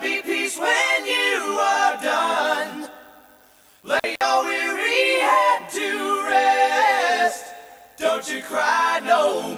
[0.00, 2.88] Be peace when you are done.
[3.82, 7.44] Lay your weary head to rest.
[7.96, 9.57] Don't you cry no more.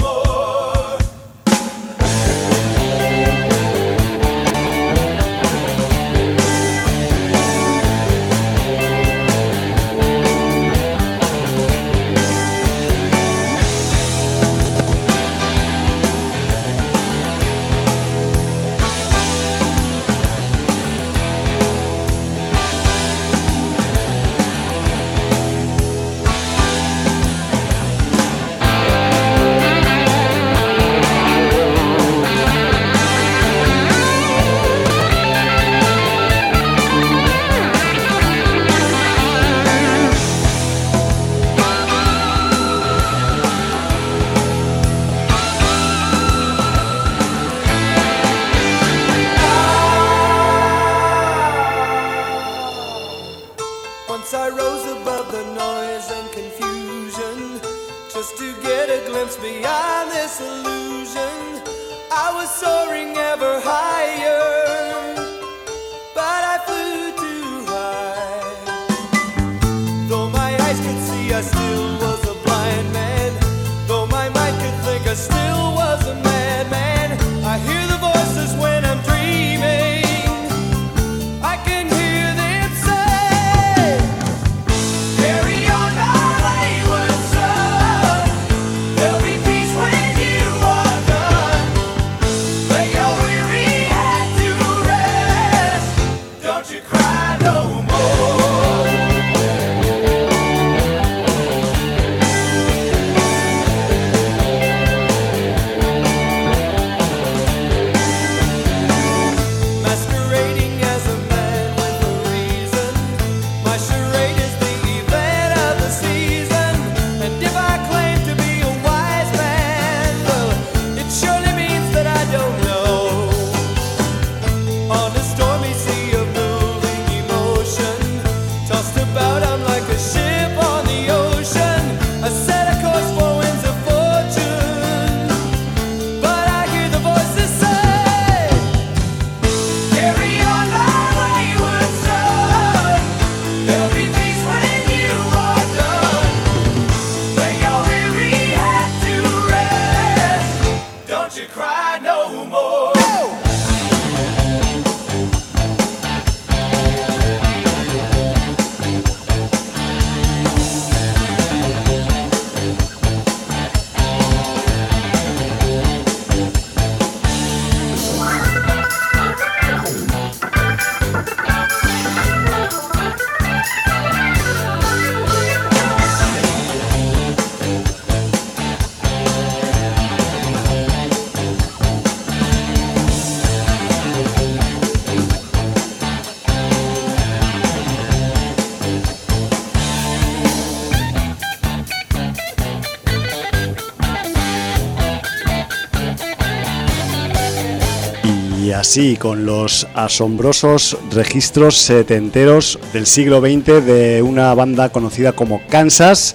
[198.90, 205.60] Y así, con los asombrosos registros setenteros del siglo XX de una banda conocida como
[205.68, 206.34] Kansas,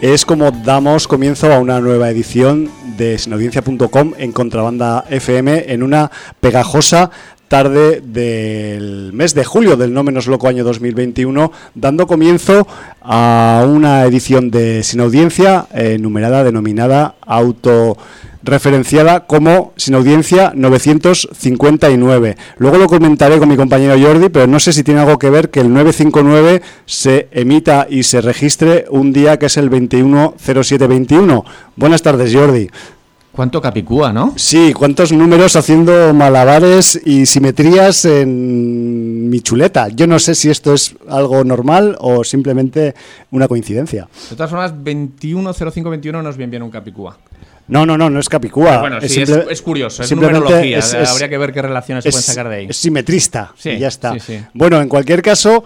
[0.00, 6.12] es como damos comienzo a una nueva edición de sinaudiencia.com en Contrabanda FM en una
[6.38, 7.10] pegajosa
[7.48, 12.68] tarde del mes de julio del no menos loco año 2021, dando comienzo
[13.02, 17.96] a una edición de Sin Audiencia eh, numerada, denominada Auto
[18.46, 22.36] referenciada como Sin Audiencia 959.
[22.58, 25.50] Luego lo comentaré con mi compañero Jordi, pero no sé si tiene algo que ver
[25.50, 31.44] que el 959 se emita y se registre un día que es el 210721.
[31.76, 32.68] Buenas tardes, Jordi.
[33.36, 34.32] ¿Cuánto capicúa, no?
[34.36, 39.88] Sí, cuántos números haciendo malabares y simetrías en mi chuleta.
[39.88, 42.94] Yo no sé si esto es algo normal o simplemente
[43.30, 44.08] una coincidencia.
[44.30, 47.18] De todas formas, 210521 no es bien bien un capicúa.
[47.68, 48.78] No, no, no, no es Capicúa.
[48.80, 50.78] bueno, sí, es, simple- es curioso, es simplemente numerología.
[50.78, 52.66] es- Habría que ver qué relaciones se pueden sacar de ahí.
[52.70, 54.12] es simetrista Sí, y ya está.
[54.14, 54.40] sí, sí.
[54.54, 55.64] Bueno, en cualquier caso,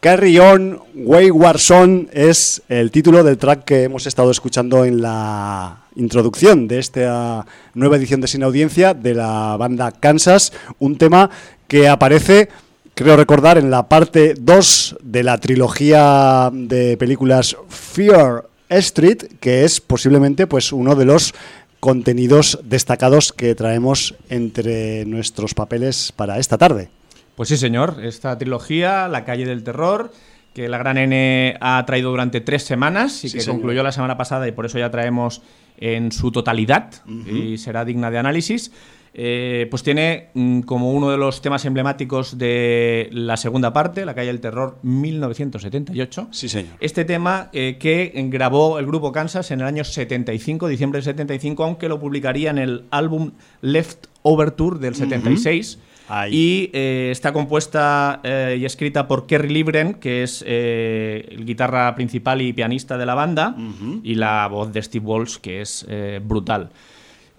[0.00, 5.78] Carry On, Wayward Son es el título del track que hemos estado escuchando en la
[5.96, 11.30] introducción de esta nueva edición de Sin Audiencia de la banda Kansas, un tema
[11.68, 12.48] que aparece
[12.94, 19.80] creo recordar en la parte 2 de la trilogía de películas Fear Street, que es
[19.80, 21.34] posiblemente pues uno de los
[21.80, 26.88] contenidos destacados que traemos entre nuestros papeles para esta tarde.
[27.36, 27.96] Pues sí, señor.
[28.02, 30.12] Esta trilogía, La calle del terror,
[30.54, 33.56] que la Gran N ha traído durante tres semanas y Sí, que señor.
[33.56, 35.42] concluyó la semana pasada y por eso ya traemos
[35.76, 36.90] en su totalidad
[37.26, 38.70] y será digna de análisis.
[39.16, 44.14] Eh, pues tiene mm, como uno de los temas emblemáticos de la segunda parte, La
[44.14, 46.28] calle del terror 1978.
[46.32, 46.74] Sí, señor.
[46.80, 51.62] Este tema eh, que grabó el grupo Kansas en el año 75, diciembre del 75,
[51.62, 55.78] aunque lo publicaría en el álbum Left Over Tour del 76.
[56.08, 56.34] Ahí.
[56.34, 61.94] Y eh, está compuesta eh, y escrita por Kerry Libren, que es eh, el guitarra
[61.94, 63.56] principal y pianista de la banda,
[64.02, 65.86] y la voz de Steve Walsh, que es
[66.22, 66.70] brutal.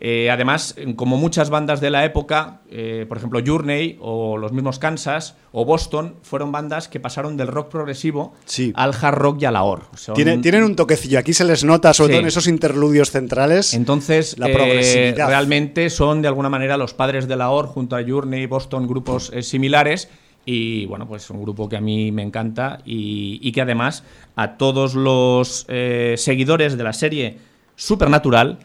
[0.01, 4.77] Eh, además, como muchas bandas de la época, eh, por ejemplo Journey o los mismos
[4.77, 8.73] Kansas o Boston, fueron bandas que pasaron del rock progresivo Sí.
[8.75, 9.83] al hard rock y a la or.
[9.95, 12.13] Son- tienen un toquecillo, aquí se les nota, sobre Sí.
[12.15, 13.73] todo en esos interludios centrales.
[13.73, 18.03] Entonces, la eh, realmente son de alguna manera los padres de la OR junto a
[18.05, 20.09] Journey, Boston, grupos similares.
[20.45, 24.03] Y bueno, pues un grupo que a mí me encanta y, y que además
[24.35, 25.65] a todos los
[26.17, 27.37] seguidores de la serie
[27.75, 28.59] Supernatural,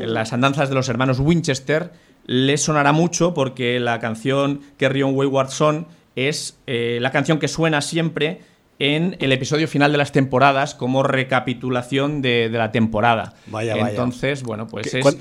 [0.00, 1.92] las andanzas de los hermanos Winchester,
[2.26, 5.86] les sonará mucho porque la canción Carry On Wayward Son
[6.16, 8.40] es eh, la canción que suena siempre
[8.78, 13.34] en el episodio final de las temporadas como recapitulación de, de la temporada.
[13.46, 13.90] Vaya, vaya.
[13.90, 15.16] Entonces, bueno, pues ¿Qué- es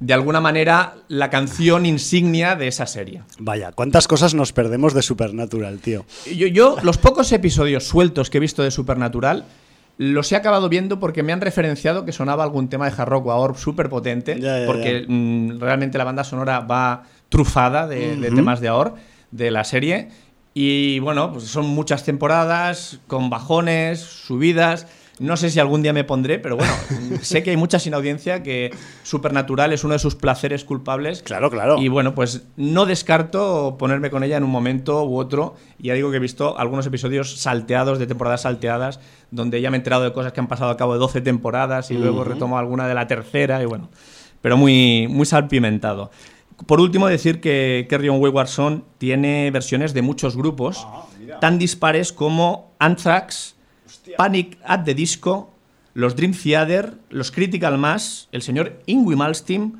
[0.00, 3.22] de alguna manera la canción insignia de esa serie.
[3.38, 6.04] Vaya, cuántas cosas nos perdemos de Supernatural, tío.
[6.26, 9.44] Yo, yo, los pocos episodios sueltos que he visto de Supernatural,
[9.96, 13.26] los he acabado viendo porque me han referenciado que sonaba algún tema de hard rock
[13.26, 18.30] o súper potente, Ya, ya, porque mm, realmente la banda sonora va trufada de, de
[18.30, 18.94] temas de AOR
[19.30, 20.08] de la serie.
[20.52, 24.86] Y bueno, pues son muchas temporadas, con bajones, subidas.
[25.20, 26.72] No sé si algún día me pondré, pero bueno,
[27.22, 28.72] sé que hay mucha sin audiencia que
[29.04, 31.22] Supernatural es uno de sus placeres culpables.
[31.22, 31.78] Claro, claro.
[31.78, 35.54] Y bueno, pues no descarto ponerme con ella en un momento u otro.
[35.78, 38.98] Ya digo que he visto algunos episodios salteados, de temporadas salteadas,
[39.30, 41.90] donde ya me he enterado de cosas que han pasado a cabo de 12 temporadas
[41.90, 43.90] y luego retomo alguna de la tercera y bueno,
[44.42, 46.10] pero muy, muy salpimentado.
[46.66, 50.86] Por último, decir que Carry On Wayward Son tiene versiones de muchos grupos,
[51.40, 53.53] tan dispares como Anthrax,
[54.16, 55.50] Panic at the Disco,
[55.94, 59.74] los Dream Theater, los Critical Mass, el señor Ingwie Malmsteen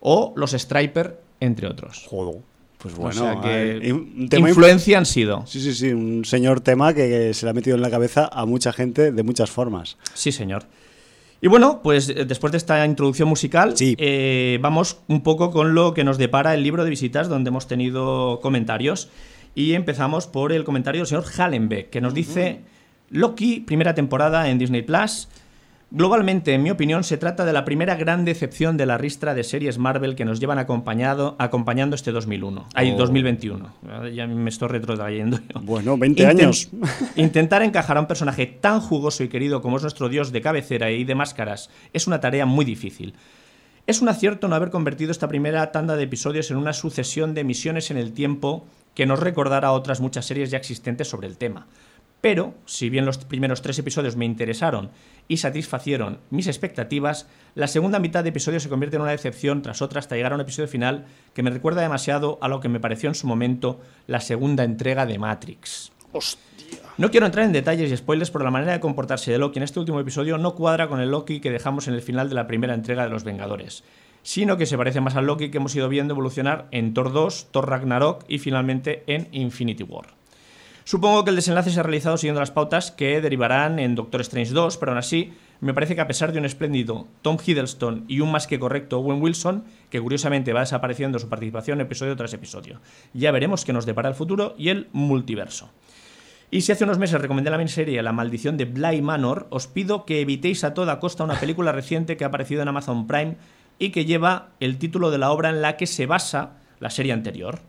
[0.00, 2.06] o los Striper, entre otros.
[2.08, 2.40] Joder.
[2.78, 5.44] Pues o bueno, sea que un tema influencia han sido.
[5.46, 8.46] Sí, sí, sí, un señor tema que se le ha metido en la cabeza a
[8.46, 9.98] mucha gente de muchas formas.
[10.14, 10.64] Sí, señor.
[11.42, 13.94] Y bueno, pues eh, después de esta introducción musical, Sí.
[13.98, 17.66] eh, vamos un poco con lo que nos depara el libro de visitas, donde hemos
[17.68, 19.10] tenido comentarios.
[19.54, 22.60] Y empezamos por el comentario del señor Hallenbeck, que nos dice:
[23.10, 25.28] Loki, primera temporada en Disney Plus.
[25.92, 29.42] Globalmente, en mi opinión, se trata de la primera gran decepción de la ristra de
[29.42, 32.66] series Marvel que nos llevan acompañado, acompañando este 2001.
[32.74, 32.96] Ay, Oh.
[32.98, 33.74] 2021.
[34.14, 35.40] Ya me estoy retrotrayendo.
[35.62, 36.68] Bueno, 20 Inten- años.
[37.16, 40.92] Intentar encajar a un personaje tan jugoso y querido como es nuestro dios de cabecera
[40.92, 43.14] y de máscaras es una tarea muy difícil.
[43.88, 47.42] Es un acierto no haber convertido esta primera tanda de episodios en una sucesión de
[47.42, 48.64] misiones en el tiempo
[48.94, 51.66] que nos recordara a otras muchas series ya existentes sobre el tema.
[52.20, 54.90] Pero, si bien los primeros tres episodios me interesaron
[55.26, 59.80] y satisfacieron mis expectativas, la segunda mitad de episodio se convierte en una decepción tras
[59.80, 62.80] otra hasta llegar a un episodio final que me recuerda demasiado a lo que me
[62.80, 65.92] pareció en su momento la segunda entrega de Matrix.
[66.98, 69.62] No quiero entrar en detalles y spoilers, pero la manera de comportarse de Loki en
[69.62, 72.46] este último episodio no cuadra con el Loki que dejamos en el final de la
[72.46, 73.82] primera entrega de Los Vengadores,
[74.22, 77.48] sino que se parece más al Loki que hemos ido viendo evolucionar en Thor 2,
[77.50, 80.19] Thor Ragnarok y finalmente en Infinity War.
[80.90, 84.50] Supongo que el desenlace se ha realizado siguiendo las pautas que derivarán en Doctor Strange
[84.50, 88.18] 2, pero aún así me parece que a pesar de un espléndido Tom Hiddleston y
[88.18, 92.80] un más que correcto Owen Wilson, que curiosamente va desapareciendo su participación episodio tras episodio,
[93.14, 95.70] ya veremos qué nos depara el futuro y el multiverso.
[96.50, 100.04] Y si hace unos meses recomendé la miniserie La maldición de Bly Manor, os pido
[100.04, 103.36] que evitéis a toda costa una película reciente que ha aparecido en Amazon Prime
[103.78, 107.12] y que lleva el título de la obra en la que se basa la serie
[107.12, 107.60] anterior.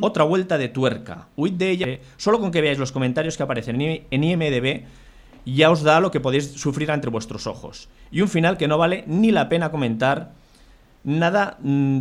[0.00, 1.28] Otra vuelta de tuerca.
[1.36, 1.86] Huid de ella.
[2.16, 4.84] Solo con que veáis los comentarios que aparecen en IMDB
[5.44, 7.88] ya os da lo que podéis sufrir entre vuestros ojos.
[8.10, 10.32] Y un final que no vale ni la pena comentar
[11.04, 12.00] nada, mm,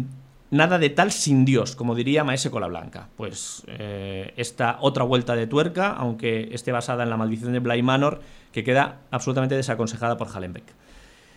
[0.51, 3.07] nada de tal sin Dios, como diría Maese Cola Blanca.
[3.15, 7.81] Pues eh, esta otra vuelta de tuerca, aunque esté basada en la maldición de Bly
[7.81, 10.65] Manor, que queda absolutamente desaconsejada por Hallenbeck.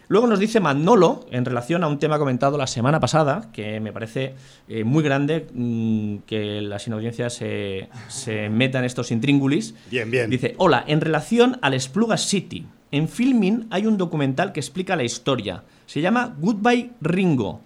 [0.08, 3.92] Luego nos dice Manolo, en relación a un tema comentado la semana pasada, que me
[3.92, 4.34] parece
[4.68, 9.74] eh, muy grande mm, que la sin audiencia se, se meta en estos intríngulis.
[9.90, 10.28] Bien, bien.
[10.28, 15.04] Dice, hola, en relación al Spluga City, en Filmin hay un documental que explica la
[15.04, 15.62] historia.
[15.86, 17.62] Se llama Goodbye Ringo.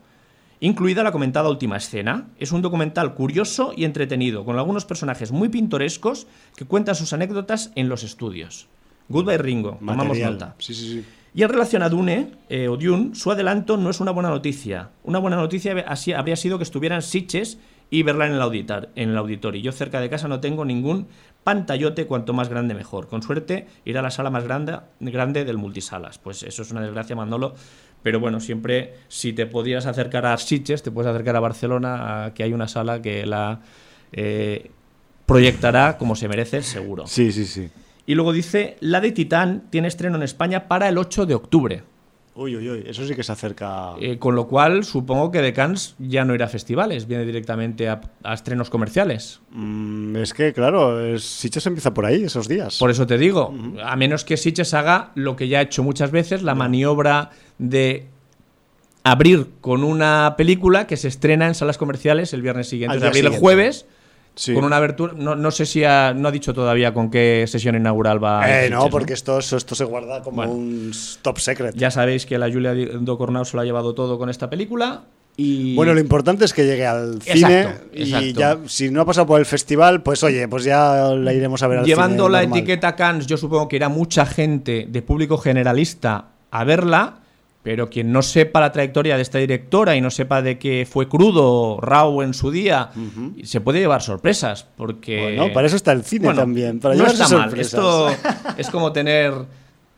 [0.60, 2.28] incluida la comentada última escena.
[2.38, 7.72] Es un documental curioso y entretenido, con algunos personajes muy pintorescos que cuentan sus anécdotas
[7.74, 8.68] en los estudios.
[9.08, 10.54] Goodbye Ringo, tomamos nota.
[10.58, 11.04] Sí, sí, sí.
[11.36, 14.88] Y en relación a Dune, eh, o Dune, su adelanto no es una buena noticia.
[15.04, 17.58] Una buena noticia así habría sido que estuvieran Sitches
[17.90, 19.60] y verla en el, en el auditorio.
[19.60, 21.08] Yo cerca de casa no tengo ningún
[21.44, 23.06] pantallote, cuanto más grande mejor.
[23.06, 26.18] Con suerte irá a la sala más grande, del multisalas.
[26.18, 27.54] Pues eso es una desgracia, Manolo.
[28.02, 32.32] Pero bueno, siempre si te podías acercar a Sitges, te puedes acercar a Barcelona, a
[32.32, 33.60] que hay una sala que la
[34.10, 34.70] eh,
[35.26, 37.06] proyectará como se merece, seguro.
[37.06, 37.68] Sí, sí, sí.
[38.06, 41.82] Y luego dice, la de Titán tiene estreno en España para el 8 de octubre.
[42.38, 43.94] Uy, uy, uy, eso sí que se acerca.
[43.98, 47.88] Eh, con lo cual, supongo que de Cannes ya no irá a festivales, viene directamente
[47.88, 49.40] a, a estrenos comerciales.
[49.52, 52.78] Mm, es que, claro, es- Sitges empieza por ahí esos días.
[52.78, 56.10] Por eso te digo, a menos que Sitges haga lo que ya ha hecho muchas
[56.10, 58.06] veces, la maniobra de
[59.02, 62.98] abrir con una película que se estrena en salas comerciales el viernes siguiente.
[62.98, 63.86] Día abrir el jueves
[64.36, 64.52] Sí.
[64.54, 65.14] con una abertura.
[65.16, 68.64] No, no sé si ha- no ha dicho todavía con qué sesión inaugural va.
[68.64, 70.52] Eh, no, porque esto, esto, esto se guarda como Bueno.
[70.52, 71.74] un top secret.
[71.74, 75.04] Ya sabéis que la Julia Docornau se lo ha llevado todo con esta película.
[75.38, 77.86] Y Bueno, lo importante es que llegue al cine Exacto,
[78.24, 81.62] y ya, si no ha pasado por el festival, pues oye, pues ya la iremos
[81.62, 82.58] a ver al Llevando cine la normal.
[82.58, 87.20] etiqueta Cannes, yo supongo que irá mucha gente de público generalista a verla,
[87.66, 91.08] pero quien no sepa la trayectoria de esta directora y no sepa de que fue
[91.08, 92.90] crudo, raw en su día,
[93.42, 95.34] se puede llevar sorpresas, porque...
[95.36, 97.50] Bueno, para eso está el cine Bueno, también, para no está mal.
[97.50, 97.74] sorpresas.
[97.74, 98.08] Esto
[98.56, 99.32] es como tener,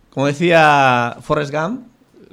[0.09, 1.83] como decía Forrest Gump,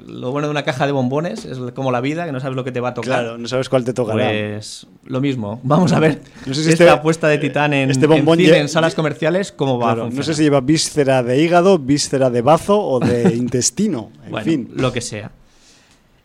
[0.04, 2.64] lo bueno de una caja de bombones es como la vida, que no sabes lo
[2.64, 3.20] que te va a tocar.
[3.22, 4.28] Claro, no sabes cuál te tocará.
[4.28, 5.60] Pues lo mismo.
[5.64, 8.38] Vamos a ver No sé si esta este- apuesta de Titán en, este en bombón
[8.38, 10.24] cine, en salas comerciales, cómo va Claro, a no funcionar.
[10.26, 14.10] sé si lleva víscera de hígado, víscera de bazo o de intestino.
[14.24, 14.70] En Bueno, fin.
[14.74, 15.30] lo que sea.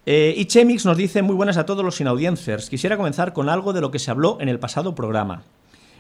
[0.06, 2.70] Eh, y Chemix nos dice muy buenas a todos los inaudiencers.
[2.70, 5.44] Quisiera comenzar con algo de lo que se habló en el pasado programa.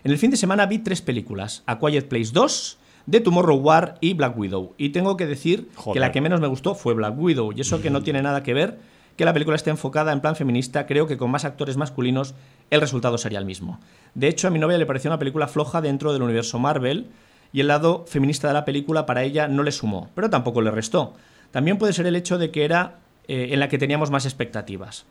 [0.03, 2.77] En el fin de semana vi tres películas: A Quiet Place 2,
[3.09, 4.73] The Tomorrow War y Black Widow.
[4.77, 5.93] Y tengo que decir Joder.
[5.93, 7.51] que la que menos me gustó fue Black Widow.
[7.53, 8.77] Y eso que no tiene nada que ver
[9.15, 12.33] que la película esté enfocada en plan feminista, creo que con más actores masculinos
[12.69, 13.79] el resultado sería el mismo.
[14.15, 17.07] De hecho, a mi novia le pareció una película floja dentro del universo Marvel
[17.53, 20.71] y el lado feminista de la película para ella no le sumó, pero tampoco le
[20.71, 21.13] restó.
[21.51, 25.05] También puede ser el hecho de que era eh, en la que teníamos más expectativas.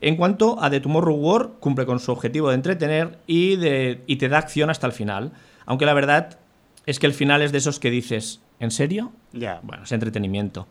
[0.00, 4.16] En cuanto a The Tomorrow War, cumple con su objetivo de entretener y, de, y
[4.16, 5.32] te da acción hasta el final.
[5.66, 6.38] Aunque la verdad
[6.86, 9.12] es que el final es de esos que dices, ¿en serio?
[9.32, 9.60] Ya.
[9.62, 10.66] Bueno, es entretenimiento.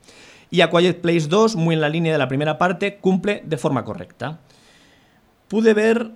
[0.52, 3.58] Y A Quiet Place 2, muy en la línea de la primera parte, cumple de
[3.58, 4.40] forma correcta.
[5.48, 6.12] Pude ver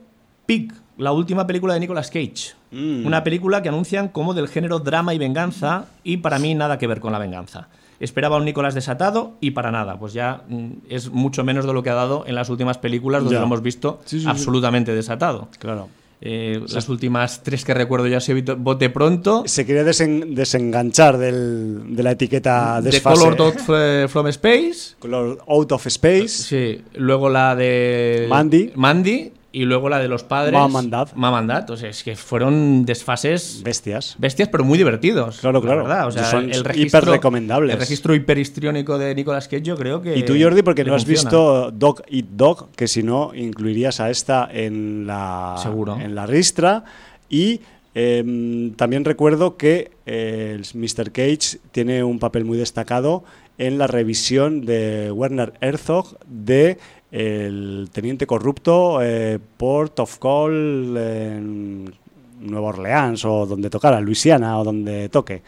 [0.45, 2.53] Pig, la última película de Nicolas Cage.
[2.71, 3.05] Mm.
[3.05, 6.87] Una película que anuncian como del género drama y venganza, y para mí nada que
[6.87, 7.67] ver con la venganza.
[7.99, 11.81] Esperaba un Nicolas desatado y para nada, pues ya mm, es mucho menos de lo
[11.81, 13.39] que ha dado en las últimas películas donde Ya.
[13.39, 14.29] lo hemos visto Sí, sí, sí.
[14.29, 15.49] absolutamente desatado.
[15.57, 15.89] Claro.
[16.19, 19.43] Eh, las últimas tres que recuerdo ya se bote pronto.
[19.45, 23.19] Se quería desen- desenganchar del- de la etiqueta desfase.
[23.19, 24.95] Color Dot F- from Space.
[24.97, 26.29] Color Out of Space.
[26.29, 28.71] Sí, luego la de Mandy.
[28.75, 30.53] Mandy y luego la de los padres.
[30.53, 31.09] Mom and Dad.
[31.15, 31.69] Mom and Dad.
[31.69, 34.15] O sea, es que fueron desfases Bestias.
[34.19, 35.39] bestias, pero muy divertidos.
[35.39, 35.83] Claro, la claro.
[35.83, 36.07] verdad.
[36.07, 37.73] O sea, Son el registro, hiperrecomendables.
[37.73, 40.17] El registro hiperhistriónico de Nicolas Cage, yo creo que.
[40.17, 44.09] Y tú, Jordi, porque no has visto Dog Eat Dog, que si no, incluirías a
[44.09, 45.97] esta en la, Seguro.
[45.99, 46.83] En la ristra.
[47.29, 47.61] Y
[47.95, 51.11] em, también recuerdo que eh, el Mr.
[51.11, 53.23] Cage tiene un papel muy destacado
[53.57, 56.77] en la revisión de Werner Herzog de
[57.11, 61.93] el teniente corrupto eh, Port of Call en
[62.39, 65.41] Nueva Orleans o donde tocara, Luisiana o donde toque.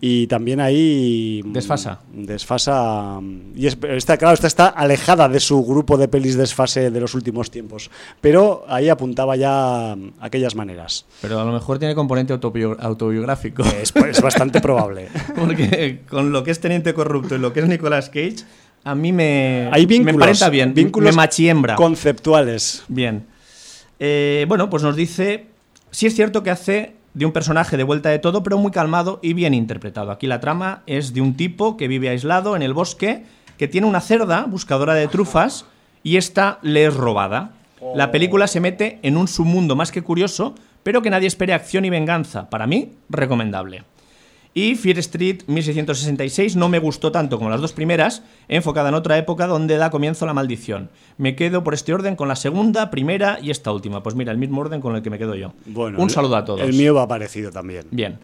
[0.00, 1.40] Y también ahí.
[1.44, 2.00] mm, Desfasa.
[2.12, 3.20] Desfasa.
[3.20, 7.00] mm, Y es- está, claro, esta está alejada de su grupo de pelis desfase de
[7.00, 7.88] los últimos tiempos.
[8.20, 11.06] Pero ahí apuntaba ya mm, aquellas maneras.
[11.22, 13.62] Pero a lo mejor tiene componente autobio- autobiográfico.
[13.62, 15.08] Es, es bastante probable.
[15.36, 18.38] Porque con lo que es Teniente Corrupto y lo que es Nicolas Cage,
[18.84, 20.14] a mí me, Hay vínculos.
[20.16, 20.74] me parenta bien.
[20.74, 21.74] Vínculos me machiembra.
[21.76, 22.84] conceptuales.
[22.88, 23.26] Bien.
[23.98, 25.46] Eh, bueno, pues nos dice.
[25.90, 29.18] Sí es cierto que hace de un personaje de vuelta de todo, pero muy calmado
[29.22, 30.10] y bien interpretado.
[30.10, 33.24] Aquí la trama es de un tipo que vive aislado en el bosque,
[33.56, 35.64] que tiene una cerda buscadora de trufas
[36.02, 37.52] y esta le es robada.
[37.94, 41.84] La película se mete en un submundo más que curioso, pero que nadie espere acción
[41.84, 42.50] y venganza.
[42.50, 43.84] Para mí, recomendable.
[44.58, 49.16] Y Fear Street 1666 no me gustó tanto como las dos primeras, enfocada en otra
[49.16, 50.90] época donde da comienzo la maldición.
[51.16, 54.02] Me quedo por este orden con la segunda, primera y esta última.
[54.02, 55.52] Pues mira, el mismo orden con el que me quedo yo.
[55.66, 56.60] Bueno, Un saludo a todos.
[56.62, 57.86] El mío va parecido también.
[57.92, 58.18] Bien.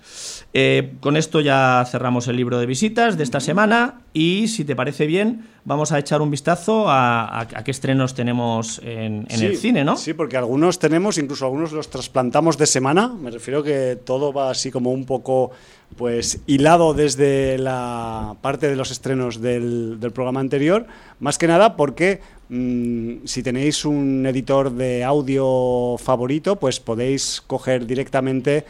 [0.52, 4.74] Eh, con esto ya cerramos el libro de visitas de esta semana Y si te
[4.76, 9.42] parece bien, vamos a echar un vistazo a, a- a qué estrenos tenemos en, en
[9.42, 9.96] el cine, ¿no?
[9.96, 13.08] Sí, porque algunos tenemos, incluso algunos los trasplantamos de semana.
[13.08, 15.50] Me refiero que todo va así como un poco
[15.96, 20.86] pues hilado desde la parte de los estrenos del, del programa anterior.
[21.20, 27.86] Más que nada porque mm, si tenéis un editor de audio favorito, pues podéis coger
[27.86, 28.64] directamente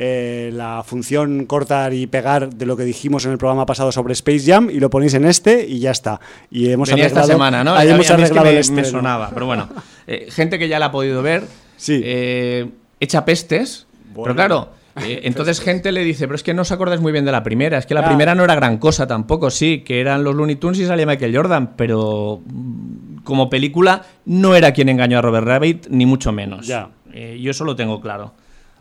[0.00, 4.12] eh, la función cortar y pegar de lo que dijimos en el programa pasado sobre
[4.12, 6.20] Space Jam y lo ponéis en este y ya está.
[6.50, 7.74] Y hemos Venía esta arreglado- semana, ¿no?
[7.74, 9.68] ahí hemos a mí es que arreglado me, me sonaba, pero bueno.
[10.10, 11.42] Eh, gente que ya la ha podido ver,
[11.76, 12.00] Sí.
[12.02, 12.66] eh,
[12.98, 14.22] echa pestes, Bueno.
[14.22, 14.68] pero claro,
[15.04, 17.42] eh, entonces gente le dice, pero es que no os acordáis muy bien de la
[17.42, 20.56] primera, es que la primera no era gran cosa tampoco, sí, que eran los Looney
[20.56, 25.46] Tunes y salía Michael Jordan, pero mm, como película no era quien engañó a Robert
[25.46, 26.66] Rabbit, ni mucho menos.
[26.66, 26.90] Ya.
[27.12, 28.32] Eh, yo eso lo tengo claro.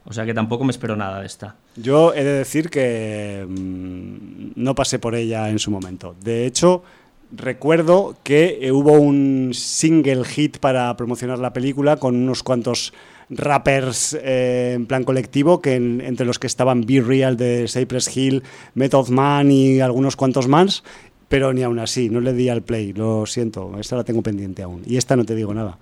[0.09, 1.55] O sea que tampoco me espero nada de esta.
[1.75, 6.15] Yo he de decir que mm, no pasé por ella en su momento.
[6.21, 6.83] De hecho,
[7.31, 12.93] recuerdo que eh, hubo un single hit para promocionar la película con unos cuantos
[13.29, 18.15] rappers eh, en plan colectivo, que en- entre los que estaban Be Real de Cypress
[18.15, 18.43] Hill,
[18.73, 20.83] Method Man y algunos cuantos más,
[21.27, 24.63] pero ni aún así, no le di al play, lo siento, esta la tengo pendiente
[24.63, 24.81] aún.
[24.85, 25.77] Y esta no te digo nada.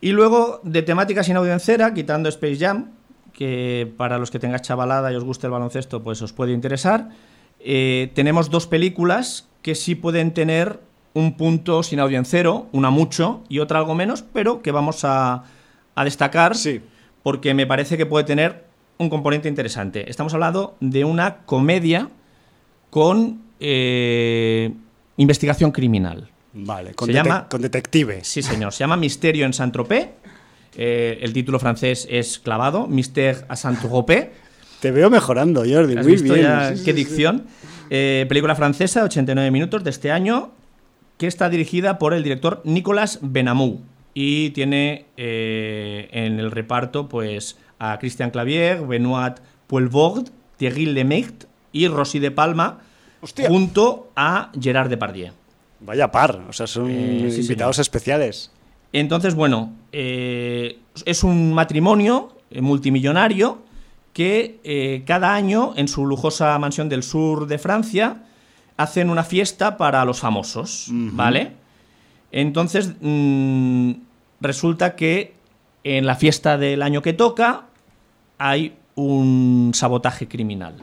[0.00, 2.90] Y luego, de temática sin audiencera, quitando Space Jam,
[3.32, 7.10] que para los que tengáis chavalada y os guste el baloncesto, pues os puede interesar,
[7.60, 10.80] eh, tenemos dos películas que sí pueden tener
[11.14, 15.44] un punto sin audiencero, una mucho y otra algo menos, pero que vamos a,
[16.00, 16.80] a destacar Sí.
[17.22, 18.64] porque me parece que puede tener
[18.98, 20.10] un componente interesante.
[20.10, 22.08] Estamos hablando de una comedia
[22.90, 24.72] con eh,
[25.16, 26.28] investigación criminal.
[26.52, 28.26] Vale, con, Se llama- con detectives.
[28.26, 28.72] Sí, señor.
[28.72, 30.08] Se llama Misterio en Saint-Tropez.
[30.76, 34.30] Eh, el título francés es clavado, Mystère à Saint-Tropez.
[34.80, 36.46] Te veo mejorando, Jordi, ¿Has muy visto bien.
[36.46, 36.96] ya Sí, sí, qué sí.
[36.96, 37.46] dicción?
[37.90, 40.52] Eh, película francesa, 89 minutos de este año,
[41.18, 43.80] que está dirigida por el director Nicolas Benamou.
[44.14, 51.86] Y tiene eh, en el reparto pues, a Christian Clavier, Benoit Poelvoord, Thierry Lemaitre y
[51.88, 52.80] Rosy de Palma,
[53.20, 53.48] Hostia.
[53.48, 55.32] junto a Gerard Depardieu.
[55.80, 58.50] Vaya par, o sea, son Eh, sí, invitados especiales.
[58.92, 63.62] Entonces, bueno, eh, es un matrimonio multimillonario
[64.12, 68.24] que cada año en su lujosa mansión del sur de Francia
[68.76, 71.52] hacen una fiesta para los famosos, ¿vale?
[72.32, 73.92] Entonces, mm,
[74.40, 75.34] resulta que
[75.84, 77.66] en la fiesta del año que toca
[78.38, 80.74] hay un sabotaje criminal.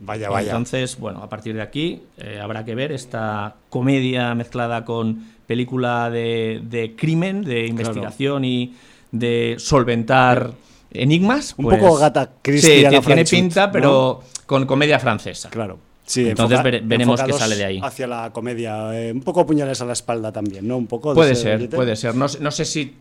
[0.00, 0.50] Vaya, vaya.
[0.50, 6.10] Entonces, bueno, a partir de aquí eh, habrá que ver esta comedia mezclada con película
[6.10, 8.74] de, de crimen, de investigación y
[9.12, 10.52] de solventar
[10.90, 11.54] enigmas.
[11.56, 13.72] Un pues, poco Agatha Christie Sí, tiene pinta, ¿no?
[13.72, 15.50] pero con comedia francesa.
[15.50, 15.78] Claro.
[16.06, 17.80] Sí, Entonces enfoca- veremos qué sale de ahí.
[17.82, 18.98] Hacia la comedia.
[18.98, 20.76] eh, un poco puñales a la espalda también, ¿no?
[20.76, 21.10] Un poco.
[21.10, 21.76] de Puede ser, billete.
[21.76, 22.14] puede ser.
[22.14, 22.94] No, sé- no sé si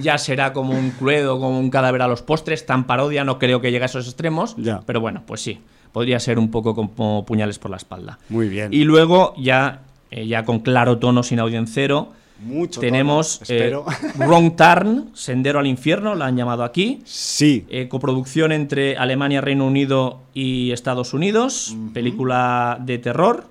[0.00, 3.60] ya será como un cluedo, como un cadáver a los postres, tan parodia, no creo
[3.60, 4.56] que llegue a esos extremos.
[4.58, 4.82] Ya.
[4.84, 5.60] Pero bueno, pues sí,
[5.92, 8.18] podría ser un poco como puñales por la espalda.
[8.28, 8.72] Muy bien.
[8.74, 12.12] Y luego, ya, eh, ya con claro tono, sin audiencero,
[12.44, 13.76] Mucho tenemos tono, eh.
[14.18, 17.00] Wrong Turn, Sendero al Infierno, la han llamado aquí.
[17.04, 17.66] sí.
[17.68, 21.74] Eh, coproducción entre Alemania, Reino Unido y Estados Unidos.
[21.92, 23.46] Película de terror,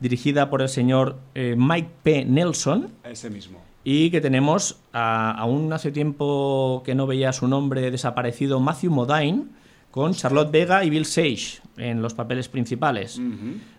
[0.00, 2.24] dirigida por el señor eh, Mike P.
[2.24, 2.90] Nelson.
[3.04, 3.58] Ese mismo.
[3.84, 9.44] Y que tenemos a, aún hace tiempo que no veía su nombre desaparecido, Matthew Modine,
[9.90, 13.20] con Charlotte Vega y Bill Sage en los papeles principales.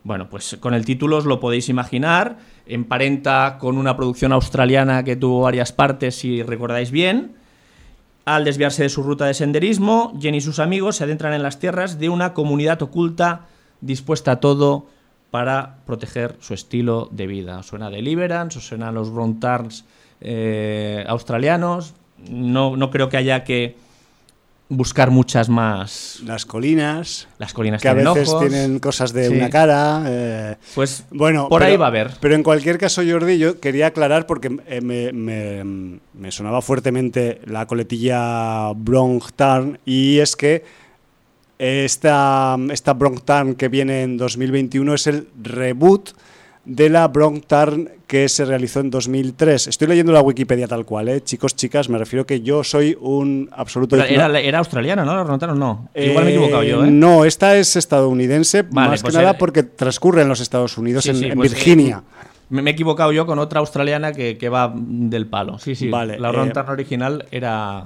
[0.04, 2.38] Bueno, pues con el título os lo podéis imaginar.
[2.66, 7.34] Emparenta con una producción australiana que tuvo varias partes, si recordáis bien.
[8.26, 11.60] Al desviarse de su ruta de senderismo, Jenny y sus amigos se adentran en las
[11.60, 13.48] tierras de una comunidad oculta
[13.82, 14.88] dispuesta a todo
[15.32, 17.60] para proteger su estilo de vida.
[17.60, 18.58] ¿Os suena Deliverance?
[18.58, 19.86] ¿Os suenan los Brown Turns
[20.22, 21.94] eh, australianos?
[22.30, 23.78] No, no creo que haya que
[24.72, 26.20] buscar muchas más.
[26.24, 27.28] Las colinas.
[27.40, 28.48] Las colinas Que a tienen veces ojos.
[28.48, 29.34] tienen cosas de Sí.
[29.36, 30.04] una cara.
[30.08, 32.12] eh, Pues Bueno, por pero- ahí va a haber.
[32.22, 37.42] Pero en cualquier caso, Jordi, yo quería aclarar porque eh, me, me- me sonaba fuertemente
[37.46, 40.64] la coletilla Bronx Turn y es que
[41.58, 46.12] esta, esta Bronx Turn que viene en 2021 es el reboot
[46.70, 49.68] de la Bronx Turn que se realizó en 2003.
[49.68, 51.22] Estoy leyendo la Wikipedia tal cual, ¿eh?
[51.22, 53.96] chicos, chicas, me refiero que yo soy un absoluto...
[53.96, 55.16] Era, era australiana, ¿no?
[55.16, 55.58] ¿Lo notaron?
[55.60, 55.90] No.
[55.96, 56.92] Igual me he Eh, equivocado yo, ¿eh?
[56.92, 61.04] No, esta es estadounidense, Vale, más pues que nada porque transcurre en los Estados Unidos,
[61.04, 62.04] Sí, en, sí, en pues, Virginia.
[62.06, 65.60] eh, me, me he equivocado yo con otra australiana que, que va del palo.
[65.60, 65.90] Sí, sí.
[65.90, 67.86] Vale, la eh, Ron Turner original era.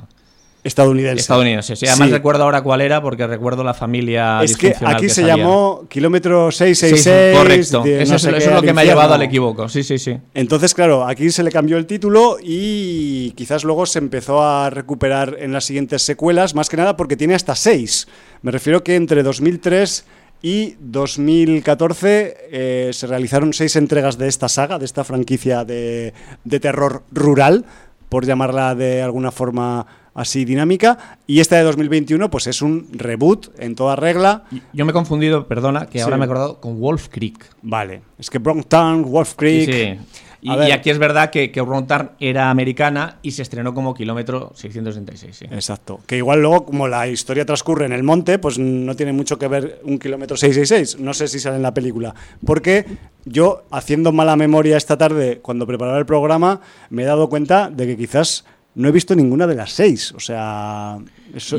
[0.63, 1.21] Estadounidense.
[1.21, 1.85] Estadounidense, sí.
[1.87, 6.51] Además recuerdo ahora cuál era porque recuerdo la familia Es que aquí se llamó Kilómetro
[6.51, 7.37] 666.
[7.37, 7.83] correcto.
[7.85, 9.67] eso, es, lo que me ha llevado al equívoco.
[9.67, 10.17] Sí, sí, sí.
[10.33, 15.37] Entonces, claro, aquí se le cambió el título y quizás luego se empezó a recuperar
[15.39, 18.07] en las siguientes secuelas, más que nada porque tiene hasta seis.
[18.41, 20.05] Me refiero que entre 2003
[20.41, 26.13] y 2014 eh, se realizaron seis entregas de esta saga, de esta franquicia de,
[26.45, 27.65] de terror rural,
[28.07, 31.17] por llamarla de alguna forma así dinámica.
[31.27, 34.43] Y esta de 2021, pues es un reboot en toda regla.
[34.73, 37.45] Yo me he confundido, perdona, que ahora me he acordado con Wolf Creek.
[37.61, 39.71] Vale, es que Town, Wolf Creek.
[39.71, 39.99] Sí.
[40.45, 45.37] Y, aquí es verdad que, que Town era americana y se estrenó como kilómetro 666.
[45.37, 45.45] Sí.
[45.45, 46.01] Exacto.
[46.05, 49.47] Que igual luego, como la historia transcurre en el monte, pues no tiene mucho que
[49.47, 51.01] ver un kilómetro 666.
[51.01, 52.13] No sé si sale en la película.
[52.45, 52.85] Porque
[53.23, 57.87] yo, haciendo mala memoria esta tarde, cuando preparaba el programa, me he dado cuenta de
[57.87, 58.43] que quizás
[58.75, 60.11] no he visto ninguna de las seis.
[60.13, 60.97] O sea,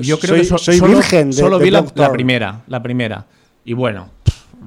[0.00, 3.26] yo creo que soy solo, virgen de, solo vi la, primera, la primera.
[3.64, 4.10] Y bueno,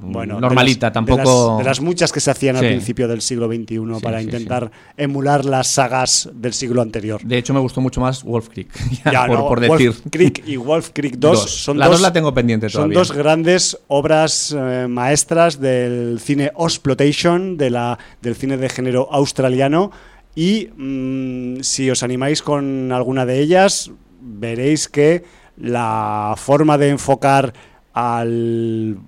[0.00, 1.58] bueno normalita, tampoco.
[1.58, 5.68] De las, muchas que se hacían al principio del siglo XXI para intentar emular las
[5.68, 7.20] sagas del siglo anterior.
[7.22, 8.70] De hecho, me gustó mucho más Wolf Creek.
[9.28, 9.90] por, decir.
[9.90, 14.54] Wolf Creek y Wolf Creek 2 son dos, la tengo pendiente Son dos grandes obras
[14.56, 19.90] eh, maestras del cine exploitation, de la, del cine de género australiano
[20.38, 25.24] y mm, si os animáis con alguna de ellas, veréis que
[25.56, 27.52] la forma de enfocar
[27.92, 28.98] al,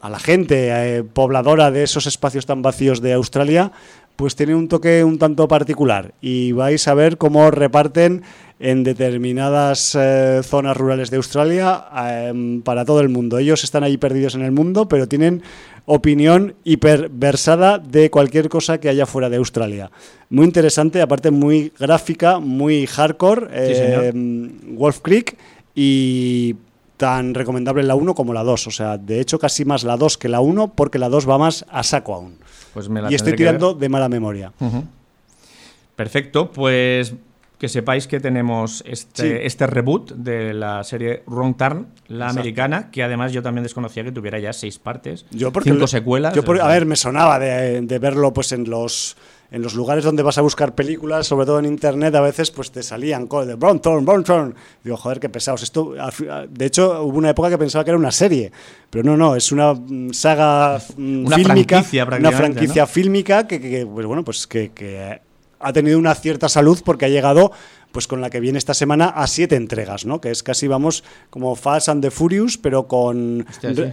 [0.00, 3.72] a la gente eh, pobladora de esos espacios tan vacíos de Australia,
[4.16, 6.14] pues tiene un toque un tanto particular.
[6.22, 8.22] Y vais a ver cómo reparten
[8.58, 13.36] en determinadas eh, zonas rurales de Australia em, para todo el mundo.
[13.36, 15.42] Ellos están ahí perdidos en el mundo, pero tienen
[15.86, 19.90] opinión hiperversada de cualquier cosa que haya fuera de Australia.
[20.30, 23.48] Muy interesante, aparte muy gráfica, muy hardcore,
[24.08, 25.36] em, Wolf Creek
[25.74, 26.56] y
[26.96, 28.66] tan recomendable la 1 como la 2.
[28.66, 31.38] O sea, de hecho casi más la 2 que la 1 porque la 2 va
[31.38, 32.36] más a saco aún.
[32.74, 34.52] Pues me y estoy tirando de mala memoria.
[35.96, 37.14] Perfecto, pues
[37.62, 43.04] que sepáis que tenemos este, este reboot de la serie Wrong Turn, la americana, que
[43.04, 46.34] además yo también desconocía que tuviera ya seis partes, yo porque cinco secuelas.
[46.34, 49.16] Yo a ver, me sonaba de, verlo pues en los
[49.52, 52.72] en los lugares donde vas a buscar películas, sobre todo en internet, a veces pues
[52.72, 54.56] te salían cosas de Brown Turn.
[54.82, 55.62] Digo, joder, qué pesados.
[55.62, 55.94] Esto,
[56.50, 58.50] de hecho, hubo una época que pensaba que era una serie,
[58.90, 63.86] pero no, no, es una mm, saga mm, una fílmica, franquicia, una franquicia fílmica que,
[63.86, 65.20] pues, bueno, pues que, que
[65.62, 67.52] ha tenido una cierta salud porque ha llegado
[67.92, 70.20] pues con la que viene esta semana a siete entregas, ¿no?
[70.20, 73.46] Que es casi, vamos, como Fast and the Furious, pero con,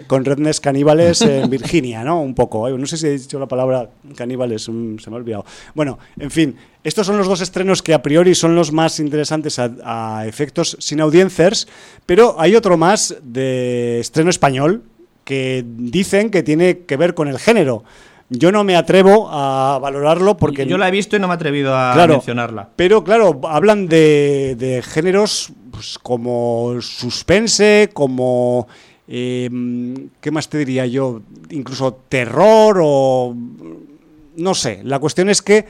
[0.08, 2.22] con redness caníbales en Virginia, ¿no?
[2.22, 2.68] Un poco.
[2.68, 2.78] ¿eh?
[2.78, 5.46] No sé si he dicho la palabra caníbales, mm, se me ha olvidado.
[5.76, 9.60] Bueno, en fin, estos son los dos estrenos que a priori son los más interesantes
[9.60, 11.68] a, a efectos sin audiencers,
[12.06, 14.84] pero hay otro más de estreno español
[15.26, 17.84] que dicen que tiene que ver con el género.
[18.30, 20.68] Yo no me atrevo a valorarlo porque...
[20.68, 22.70] Yo la he visto y no me he atrevido a mencionarla.
[22.76, 28.68] Pero claro, hablan de, géneros pues, como suspense, como...
[29.08, 31.22] Em, ¿Qué más te diría yo?
[31.50, 33.36] Incluso terror o...
[34.38, 35.66] No sé, la cuestión es que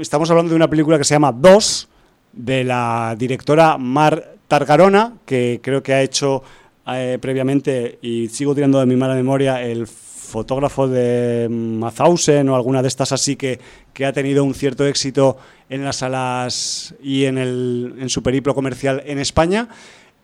[0.00, 1.88] estamos hablando de una película que se llama Dos,
[2.32, 6.42] de la directora Mar Targarona, que creo que ha hecho
[6.86, 9.86] eh, previamente, y sigo tirando de mi mala memoria, el
[10.30, 13.60] fotógrafo de Mazausen o alguna de estas así que,
[13.92, 15.36] que ha tenido un cierto éxito
[15.68, 19.68] en las salas y en, el, en su periplo comercial en España.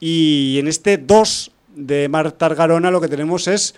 [0.00, 3.74] Y en este 2 de Marta Garona lo que tenemos es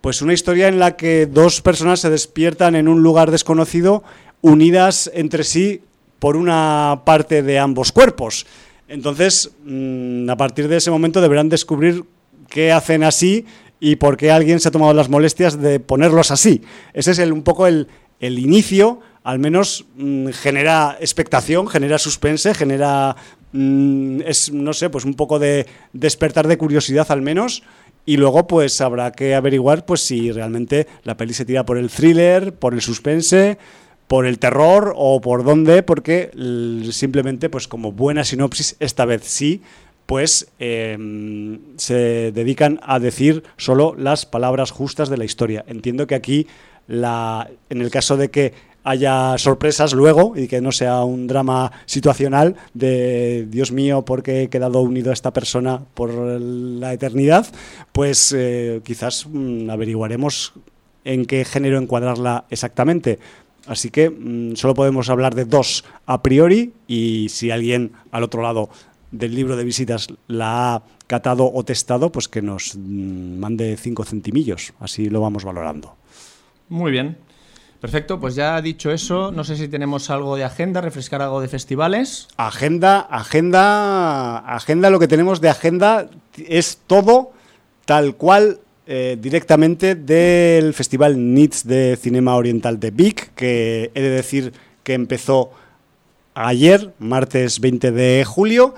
[0.00, 4.02] pues una historia en la que dos personas se despiertan en un lugar desconocido
[4.40, 5.82] unidas entre sí
[6.18, 8.46] por una parte de ambos cuerpos.
[8.88, 12.04] Entonces, mm, a partir de ese momento deberán descubrir
[12.48, 13.46] qué hacen así
[13.84, 16.62] y por qué alguien se ha tomado las molestias de ponerlos así.
[16.94, 17.88] Ese es el, un poco el,
[18.20, 23.16] inicio, al menos mm, genera expectación, genera suspense, genera,
[23.50, 27.64] mm, es, no sé, pues un poco de despertar de curiosidad al menos.
[28.06, 31.90] Y luego pues habrá que averiguar pues si realmente la peli se tira por el
[31.90, 33.58] thriller, por el suspense,
[34.06, 36.30] por el terror o por dónde, porque
[36.92, 39.60] simplemente pues como buena sinopsis esta vez sí
[40.06, 45.64] pues em, se dedican a decir solo las palabras justas de la historia.
[45.68, 46.46] Entiendo que aquí,
[46.86, 48.52] la, en el caso de que
[48.84, 54.48] haya sorpresas luego y que no sea un drama situacional de Dios mío porque he
[54.48, 57.46] quedado unido a esta persona por la eternidad,
[57.92, 60.54] pues eh, quizás mm, averiguaremos
[61.04, 63.18] en qué género encuadrarla exactamente.
[63.66, 68.42] Así que mm, solo podemos hablar de dos a priori y si alguien al otro
[68.42, 68.70] lado
[69.12, 74.04] del libro de visitas la ha catado o testado, pues que nos mm, mande cinco
[74.04, 74.72] centimillos.
[74.80, 75.94] Así lo vamos valorando.
[76.68, 77.18] Muy bien.
[77.80, 81.48] Perfecto, pues ya dicho eso, no sé si tenemos algo de agenda, refrescar algo de
[81.48, 82.28] festivales.
[82.36, 87.32] Agenda, agenda, agenda, lo que tenemos de agenda es todo
[87.84, 94.10] tal cual eh, directamente del Festival NITS de Cinema Oriental de Vic, que he de
[94.10, 94.52] decir
[94.84, 95.50] que empezó
[96.34, 98.74] ayer, martes 20 de julio,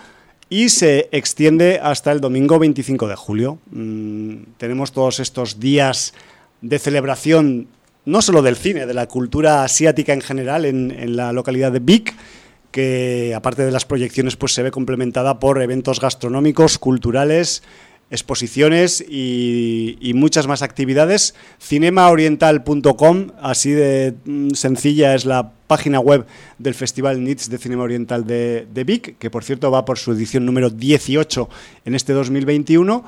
[0.48, 3.59] y se extiende hasta el domingo 25 de julio.
[3.70, 6.14] Mm, tenemos todos estos días
[6.61, 7.68] de celebración
[8.04, 12.14] no solo del cine, de la cultura asiática en general en, la localidad de Vic,
[12.70, 17.62] que aparte de las proyecciones pues se ve complementada por eventos gastronómicos, culturales,
[18.10, 21.34] exposiciones y, muchas más actividades.
[21.60, 26.26] Cinemaoriental.com, así de mm, sencilla es la página web
[26.58, 30.12] del Festival NITS de Cinema Oriental de, de Vic, que por cierto va por su
[30.12, 31.48] edición número 18
[31.84, 33.04] en este 2021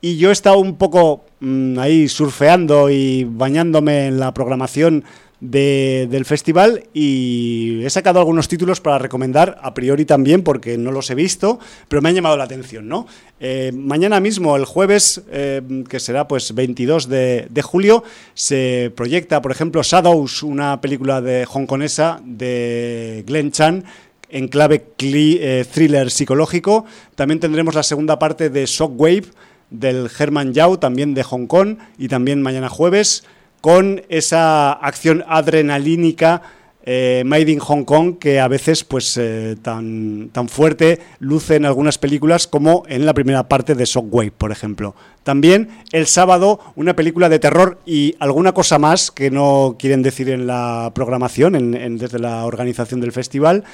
[0.00, 5.04] y yo he estado un poco mm, ahí surfeando y bañándome en la programación
[5.40, 11.08] del festival y he sacado algunos títulos para recomendar a priori también porque no los
[11.08, 11.58] he visto,
[11.88, 13.06] pero me han llamado la atención, ¿no?
[13.40, 19.50] Eh, mañana mismo, el jueves, eh, que será pues 22 de, julio, se proyecta, por
[19.50, 23.84] ejemplo, Shadows, una película de hongkonesa de Glenn Chan,
[24.28, 26.84] en clave eh, thriller psicológico.
[27.14, 29.24] También tendremos la segunda parte de Shockwave,
[29.70, 33.24] del Herman Yao, también de Hong Kong, y también mañana jueves,
[33.60, 36.42] con esa acción adrenalínica
[36.82, 41.66] eh, Made in Hong Kong que a veces pues eh, tan, tan fuerte luce en
[41.66, 44.94] algunas películas como en la primera parte de Shockwave, por ejemplo.
[45.22, 50.30] También el sábado una película de terror y alguna cosa más que no quieren decir
[50.30, 53.64] en la programación, en, desde la organización del festival,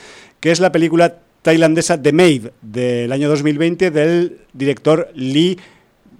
[0.40, 5.58] que es la película tailandesa The Maid del año 2020 del director Lee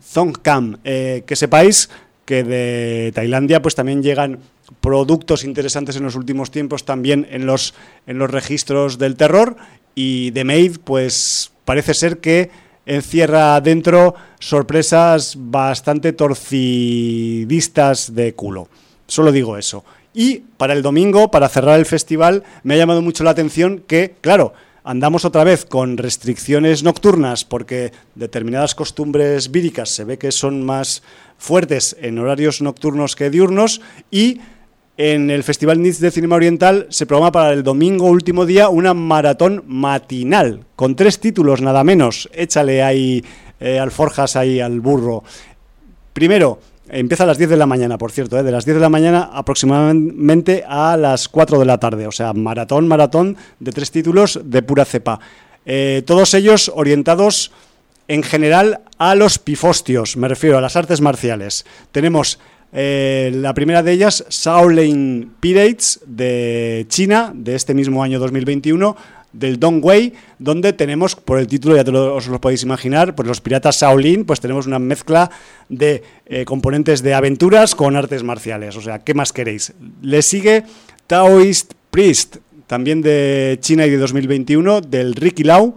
[0.07, 0.79] Zongkam.
[0.85, 1.91] Eh, que sepáis
[2.25, 4.41] que de Tailandia pues también llegan
[4.81, 7.75] productos interesantes en los últimos tiempos también en los,
[8.07, 9.57] en los registros del terror
[9.95, 12.51] y The Maid pues parece ser que
[12.85, 18.69] encierra dentro sorpresas bastante torcidistas de culo.
[19.07, 19.85] Solo digo eso.
[20.15, 24.15] Y para el domingo, para cerrar el festival, me ha llamado mucho la atención que,
[24.21, 24.55] claro,
[24.87, 31.03] andamos otra vez con restricciones nocturnas porque determinadas costumbres víricas se ve que son más
[31.39, 33.81] fuertes en horarios nocturnos que diurnos
[34.13, 34.41] y
[34.97, 38.95] en el Festival NITS de Cinema Oriental se programa para el domingo último día una
[38.95, 42.31] maratón matinal con tres títulos nada menos.
[42.33, 43.25] Échale ahí
[43.59, 45.25] eh, alforjas ahí al burro.
[46.13, 48.43] Primero, Empieza a las 10 de la mañana, por cierto, ¿eh?
[48.43, 52.07] de las 10 de la mañana aproximadamente a las 4 de la tarde.
[52.07, 55.19] O sea, maratón, maratón de tres títulos de pura cepa.
[55.65, 57.51] Eh, todos ellos orientados
[58.09, 61.67] en general a los pifostios, me refiero a las artes marciales.
[61.91, 62.39] Tenemos
[62.73, 68.97] eh, la primera de ellas, Shaolin Pirates de China, de este mismo año 2021,
[69.33, 73.81] del Dongwei, donde tenemos, por el título ya os lo podéis imaginar, pues los piratas
[73.81, 75.31] Shaolin, pues tenemos una mezcla
[75.69, 78.77] de eh, componentes de aventuras con artes marciales.
[78.77, 79.73] O sea, ¿qué más queréis?
[80.03, 80.65] Le sigue
[81.07, 82.37] Taoist Priest,
[82.67, 85.77] también de China y de 2021, del Ricky Lau,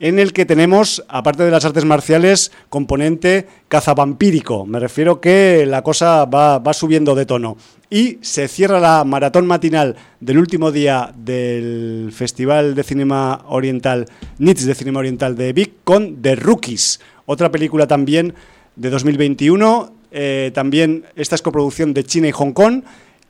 [0.00, 4.64] en el que tenemos, aparte de las artes marciales, componente cazavampírico.
[4.64, 7.56] Me refiero que la cosa va, subiendo de tono
[7.90, 14.06] y se cierra la maratón matinal del último día del Festival de Cinema Oriental,
[14.38, 18.34] NITS de Cinema Oriental de Vic, con The Rookies, otra película también
[18.76, 22.82] de 2021, eh, también esta es coproducción de China y Hong Kong,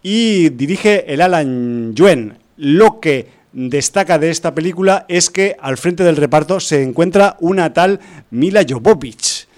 [0.02, 2.38] y dirige el Alan Yuen.
[2.56, 7.72] Lo que destaca de esta película es que al frente del reparto se encuentra una
[7.72, 7.98] tal
[8.30, 9.48] Mila Jovovich,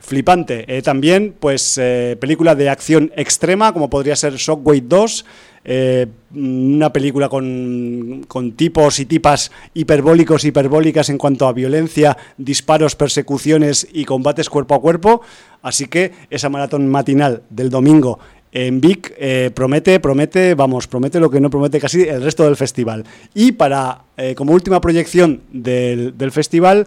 [0.00, 0.64] flipante.
[0.66, 5.24] Eh, también, pues, eh, película de acción extrema, como podría ser Shockwave 2,
[5.66, 12.96] eh, una película con, con, tipos y tipas hiperbólicos, hiperbólicas en cuanto a violencia, disparos,
[12.96, 15.22] persecuciones y combates cuerpo a cuerpo.
[15.62, 18.18] Así que esa maratón matinal del domingo
[18.54, 19.12] en Vic
[19.52, 23.04] promete, promete, vamos, promete lo que no promete casi el resto del festival.
[23.34, 24.04] Y para,
[24.36, 26.86] como última proyección del, del festival,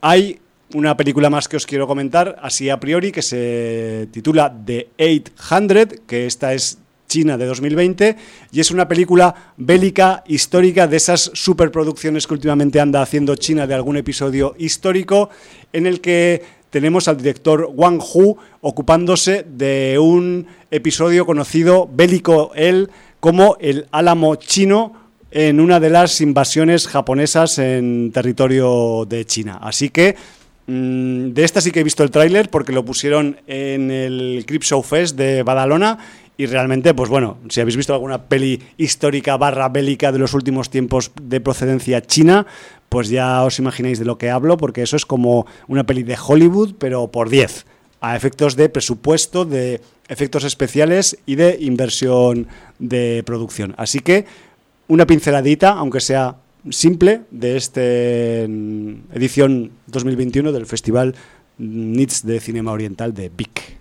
[0.00, 0.40] hay
[0.74, 6.00] una película más que os quiero comentar, así a priori, que se titula The 800,
[6.06, 8.16] que esta es China de 2020,
[8.52, 13.74] y es una película bélica, histórica, de esas superproducciones que últimamente anda haciendo China de
[13.74, 15.30] algún episodio histórico,
[15.72, 22.90] en el que tenemos al director Wang Hu ocupándose de un episodio conocido bélico él
[23.20, 24.92] como el Álamo chino
[25.30, 29.58] en una de las invasiones japonesas en territorio de China.
[29.60, 30.16] Así que
[30.66, 34.62] mm, de esta sí que he visto el tráiler porque lo pusieron en el Crip
[34.62, 35.98] Show Fest de Badalona
[36.40, 40.70] y realmente, pues bueno, si habéis visto alguna peli histórica barra bélica de los últimos
[40.70, 42.46] tiempos de procedencia china,
[42.88, 46.16] pues ya os imagináis de lo que hablo, porque eso es como una peli de
[46.16, 47.66] Hollywood, pero por 10,
[48.00, 52.46] a efectos de presupuesto, de efectos especiales y de inversión
[52.78, 53.74] de producción.
[53.76, 54.24] Así que
[54.86, 56.36] una pinceladita, aunque sea
[56.70, 61.16] simple, de esta edición 2021 del Festival
[61.58, 63.76] NITS de Cinema Oriental de Vic.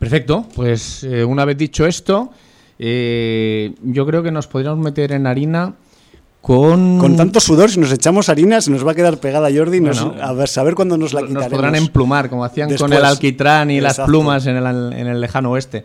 [0.00, 2.32] Perfecto, pues eh, una vez dicho esto,
[2.78, 5.74] eh, yo creo que nos podríamos meter en harina
[6.40, 6.98] con...
[6.98, 9.80] Con tanto sudor, si nos echamos harina, se nos va a quedar pegada Jordi.
[9.82, 11.52] nos- Bueno, a ver, saber cuándo nos la Nos quitaremos.
[11.52, 15.50] podrán emplumar, como hacían con el alquitrán y las plumas en el, en el lejano
[15.50, 15.84] oeste.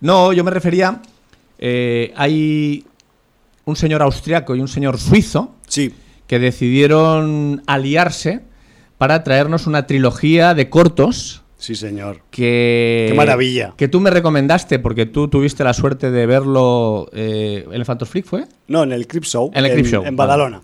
[0.00, 1.00] No, yo me refería.
[1.58, 2.84] eh, hay
[3.66, 5.94] un señor austriaco y un señor suizo Sí,
[6.26, 8.40] que decidieron aliarse
[8.98, 12.20] para traernos una trilogía de cortos sí, señor.
[12.30, 13.06] que...
[13.08, 13.74] Qué maravilla.
[13.76, 17.08] Que tú me recomendaste porque tú tuviste la suerte de verlo...
[17.12, 18.44] Eh, ¿Elefantos Freak fue?
[18.68, 19.50] No, en el Crip Show.
[19.54, 20.16] En el Crip Show, En.
[20.16, 20.60] Badalona.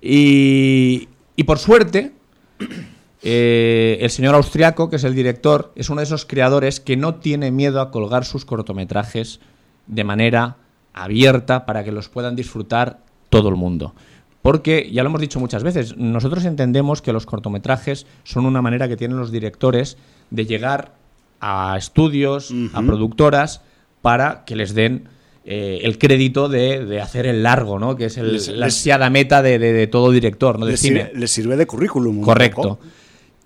[0.00, 2.12] Y, y por suerte,
[3.22, 7.14] eh, el señor austriaco, que es el director, es uno de esos creadores que no
[7.14, 9.40] tiene miedo a colgar sus cortometrajes
[9.86, 10.58] de manera
[10.92, 12.98] abierta para que los puedan disfrutar
[13.30, 13.94] todo el mundo.
[14.42, 18.88] Porque, ya lo hemos dicho muchas veces, nosotros entendemos que los cortometrajes son una manera
[18.88, 19.96] que tienen los directores
[20.34, 20.94] de llegar
[21.40, 23.60] a estudios, a productoras,
[24.02, 25.08] para que les den
[25.46, 27.96] eh, el crédito de, de hacer el largo, ¿no?
[27.96, 30.64] Que es el- Les- la ansiada meta de, de- de todo director, ¿no?
[30.64, 31.04] De Les cine.
[31.06, 32.20] sirve, les sirve de currículum.
[32.22, 32.78] Correcto.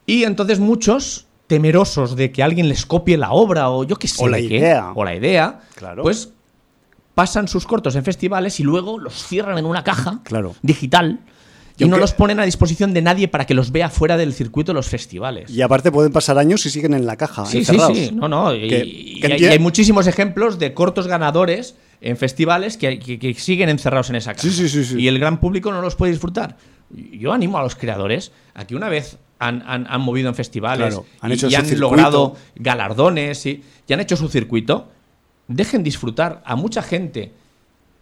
[0.07, 4.22] Y entonces muchos, temerosos de que alguien les copie la obra o yo qué sé,
[4.22, 4.92] O la qué, idea.
[4.94, 6.03] o la idea, Claro.
[6.05, 6.33] pues
[7.14, 10.55] pasan sus cortos en festivales y luego los cierran en una caja Claro.
[10.62, 11.18] digital
[11.79, 14.33] y, Y no los ponen a disposición de nadie para que los vea fuera del
[14.33, 15.49] circuito de los festivales.
[15.51, 17.47] Y aparte pueden pasar años y siguen en la caja.
[17.47, 17.97] Sí, sí, encerrados.
[17.97, 18.11] sí.
[18.12, 18.55] No, no.
[18.55, 22.77] Y, Que- y que hay, enti- y hay muchísimos ejemplos de cortos ganadores en festivales
[22.77, 24.43] que, que- que siguen encerrados en esa caja.
[24.43, 25.01] Sí, sí, sí, sí.
[25.01, 26.57] Y el gran público no los puede disfrutar.
[26.91, 30.88] Yo animo a los creadores a que una vez han, han- han movido en festivales
[30.95, 31.81] Claro, han y- hecho y, han circuito.
[31.91, 34.88] logrado galardones y, y han hecho su circuito,
[35.49, 37.33] dejen disfrutar a mucha gente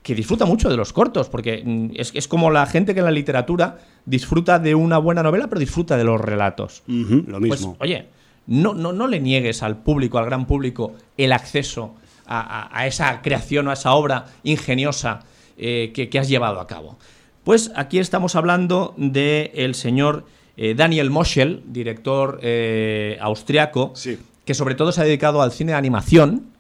[0.07, 3.07] que disfruta mucho de los cortos, porque mm, es, es como la gente que en
[3.07, 6.85] la literatura disfruta de una buena novela, pero disfruta de los relatos.
[6.87, 7.77] Lo Pues, mismo.
[7.81, 8.07] oye,
[8.47, 12.87] no, no, no le niegues al público, al gran público, el acceso a, a- a
[12.87, 15.25] esa creación o a esa obra ingeniosa
[15.59, 16.99] eh, que, que has llevado a cabo.
[17.43, 20.25] Pues aquí estamos hablando del señor
[20.57, 24.19] eh, Daniel Moschel, director eh, austriaco, Sí.
[24.45, 26.55] que sobre todo se ha dedicado al cine de animación.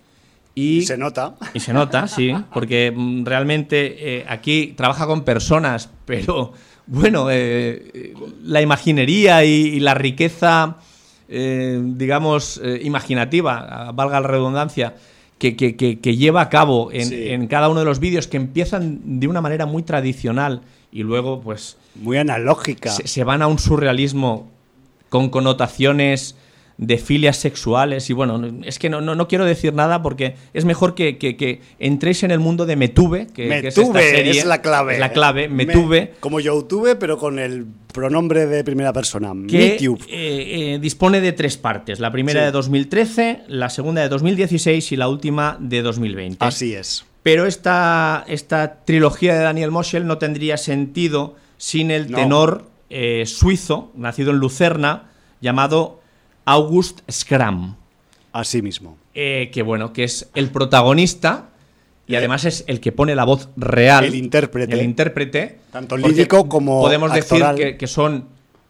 [0.59, 1.35] Y Se nota.
[1.53, 6.55] y se nota, sí, porque mm, realmente eh, aquí trabaja con personas, pero
[6.87, 10.79] bueno, eh, la imaginería y, y la riqueza,
[11.29, 14.95] eh, digamos, imaginativa, ah, valga la redundancia,
[15.38, 17.29] que, que- que- que lleva a cabo en, Sí.
[17.29, 21.42] en cada uno de los vídeos que empiezan de una manera muy tradicional y luego
[21.42, 22.88] pues Muy analógica.
[22.90, 24.51] se, se van a un surrealismo
[25.11, 26.37] con connotaciones
[26.79, 30.67] de filias sexuales y bueno, es que no, no, no quiero decir nada porque es
[30.67, 34.11] mejor que, que- que entréis en el mundo de Metuve, que, que es esta Metuve
[34.11, 34.31] serie.
[34.33, 34.93] es la clave.
[34.95, 36.12] Es la clave, Me- Metuve.
[36.21, 39.33] como YouTube, pero con el pronombre de primera persona.
[39.49, 40.03] que MeTube.
[40.11, 41.99] eh, eh, dispone de tres partes.
[41.99, 42.45] La primera Sí.
[42.47, 46.45] de 2013, la segunda de 2016 y la última de 2020.
[46.45, 47.07] Así es.
[47.23, 52.19] Pero esta, esta trilogía de Daniel Moschel no tendría sentido sin el No.
[52.19, 55.11] tenor eh, suizo, nacido en Lucerna,
[55.41, 56.01] llamado
[56.47, 57.77] August Schramm.
[58.33, 58.97] Así mismo.
[59.15, 61.49] eh, que bueno, que es el protagonista
[62.07, 64.05] y además es el que pone la voz real.
[64.05, 64.73] El intérprete.
[64.75, 65.59] El intérprete.
[65.73, 67.57] Tanto lírico como Podemos actoral.
[67.57, 68.27] decir que, que son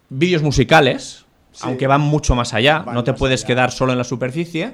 [0.09, 1.63] vídeos musicales, Sí.
[1.65, 2.81] aunque van mucho más allá.
[2.81, 3.47] Van no te puedes allá.
[3.49, 4.73] quedar solo en la superficie.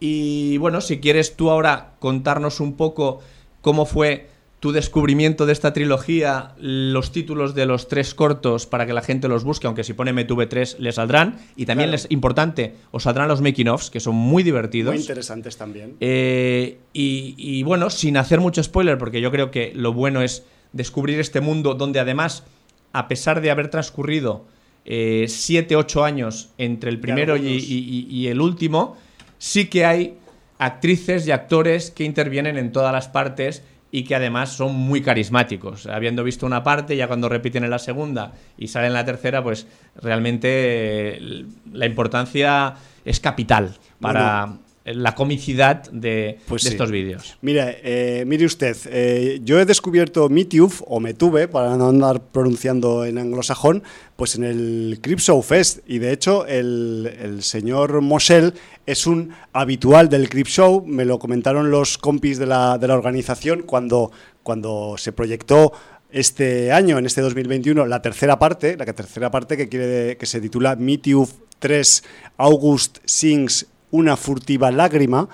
[0.00, 3.20] Y bueno, si quieres tú ahora contarnos un poco
[3.60, 4.28] cómo fue
[4.62, 9.26] tu descubrimiento de esta trilogía, los títulos de los tres cortos para que la gente
[9.26, 11.40] los busque, aunque si pone MTV3 le saldrán.
[11.56, 12.02] Y también, Claro.
[12.04, 14.94] les, importante, os saldrán los making-offs, que son muy divertidos.
[14.94, 15.96] Muy interesantes también.
[15.98, 20.44] Eh, y, y bueno, sin hacer mucho spoiler, porque yo creo que lo bueno es
[20.72, 22.44] descubrir este mundo donde además,
[22.92, 24.44] a pesar de haber transcurrido
[24.84, 28.96] 7, 8 años entre el primero y el último,
[29.38, 30.18] sí que hay
[30.58, 33.64] actrices y actores que intervienen en todas las partes
[33.94, 35.86] y que además son muy carismáticos.
[35.86, 39.42] Habiendo visto una parte, ya cuando repiten en la segunda y salen en la tercera,
[39.42, 39.66] pues
[39.96, 42.74] realmente eh, la importancia
[43.04, 44.54] es capital para,
[44.84, 46.74] la comicidad de, Pues de sí.
[46.74, 47.36] estos vídeos.
[47.40, 52.20] Mira, eh, mire usted, eh, yo he descubierto MeTube, o me tuve, para no andar
[52.20, 53.82] pronunciando en anglosajón,
[54.16, 55.80] pues en el Cripshow Fest.
[55.86, 58.54] Y de hecho, el, el señor Mosel
[58.86, 60.84] es un habitual del Cripshow.
[60.84, 64.10] Me lo comentaron los compis de la, de la organización cuando,
[64.42, 65.72] cuando se proyectó
[66.10, 70.40] este año, en este 2021, la tercera parte, la tercera parte que quiere que se
[70.40, 72.04] titula MeTube 3
[72.36, 75.28] August Sings una furtiva lágrima.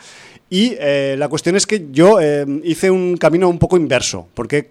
[0.50, 4.70] Y eh, la cuestión es que yo eh, hice un camino un poco inverso, porque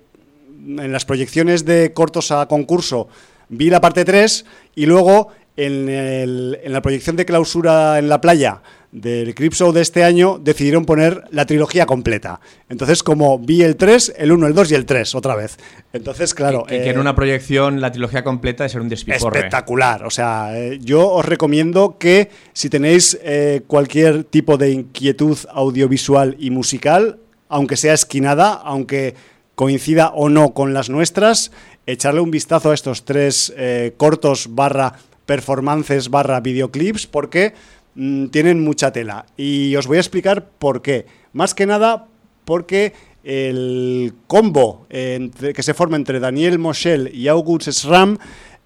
[0.68, 3.08] en las proyecciones de cortos a concurso
[3.50, 8.62] vi la parte 3 y luego en, la proyección de clausura en la playa
[8.92, 12.40] del Cripshow de este año decidieron poner la trilogía completa.
[12.70, 15.58] Entonces, como vi el 3, el 1, el 2 y el 3 otra vez.
[15.94, 16.64] Entonces, claro...
[16.64, 19.40] que, que en eh, una proyección la trilogía completa ser un despiporre.
[19.40, 20.06] Espectacular.
[20.06, 26.36] O sea, eh, yo os recomiendo que si tenéis eh, cualquier tipo de inquietud audiovisual
[26.40, 27.20] y musical,
[27.50, 29.16] aunque sea esquinada, aunque
[29.56, 31.52] coincida o no con las nuestras,
[31.86, 33.54] echarle un vistazo a estos tres
[33.98, 34.94] cortos barra
[35.26, 37.54] performances barra videoclips porque
[37.98, 39.26] mm, tienen mucha tela.
[39.36, 41.06] Y os voy a explicar por qué.
[41.34, 42.08] Más que nada
[42.45, 42.93] porque
[43.26, 48.18] el combo que se forma entre Daniel Moschel y August Schramm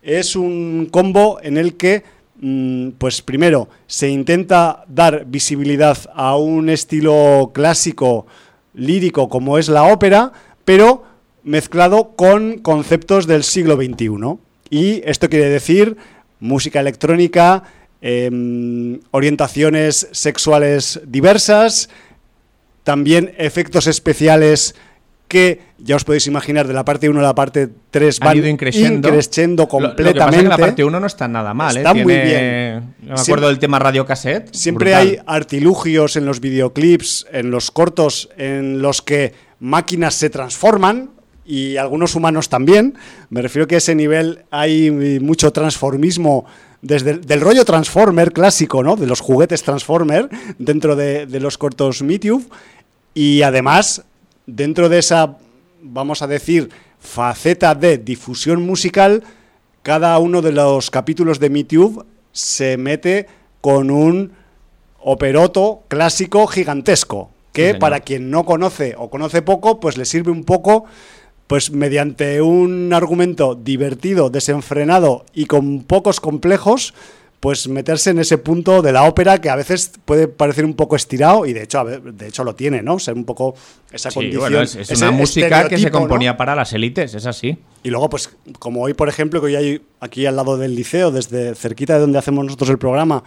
[0.03, 2.03] es un combo en el que,
[2.39, 8.27] mm, pues primero, se intenta dar visibilidad a un estilo clásico
[8.73, 10.31] lírico como es la ópera,
[10.63, 11.03] pero
[11.43, 14.37] mezclado con conceptos del siglo XXI.
[14.69, 15.97] Y esto quiere decir
[16.39, 17.63] música electrónica,
[18.01, 21.89] em, orientaciones sexuales diversas,
[22.83, 24.75] también efectos especiales
[25.27, 28.37] que ya os podéis imaginar de la parte 1 a la parte 3 Han van
[28.37, 29.07] ido increciendo.
[29.07, 30.37] increciendo Lo- Lo, que pasa completamente.
[30.37, 32.03] es que la parte 1 no está nada mal, Está ¿eh?
[32.03, 32.95] muy Tiene- bien.
[32.99, 34.53] Me Siempre- acuerdo del tema radio cassette.
[34.53, 35.07] Siempre brutal.
[35.07, 41.11] hay artilugios en los videoclips, en los cortos, en los que máquinas se transforman
[41.45, 42.95] y algunos humanos también.
[43.29, 44.91] Me refiero que a ese nivel hay
[45.21, 46.45] mucho transformismo
[46.81, 48.95] desde el, del rollo Transformer clásico, ¿no?
[48.95, 52.49] De los juguetes Transformer dentro de, de los cortos MeTube
[53.13, 54.03] y además
[54.45, 55.37] dentro de esa,
[55.81, 56.69] vamos a decir,
[56.99, 59.23] faceta de difusión musical,
[59.83, 63.27] cada uno de los capítulos de MeTube se mete
[63.59, 64.33] con un
[64.99, 70.43] operoto clásico gigantesco, que para quien no conoce o conoce poco, pues le sirve un
[70.43, 70.85] poco,
[71.51, 76.93] pues mediante un argumento divertido, desenfrenado y con pocos complejos,
[77.41, 80.95] pues meterse en ese punto de la ópera que a veces puede parecer un poco
[80.95, 82.99] estirado y de hecho, a ver, de hecho lo tiene, ¿no?
[82.99, 83.55] Ser un poco
[83.91, 84.41] esa Sí, condición.
[84.41, 87.57] bueno, es, es ese una música que se componía para las élites, es así.
[87.81, 88.29] Y luego, pues,
[88.59, 92.01] como hoy, por ejemplo, que hoy hay aquí al lado del liceo, desde cerquita de
[92.01, 93.23] donde hacemos nosotros el programa,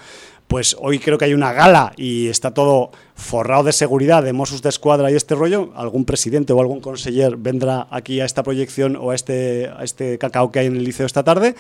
[0.47, 4.63] pues hoy creo que hay una gala y está todo forrado de seguridad, de Mossos
[4.63, 5.73] de Escuadra y este rollo.
[5.75, 10.19] Algún presidente o algún conseller vendrá aquí a esta proyección o a este, a este
[10.19, 11.57] cacao que hay en el liceo esta tarde.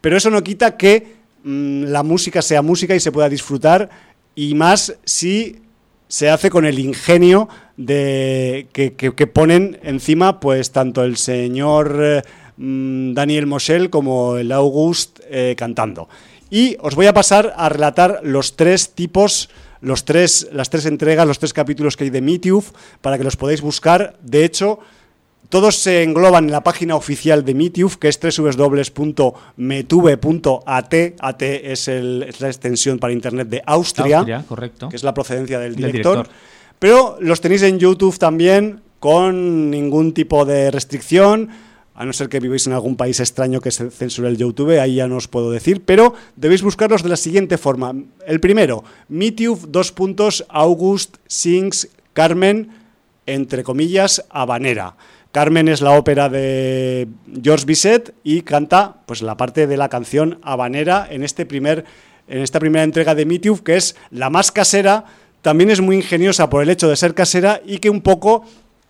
[0.00, 3.90] Pero eso no quita que mm, la música sea música y se pueda disfrutar
[4.34, 5.60] y más si
[6.08, 12.22] se hace con el ingenio de que, ponen encima pues tanto el señor eh,
[12.56, 16.08] mm, Daniel Moschel como el August eh, cantando.
[16.50, 21.26] Y os voy a pasar a relatar los tres tipos, los tres, las tres entregas,
[21.26, 22.64] los tres capítulos que hay de MeTube
[23.02, 24.16] para que los podáis buscar.
[24.22, 24.80] De hecho,
[25.48, 28.18] todos se engloban en la página oficial de MeTube, que es
[29.56, 30.94] www.metube.at.
[31.18, 34.88] AT es, el- es la extensión para Internet de Austria, Austria, correcto.
[34.88, 36.28] que es la procedencia del Del director.
[36.78, 41.48] Pero los tenéis en YouTube también con ningún tipo de restricción,
[41.94, 44.96] a no ser que vivéis en algún país extraño que se censure el YouTube, ahí
[44.96, 47.92] ya no os puedo decir, pero debéis buscarlos de la siguiente forma.
[48.26, 52.70] El primero, MeTube, dos puntos, August Sings Carmen,
[53.26, 54.94] entre comillas, habanera.
[55.32, 57.08] Carmen es la ópera de
[57.42, 61.84] George Bizet y canta pues la parte de la canción habanera en este primer
[62.28, 65.04] en esta primera entrega de MeTube que es la más casera,
[65.42, 68.44] también es muy ingeniosa por el hecho de ser casera y que un poco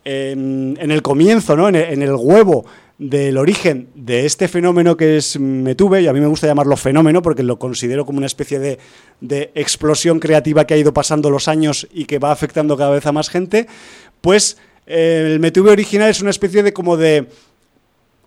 [0.04, 1.68] en, en el comienzo, ¿no?
[1.68, 2.64] en, el, en el huevo
[2.98, 7.22] del origen de este fenómeno que es Metuve, y a mí me gusta llamarlo fenómeno
[7.22, 8.78] porque lo considero como una especie de,
[9.20, 13.06] de explosión creativa que ha ido pasando los años y que va afectando cada vez
[13.06, 13.68] a más gente,
[14.20, 14.58] pues
[14.88, 17.28] el Metuve original es una especie de como de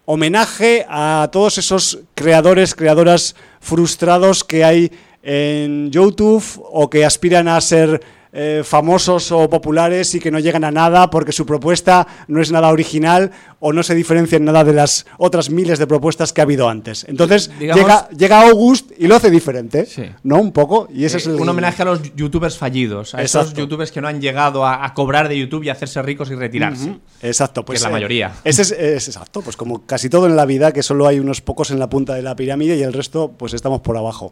[0.05, 4.91] homenaje a todos esos creadores, creadoras frustrados que hay
[5.23, 8.01] en YouTube o que aspiran a ser
[8.33, 12.51] eh, famosos o populares y que no llegan a nada porque su propuesta no es
[12.51, 16.41] nada original o no se diferencia en nada de las otras miles de propuestas que
[16.41, 17.05] ha habido antes.
[17.09, 20.03] Entonces Digamos- llega, llega August y lo hace diferente, Sí.
[20.23, 20.39] ¿no?
[20.39, 20.87] Un poco.
[20.93, 24.01] Y ese Eh, es el, un homenaje a los youtubers fallidos, a esos youtubers que
[24.01, 26.95] no han llegado a, a cobrar de YouTube y a hacerse ricos y retirarse.
[27.21, 28.31] Exacto, pues es la eh, mayoría.
[28.43, 31.41] Ese es, es exacto, pues como casi todo en la vida, que solo hay unos
[31.41, 34.31] pocos en la punta de la pirámide y el resto, pues estamos por abajo.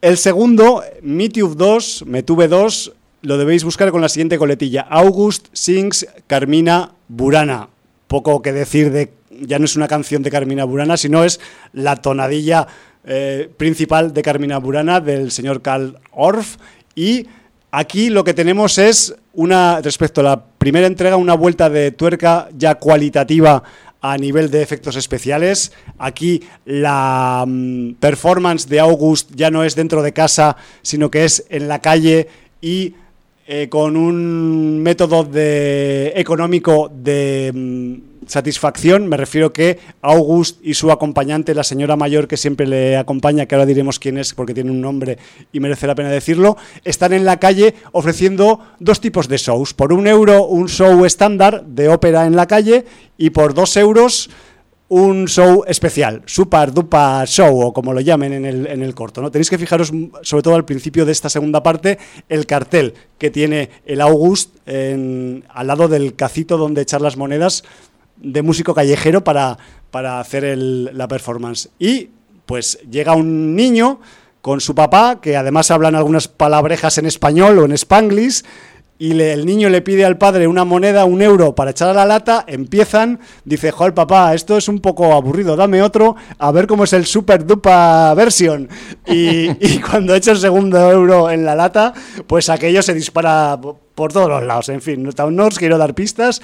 [0.00, 2.92] El segundo, MeTube 2, Metube 2,
[3.22, 7.68] lo debéis buscar con la siguiente coletilla: August Sings Carmina Burana.
[8.06, 9.12] Poco que decir de.
[9.40, 11.40] Ya no es una canción de Carmina Burana, sino es
[11.72, 12.68] la tonadilla
[13.04, 16.58] eh, principal de Carmina Burana del señor Karl Orff.
[16.94, 17.26] Y
[17.72, 22.48] aquí lo que tenemos es una, respecto a la primera entrega, una vuelta de tuerca
[22.56, 23.64] ya cualitativa
[24.00, 25.72] a nivel de efectos especiales.
[25.98, 31.44] Aquí la mm, performance de August ya no es dentro de casa, sino que es
[31.48, 32.28] en la calle
[32.60, 32.94] y
[33.46, 39.08] eh, con un método de, económico de mm, satisfacción.
[39.08, 43.56] Me refiero que August y su acompañante, la señora mayor que siempre le acompaña, que
[43.56, 45.18] ahora diremos quién es porque tiene un nombre
[45.52, 49.74] y merece la pena decirlo, están en la calle ofreciendo dos tipos de shows.
[49.74, 52.84] Por un euro, un show estándar de ópera en la calle
[53.16, 54.30] y por dos euros
[54.88, 59.20] un show especial, super dupa show o como lo llamen en el, en el corto.
[59.20, 59.30] ¿no?
[59.30, 61.98] Tenéis que fijaros mm, sobre todo al principio de esta segunda parte
[62.28, 67.64] el cartel que tiene el August al lado del cacito donde echar las monedas
[68.20, 69.56] de músico callejero para,
[69.90, 71.70] para hacer el- la performance.
[71.78, 72.10] Y
[72.46, 74.00] pues llega un niño
[74.40, 78.42] con su papá, que además hablan algunas palabrejas en español o en spanglish,
[79.00, 81.92] y le- el niño le pide al padre una moneda, un euro para echar a
[81.92, 86.66] la lata, empiezan, dice, joder papá, esto es un poco aburrido, dame otro, a ver
[86.66, 88.68] cómo es el super dupa version.
[89.06, 91.92] Y, y cuando echa el segundo euro en la lata,
[92.26, 95.78] pues aquello se dispara po- por todos los lados, en fin, no, no os quiero
[95.78, 96.40] dar pistas,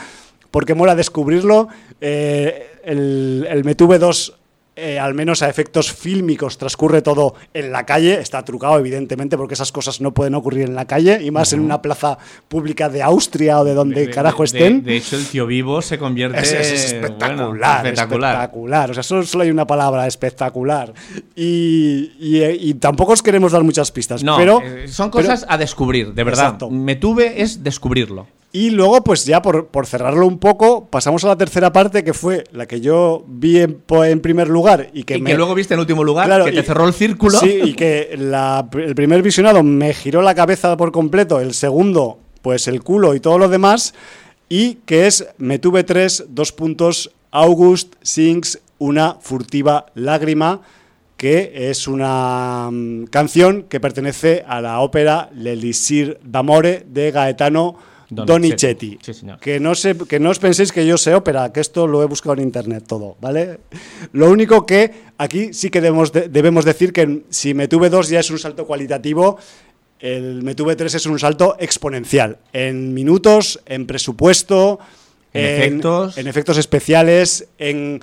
[0.55, 1.67] porque mola descubrirlo.
[2.01, 4.35] Eh, el, el Metube 2,
[4.77, 8.21] eh, al menos a efectos fílmicos, transcurre todo en la calle.
[8.21, 11.59] Está trucado, evidentemente, porque esas cosas no pueden ocurrir en la calle, y más en
[11.61, 14.85] una plaza pública de Austria o de donde De- de- carajo estén.
[14.85, 18.35] De, hecho, el tío vivo se convierte Es, es bueno, espectacular, espectacular.
[18.37, 18.91] espectacular.
[18.91, 20.95] O sea, solo, solo hay una palabra, espectacular.
[21.35, 24.23] Y, y- y tampoco os queremos dar muchas pistas.
[24.23, 26.45] No, pero, eh, son pero- cosas a descubrir, de verdad.
[26.45, 26.71] Exacto.
[26.71, 28.29] Me tuve es descubrirlo.
[28.57, 32.15] Y luego, pues ya por, por cerrarlo un poco, pasamos a la tercera parte, que
[32.15, 35.31] fue la que yo vi en, primer lugar y que y me...
[35.31, 37.37] que luego viste en último lugar, Claro, que te y- cerró el círculo.
[37.41, 42.21] Sí, y que la- el primer visionado me giró la cabeza por completo, el segundo,
[42.43, 43.93] pues el culo y todo lo demás,
[44.49, 50.61] y que es Me tuve tres, dos puntos, August sings una furtiva lágrima,
[51.17, 57.75] que es una mm, canción que pertenece a la ópera L'Elisir d'Amore de Gaetano
[58.15, 58.99] Donizetti.
[59.03, 59.39] Sí, señor.
[59.41, 62.07] Que no, sé, que no os penséis que yo sé ópera, que esto lo he
[62.07, 63.59] buscado en internet todo, ¿vale?
[64.13, 68.09] Lo único que aquí sí que debemos, de- debemos decir que si me tuve 2
[68.09, 69.39] ya es un salto cualitativo,
[70.01, 72.39] el me tuve 3 es un salto exponencial.
[72.53, 74.79] En minutos, en presupuesto,
[75.33, 76.19] En efectos.
[76.19, 78.01] en efectos especiales, en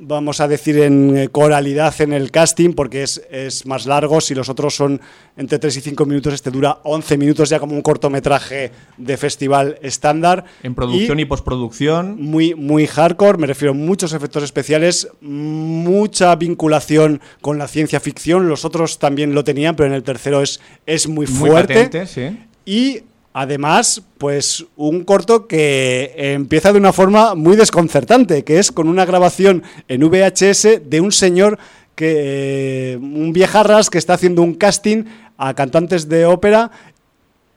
[0.00, 4.20] vamos a decir, en eh, coralidad en el casting, porque es, es más largo.
[4.20, 5.00] Si los otros son
[5.36, 9.78] entre 3 y 5 minutos, este dura 11 minutos, ya como un cortometraje de festival
[9.82, 10.44] estándar.
[10.62, 12.16] En producción y, Y postproducción.
[12.20, 18.48] muy, muy hardcore, me refiero a muchos efectos especiales, mucha vinculación con la ciencia ficción.
[18.48, 21.74] Los otros también lo tenían, pero en el tercero es, es muy Muy fuerte.
[21.74, 22.38] patente, sí.
[22.64, 28.88] Y además, pues un corto que empieza de una forma muy desconcertante, que es con
[28.88, 31.58] una grabación en VHS de un señor
[31.94, 35.04] que un viejarras que está haciendo un casting
[35.36, 36.70] a cantantes de ópera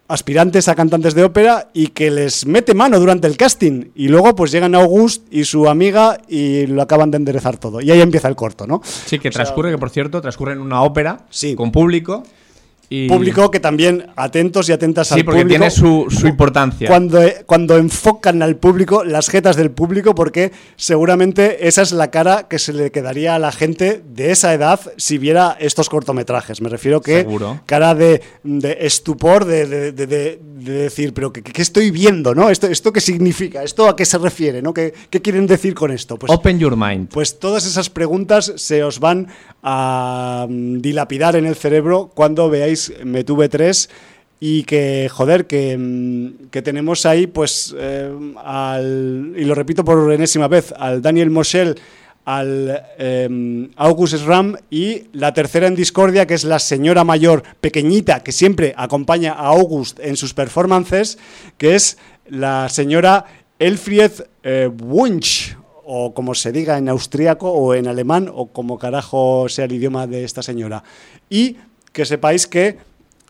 [0.09, 4.35] aspirantes a cantantes de ópera y que les mete mano durante el casting y luego
[4.35, 8.27] pues llegan August y su amiga y lo acaban de enderezar todo y ahí empieza
[8.27, 8.81] el corto, ¿no?
[8.83, 11.55] Sí, que transcurre, que por cierto, transcurre en una ópera Sí.
[11.55, 12.23] con público.
[12.95, 13.07] Y...
[13.07, 15.59] Público que también atentos y atentas Sí, al porque público.
[15.59, 16.87] tiene su, su importancia.
[16.87, 22.47] cuando, cuando enfocan al público, las jetas del público, porque seguramente esa es la cara
[22.47, 26.61] que se le quedaría a la gente de esa edad si viera estos cortometrajes.
[26.61, 27.61] Me refiero que Seguro.
[27.65, 32.33] cara de, de estupor, de, de- de- de- de decir, pero ¿qué, qué estoy viendo?
[32.35, 32.49] ¿no?
[32.49, 33.63] ¿Esto, ¿Esto qué significa?
[33.63, 34.61] ¿Esto a qué se refiere?
[34.61, 34.73] ¿no?
[34.73, 36.17] ¿Qué, qué quieren decir con esto?
[36.17, 37.09] Pues, Open your mind.
[37.09, 39.27] pues todas esas preguntas se os van
[39.61, 43.89] a mm, dilapidar en el cerebro cuando veáis Me tuve tres
[44.39, 48.11] y que, joder, que, mm, que tenemos ahí, pues, eh,
[48.43, 51.75] al, y lo repito por enésima vez, al Daniel Moschel
[52.25, 58.23] al eh, August Ram y la tercera en discordia, que es la señora mayor pequeñita
[58.23, 61.17] que siempre acompaña a August en sus performances,
[61.57, 63.25] que es la señora
[63.59, 64.11] Elfried
[64.43, 65.55] eh, Wunsch,
[65.85, 70.07] o como se diga en austríaco o en alemán, o como carajo sea el idioma
[70.07, 70.83] de esta señora.
[71.29, 71.57] Y
[71.93, 72.77] que sepáis que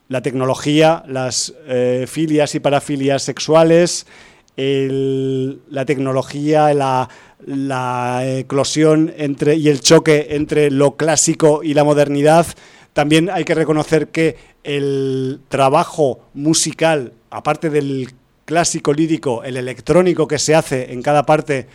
[0.08, 4.08] la tecnología, las eh, filias y parafilias sexuales,
[4.56, 7.10] la tecnología, la,
[7.46, 12.46] la eclosión entre, y el choque entre lo clásico y la modernidad.
[12.94, 18.14] También hay que reconocer que el trabajo musical, aparte del
[18.46, 21.68] clásico lírico, el electrónico que se hace en cada parte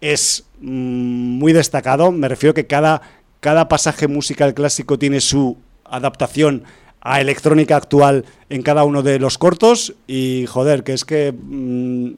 [0.00, 2.10] es mm, muy destacado.
[2.10, 3.00] Me refiero que cada,
[3.40, 6.64] cada pasaje musical clásico tiene su adaptación
[7.00, 12.14] a electrónica actual en cada uno de los cortos y joder, que es que mm,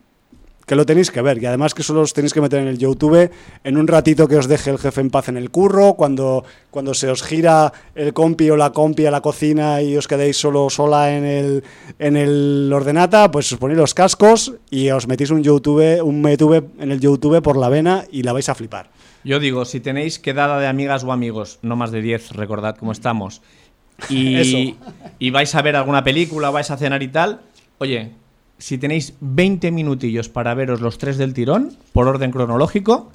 [0.66, 2.76] que lo tenéis que ver y además que solo os tenéis que meter en el
[2.76, 3.30] YouTube
[3.62, 6.92] en un ratito que os deje el jefe en paz en el curro, cuando, cuando
[6.92, 10.68] se os gira el compi o la compi a la cocina y os quedéis solo
[10.68, 11.64] sola en el,
[12.00, 16.68] en el ordenata, pues os ponéis los cascos y os metís un YouTube, un YouTube
[16.78, 18.90] en el YouTube por la vena y la vais a flipar.
[19.22, 22.92] Yo digo, si tenéis quedada de amigas o amigos, no más de 10, recordad cómo
[22.92, 23.40] estamos,
[24.08, 24.78] y, Eso.
[25.18, 27.40] y vais a ver alguna película, vais a cenar y tal,
[27.78, 28.12] oye,
[28.58, 33.10] si tenéis 20 minutillos para veros los tres del tirón, por orden cronológico,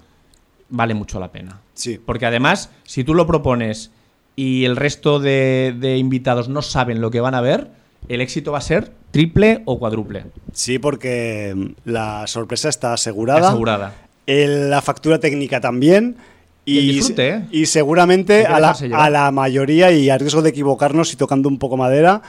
[0.69, 1.61] vale mucho la pena.
[1.73, 1.99] Sí.
[2.03, 3.91] Porque además, si tú lo propones
[4.35, 7.69] y el resto de, de invitados no saben lo que van a ver,
[8.07, 10.25] el éxito va a ser triple o cuádruple.
[10.53, 13.49] Sí, porque mm, la sorpresa está asegurada.
[13.49, 13.95] Asegurada.
[14.25, 16.15] El- la factura técnica también.
[16.63, 17.45] Y disfrute, ¿eh?
[17.51, 21.57] y seguramente a la, a la mayoría, y a riesgo de equivocarnos y tocando un
[21.57, 22.21] poco madera,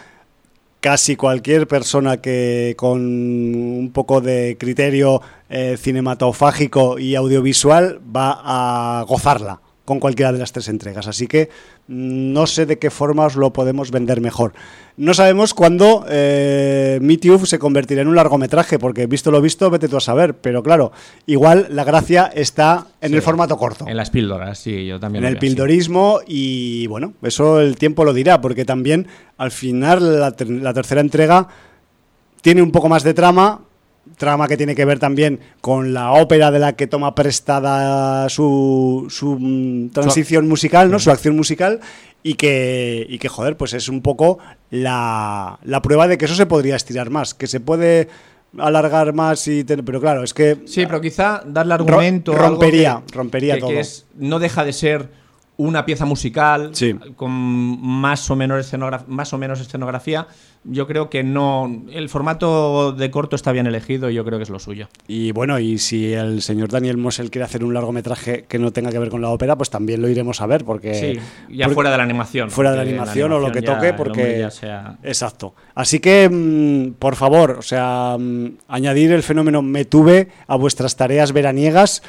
[0.82, 9.04] casi cualquier persona que con un poco de criterio eh, cinematofágico y audiovisual va a
[9.04, 9.60] gozarla
[9.92, 11.06] con cualquiera de las tres entregas.
[11.06, 11.48] Así que
[11.88, 14.52] mm, no sé de qué forma os lo podemos vender mejor.
[14.96, 19.88] No sabemos cuándo eh, Meet se convertirá en un largometraje, porque visto lo visto, vete
[19.88, 20.34] tú a saber.
[20.34, 20.92] Pero claro,
[21.26, 23.16] igual la gracia está en Sí.
[23.16, 25.24] el formato corto En las píldoras, sí, yo también.
[25.24, 29.06] en el pildorismo y bueno, eso el tiempo lo dirá, porque también
[29.38, 31.48] al final la, ter- la tercera entrega
[32.40, 33.60] tiene un poco más de trama,
[34.16, 39.06] trama que tiene que ver también con la ópera de la que toma prestada su,
[39.10, 40.98] su mm, transición musical, ¿no?
[40.98, 41.80] su acción musical.
[42.24, 44.38] Y que, y que, joder, pues es un poco
[44.70, 48.08] la, la prueba de que eso se podría estirar más, que se puede
[48.58, 52.32] alargar más, y ten- pero claro, es que Sí, pero quizá darle argumento.
[52.32, 53.72] algo rompería, que- rompería que- que todo.
[53.80, 55.08] es- no deja de ser
[55.56, 56.94] una pieza musical Sí.
[57.16, 58.72] con más o, menos
[59.08, 60.26] más o menos escenografía.
[60.64, 61.82] Yo creo que no.
[61.90, 64.88] El formato de corto está bien elegido y yo creo que es lo suyo.
[65.08, 68.90] Y bueno, y si el señor Daniel Mosel quiere hacer un largometraje que no tenga
[68.92, 70.94] que ver con la ópera, pues también lo iremos a ver, porque...
[70.94, 72.50] sí, ya porque- fuera de la animación.
[72.50, 74.48] fuera de la animación o lo que toque, porque...
[74.50, 75.54] sea- Exacto.
[75.74, 80.96] Así que, mm, por favor, o sea, mm, añadir el fenómeno Me Tuve a vuestras
[80.96, 82.02] tareas veraniegas.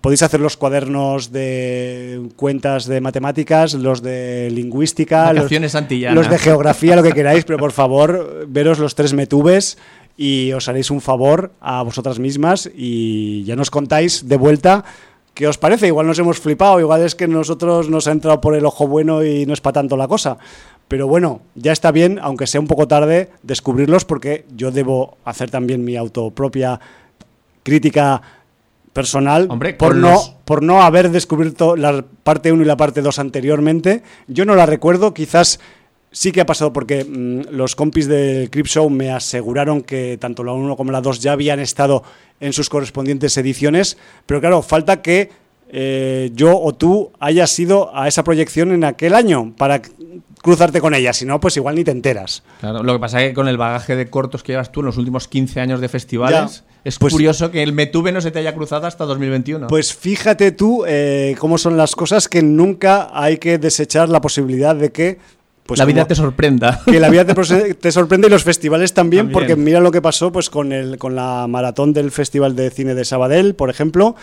[0.00, 5.50] Podéis hacer los cuadernos de cuentas de matemáticas, los de lingüística, los,
[6.14, 9.78] los de geografía, lo que queráis, pero por favor, veros los tres metubes
[10.16, 14.84] y os haréis un favor a vosotras mismas y ya nos contáis de vuelta
[15.34, 15.86] qué os parece.
[15.86, 19.22] Igual nos hemos flipado, igual es que nosotros nos ha entrado por el ojo bueno
[19.22, 20.38] y no es para tanto la cosa.
[20.88, 25.50] Pero bueno, ya está bien, aunque sea un poco tarde, descubrirlos porque yo debo hacer
[25.50, 26.78] también mi autopropia
[27.62, 28.22] crítica
[28.92, 33.02] personal Hombre, por no los- por no haber descubierto la parte 1 y la parte
[33.02, 34.02] 2 anteriormente.
[34.28, 35.60] Yo no la recuerdo, quizás
[36.12, 40.44] sí que ha pasado porque mm, los compis del Crip Show me aseguraron que tanto
[40.44, 42.04] la 1 como la 2 ya habían estado
[42.40, 45.30] en sus correspondientes ediciones, pero claro, falta que
[45.68, 49.82] eh, yo o tú hayas ido a esa proyección en aquel año para
[50.46, 52.42] cruzarte con ella, si no, pues igual ni te enteras.
[52.60, 54.86] Claro, lo que pasa es que con el bagaje de cortos que llevas tú en
[54.86, 58.30] los últimos 15 años de festivales, Ya, es pues- curioso que el Metuve no se
[58.30, 59.66] te haya cruzado hasta 2021.
[59.66, 64.74] Pues fíjate tú eh, cómo son las cosas que nunca hay que desechar la posibilidad
[64.74, 65.18] de que...
[65.66, 66.80] Pues la vida como- te sorprenda.
[66.86, 67.34] que la vida te,
[67.74, 69.32] te sorprende y los festivales también, También.
[69.32, 72.94] porque mira lo que pasó pues con el con la maratón del Festival de Cine
[72.94, 74.14] de Sabadell, por ejemplo,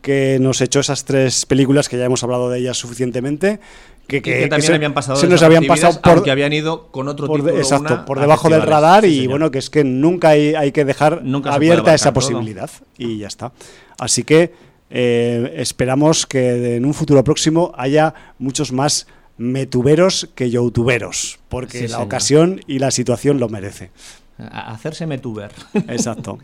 [0.00, 3.58] que nos echó esas tres películas que ya hemos hablado de ellas suficientemente,
[4.06, 7.08] que, que, que también se, habían pasado se nos habían pasado por, habían ido con
[7.08, 9.84] otro por título exacto, una por debajo del radar Sí, y bueno, que es que
[9.84, 12.14] nunca hay, hay que dejar Nunca abierta esa todo.
[12.14, 13.52] posibilidad y ya está.
[13.98, 14.52] Así que
[14.90, 19.06] eh, esperamos que en un futuro próximo haya muchos más
[19.38, 22.04] metuberos que youtuberos, porque Sí, la señor.
[22.04, 23.90] ocasión y la situación lo merece.
[24.38, 25.50] A- hacerse Metuber.
[25.88, 26.38] Exacto.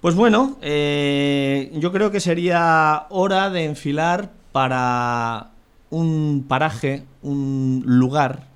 [0.00, 5.49] Pues bueno, eh, yo creo que sería hora de enfilar para
[5.90, 8.48] un paraje, un lugar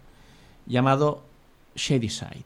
[0.66, 1.24] llamado
[1.74, 2.44] Shadyside.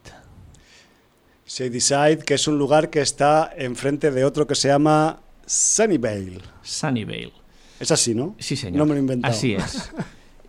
[1.47, 6.41] Shadyside, que es un lugar que está enfrente de otro que se llama Sunnyvale.
[6.63, 7.33] Sunnyvale.
[7.81, 8.35] Es así, ¿no?
[8.39, 8.79] Sí, señor.
[8.79, 9.33] No me lo he inventado.
[9.35, 9.91] Así es.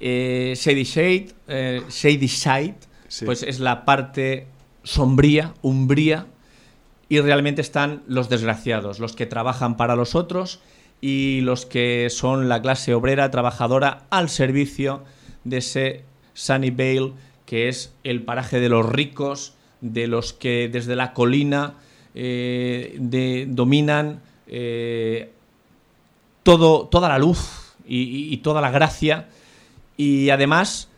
[0.01, 2.75] Eh, Shadyside, eh, Shadyside
[3.09, 3.25] Sí.
[3.25, 4.47] pues es la parte
[4.83, 6.25] sombría, umbría,
[7.09, 10.61] y realmente están los desgraciados, los que trabajan para los otros
[11.01, 15.03] y los que son la clase obrera trabajadora al servicio
[15.43, 17.13] de ese Sunnyvale,
[17.45, 21.75] que es el paraje de los ricos, de los que desde la colina
[22.15, 25.31] eh, de- dominan eh,
[26.43, 29.29] todo, toda la luz y, toda la gracia.
[29.97, 30.89] Y además,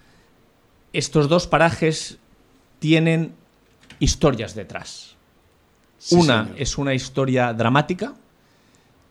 [0.93, 2.17] estos dos parajes
[2.79, 3.33] tienen
[3.99, 5.15] historias detrás.
[5.97, 6.61] Sí, una señor.
[6.61, 8.15] es una historia dramática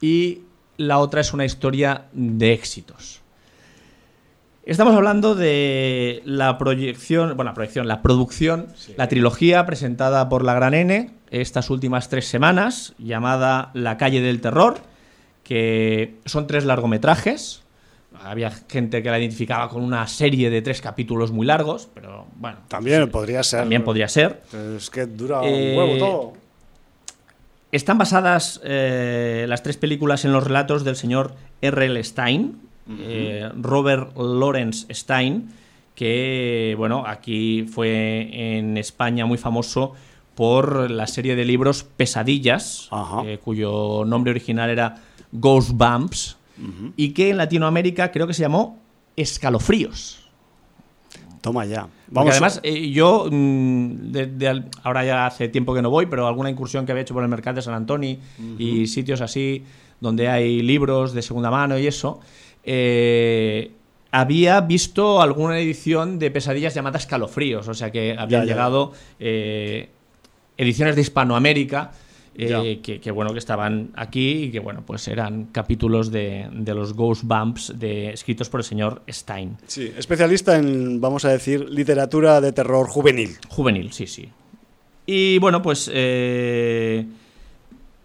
[0.01, 0.41] y
[0.81, 3.21] la otra es una historia de éxitos.
[4.65, 10.55] Estamos hablando de la proyección, bueno, la proyección, la producción, la trilogía presentada por la
[10.55, 14.79] Gran N estas últimas tres semanas, llamada La calle del terror,
[15.45, 17.63] que son tres largometrajes.
[18.23, 22.61] Había gente que la identificaba con una serie de tres capítulos muy largos, pero bueno.
[22.69, 23.61] También sí, podría ser.
[23.61, 24.43] También podría ser.
[24.79, 26.33] Es que dura Eh, un huevo todo.
[27.73, 32.03] Están basadas eh, las tres películas en los relatos del señor R.L.
[32.03, 32.59] Stein,
[32.99, 35.51] eh, Robert Lawrence Stein,
[35.95, 39.95] que bueno, aquí fue en España muy famoso
[40.35, 42.89] por la serie de libros Pesadillas,
[43.25, 44.97] eh, cuyo nombre original era
[45.31, 46.39] Ghostbumps,
[46.97, 48.79] y que en Latinoamérica creo que se llamó
[49.17, 50.20] Escalofríos.
[51.41, 51.89] Toma ya.
[52.09, 55.89] Vamos a- además, eh, yo, mm, de- de al- ahora ya hace tiempo que no
[55.91, 58.19] voy, pero alguna incursión que había hecho por el mercado de San Antonio
[58.59, 59.65] y sitios así
[60.01, 62.21] donde hay libros de segunda mano y eso,
[62.65, 63.71] eh,
[64.13, 68.45] había visto alguna edición de pesadillas llamadas Escalofríos, o sea que habían Ya, ya.
[68.45, 69.89] llegado eh,
[70.57, 71.93] ediciones de Hispanoamérica.
[72.41, 76.95] Eh, que, bueno que estaban aquí y que bueno pues eran capítulos de, de los
[76.95, 82.41] Ghost Bumps de, escritos por el señor Stein Sí, especialista en, vamos a decir, literatura
[82.41, 83.37] de terror juvenil.
[83.49, 84.29] Juvenil, sí, sí.
[85.07, 87.07] Y bueno, pues eh,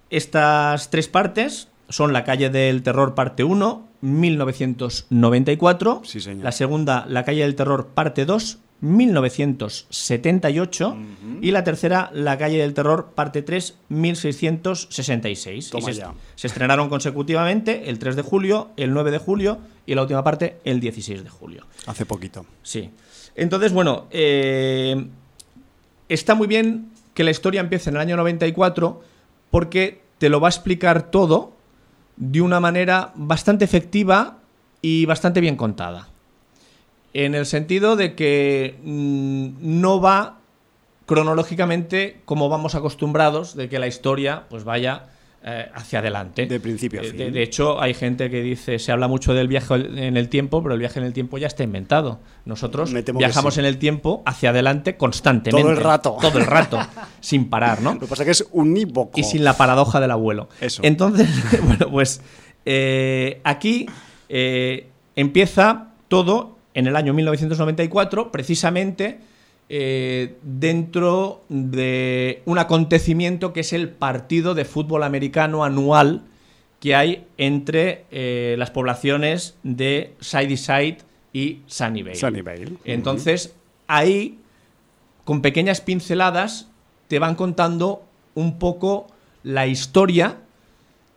[0.09, 6.01] estas tres partes son La calle del terror parte 1, 1994.
[6.03, 6.43] Sí, señor.
[6.43, 10.97] La segunda, La calle del terror parte 2, 1978.
[11.41, 15.69] Y la tercera, La calle del terror parte 3, 1666.
[15.69, 16.03] Toma y se,
[16.36, 20.57] se estrenaron consecutivamente el 3 de julio, el 9 de julio y la última parte
[20.63, 21.65] el 16 de julio.
[21.86, 22.45] Hace poquito.
[22.63, 22.91] Sí.
[23.36, 25.07] Entonces, bueno, eh,
[26.09, 29.01] está muy bien que la historia empiece en el año 94
[29.51, 31.53] porque te lo va a explicar todo
[32.17, 34.39] de una manera bastante efectiva
[34.82, 36.09] y bastante bien contada.
[37.18, 39.49] En el sentido de que mm,
[39.82, 40.39] no va
[41.05, 45.05] cronológicamente como vamos acostumbrados de que la historia pues vaya
[45.47, 46.47] eh, hacia adelante.
[46.47, 47.18] De principio a Eh, fin.
[47.20, 50.63] de- de hecho, hay gente que dice, se habla mucho del viaje en el tiempo,
[50.63, 52.20] pero el viaje en el tiempo ya está inventado.
[52.45, 53.59] Nosotros viajamos sí.
[53.59, 55.61] en el tiempo hacia adelante constantemente.
[55.61, 56.18] Todo el rato.
[56.22, 56.80] Todo el rato,
[57.22, 57.93] sin parar, ¿no?
[57.93, 59.20] Lo que pasa es que es unívoco.
[59.20, 60.49] Y sin la paradoja del abuelo.
[60.59, 60.82] Eso.
[60.84, 61.30] Entonces,
[61.63, 62.22] bueno, pues
[62.66, 63.86] eh, aquí
[64.30, 69.17] eh, empieza todo en el año 1994, precisamente
[69.67, 76.21] eh, dentro de un acontecimiento que es el partido de fútbol americano anual
[76.80, 80.97] que hay entre eh, las poblaciones de Sideside
[81.34, 82.15] y Sunnyvale.
[82.15, 82.73] Sunnyvale.
[82.84, 83.55] Entonces,
[83.88, 84.38] ahí,
[85.23, 86.69] con pequeñas pinceladas,
[87.07, 88.03] te van contando
[88.36, 89.07] un poco
[89.41, 90.38] la historia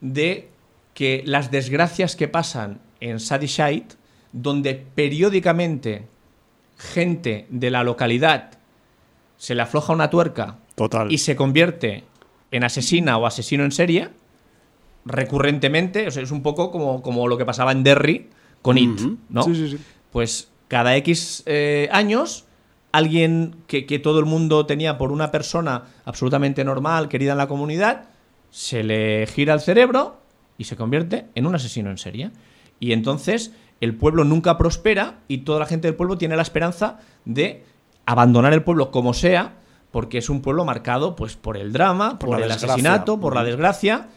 [0.01, 0.49] de
[0.95, 3.98] que las desgracias que pasan en Sadishite,
[4.33, 6.07] donde periódicamente
[6.77, 8.51] gente de la localidad
[9.37, 11.11] se le afloja una tuerca Total.
[11.11, 12.05] y se convierte
[12.51, 14.11] en asesina o asesino en serie,
[15.05, 18.29] recurrentemente, o sea, es un poco como, como lo que pasaba en Derry
[18.63, 19.01] con It.
[19.29, 19.43] ¿no?
[19.43, 19.79] Sí, sí, sí.
[20.11, 22.45] Pues cada X eh, años,
[22.93, 27.49] alguien que, que todo el mundo tenía por una persona absolutamente normal, querida en la
[27.49, 28.05] comunidad,
[28.51, 30.21] se le gira el cerebro
[30.57, 32.31] y se convierte en un asesino en serie.
[32.81, 36.99] Y entonces el pueblo nunca prospera y toda la gente del pueblo tiene la esperanza
[37.25, 37.65] de
[38.07, 39.55] abandonar el pueblo como sea,
[39.91, 42.69] porque es un pueblo marcado pues, por el drama, Por el desgracia.
[42.73, 44.09] asesinato, por la desgracia,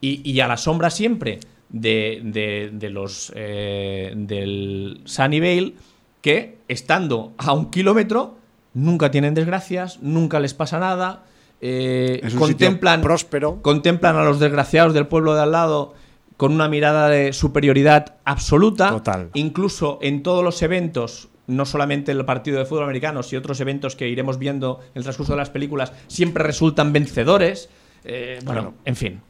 [0.00, 5.74] y, y a la sombra siempre de, de- de los eh, del Sunnyvale,
[6.20, 8.36] que estando a un kilómetro
[8.74, 11.24] nunca tienen desgracias, nunca les pasa nada,
[11.60, 13.62] eh, contemplan, próspero.
[13.62, 15.94] contemplan a los desgraciados del pueblo de al lado
[16.36, 18.90] con una mirada de superioridad absoluta.
[18.90, 19.30] Total.
[19.34, 23.96] Incluso en todos los eventos, no solamente el partido de fútbol americano, sino otros eventos
[23.96, 27.68] que iremos viendo en el transcurso de las películas, siempre resultan vencedores.
[28.04, 29.20] Eh, bueno, en fin.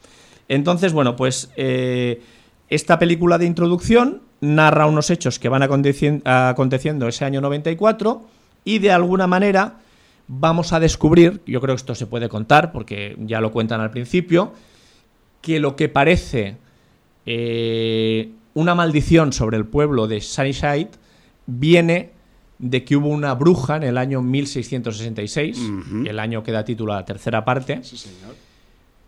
[0.48, 2.22] Entonces, bueno, pues eh,
[2.68, 8.22] esta película de introducción narra unos hechos que van aconteci- aconteciendo ese año 94
[8.64, 9.76] y de alguna manera
[10.28, 13.90] vamos a descubrir, yo creo que esto se puede contar porque ya lo cuentan al
[13.90, 14.52] principio,
[15.40, 16.57] que lo que parece
[17.26, 20.90] eh, una maldición sobre el pueblo de Sunnyside
[21.46, 22.12] viene
[22.58, 25.60] de que hubo una bruja en el año 1666,
[26.06, 27.82] el año que da título a la tercera parte,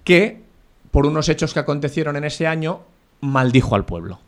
[0.05, 0.43] que
[0.91, 2.81] por unos hechos que acontecieron en ese año
[3.21, 4.21] maldijo al pueblo.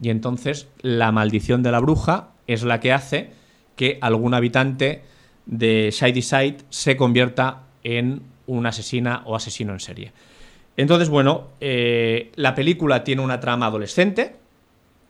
[0.00, 3.30] Y entonces la maldición de la bruja es la que hace
[3.76, 5.02] que algún habitante
[5.46, 10.12] de Shadyside se convierta en una asesina o asesino en serie.
[10.76, 14.36] Entonces, bueno, eh, la película tiene una trama adolescente,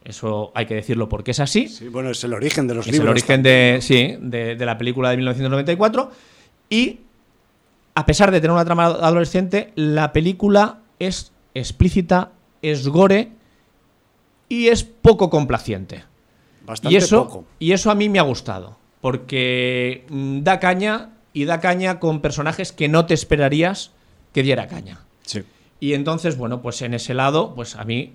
[0.05, 1.69] eso hay que decirlo porque es así.
[1.69, 3.07] Sí, bueno, es el origen de los Es libros.
[3.07, 6.11] el origen de, sí, de, de la película de 1994.
[6.69, 7.01] Y
[7.95, 13.31] a pesar de tener una trama adolescente, la película es explícita, es gore
[14.49, 16.05] y es poco complaciente.
[16.67, 17.45] Bastante y eso, poco.
[17.59, 22.21] y eso a mí me ha gustado, porque mm, da caña y da caña con
[22.21, 23.93] personajes que no te esperarías
[24.33, 25.01] que diera caña.
[25.25, 25.43] Sí.
[25.85, 28.15] Y entonces, bueno, pues en ese lado, pues a mí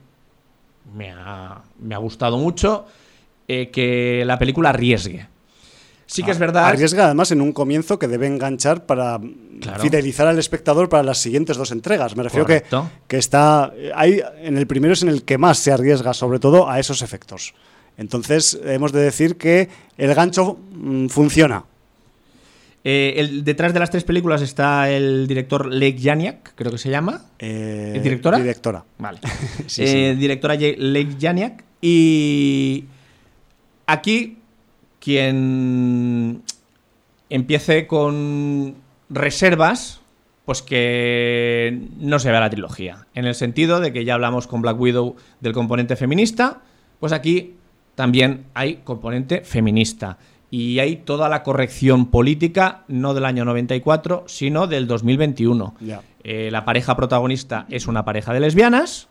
[0.96, 2.88] me ha, me ha gustado mucho
[3.48, 5.28] eh, que la película arriesgue.
[6.08, 6.66] Sí que es verdad.
[6.66, 9.20] Arriesga además en un comienzo que debe enganchar para
[9.62, 9.84] Claro.
[9.84, 12.16] fidelizar al espectador para las siguientes dos entregas.
[12.16, 12.64] Me refiero que,
[13.08, 13.72] que está.
[13.94, 17.04] Hay, en el primero es en el que más se arriesga, sobre todo, a esos
[17.04, 17.54] efectos.
[17.98, 21.66] Entonces, hemos de decir que el gancho mm, funciona.
[22.92, 26.90] Eh, el- detrás de las tres películas está el director Lake Janiak, creo que se
[26.90, 27.26] llama.
[27.38, 28.38] Eh, ¿Es directora?
[28.40, 28.84] Directora.
[28.98, 29.20] Vale.
[29.68, 30.20] Sí, Eh, sí.
[30.20, 31.64] Directora Lake Janiak.
[31.82, 32.86] Y
[33.86, 34.38] aquí,
[35.00, 36.42] quien
[37.30, 38.76] empiece con
[39.10, 40.02] reservas,
[40.46, 43.06] pues que no se vea la trilogía.
[43.14, 46.62] En el sentido de que ya hablamos con Black Widow del componente feminista,
[47.00, 47.54] pues aquí
[47.96, 50.18] también hay componente feminista.
[50.52, 55.76] Y hay toda la corrección política, no del año 94, sino del 2021.
[55.80, 56.02] Ya.
[56.24, 59.08] Eh, la pareja protagonista es una pareja de lesbianas.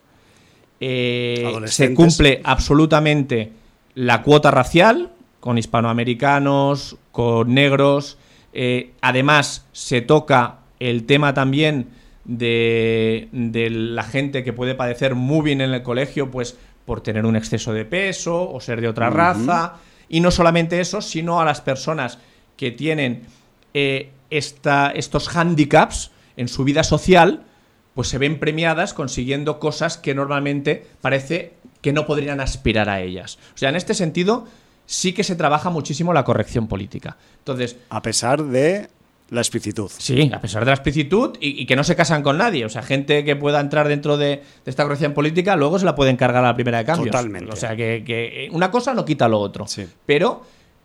[0.81, 3.53] Eh, se cumple absolutamente
[3.95, 5.11] la cuota racial
[5.41, 8.19] con hispanoamericanos, con negros.
[8.53, 11.89] Eh, además, se toca el tema también
[12.25, 17.37] de, de la gente que puede padecer moving en el colegio, pues por tener un
[17.37, 19.75] exceso de peso o ser de otra raza.
[20.09, 22.19] Y no solamente eso, sino a las personas
[22.57, 23.25] que tienen
[23.75, 27.45] eh, esta- estos handicaps en su vida social,
[27.95, 33.39] pues se ven premiadas consiguiendo cosas que normalmente parece que no podrían aspirar a ellas.
[33.55, 34.47] O sea, en este sentido,
[34.87, 37.17] sí que se trabaja muchísimo la corrección política.
[37.39, 38.89] Entonces, A pesar de
[39.31, 39.91] la explicitud.
[39.97, 42.65] Sí, a pesar de la explicitud y, y que no se casan con nadie.
[42.65, 44.27] O sea, gente que pueda entrar dentro de,
[44.65, 47.11] de esta corrección política, luego se la pueden cargar a la primera de cambios.
[47.11, 47.53] Totalmente.
[47.53, 49.67] O sea, que, que, una cosa no quita lo otro.
[49.67, 49.87] Sí.
[50.07, 50.43] Pero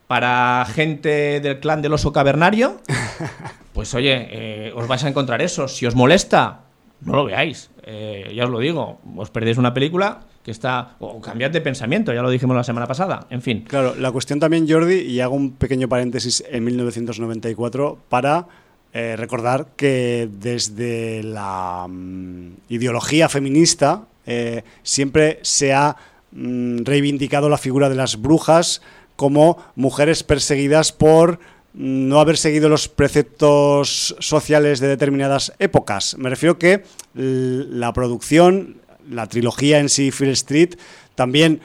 [0.08, 2.82] para gente del clan del oso cavernario,
[3.74, 5.68] pues oye, eh, os vais a encontrar eso.
[5.68, 6.62] Si os molesta,
[7.02, 7.72] no lo veáis.
[7.84, 10.96] Eh, ya os lo digo, os perdéis una película que está...
[11.00, 13.28] O cambiad de pensamiento, ya lo dijimos la semana pasada.
[13.30, 13.66] En fin.
[13.68, 18.48] Claro, la cuestión también, Jordi, y hago un pequeño paréntesis en 1994 para
[18.96, 25.96] eh, recordar que desde la mm, ideología feminista eh, siempre se ha
[26.32, 28.84] mm, reivindicado la figura de las brujas
[29.16, 31.40] como mujeres perseguidas por
[31.74, 36.16] mm, no haber seguido los preceptos sociales de determinadas épocas.
[36.20, 36.84] Me refiero que
[37.16, 38.78] la producción,
[39.10, 40.76] la trilogía en sí, Fear Street,
[41.16, 41.62] también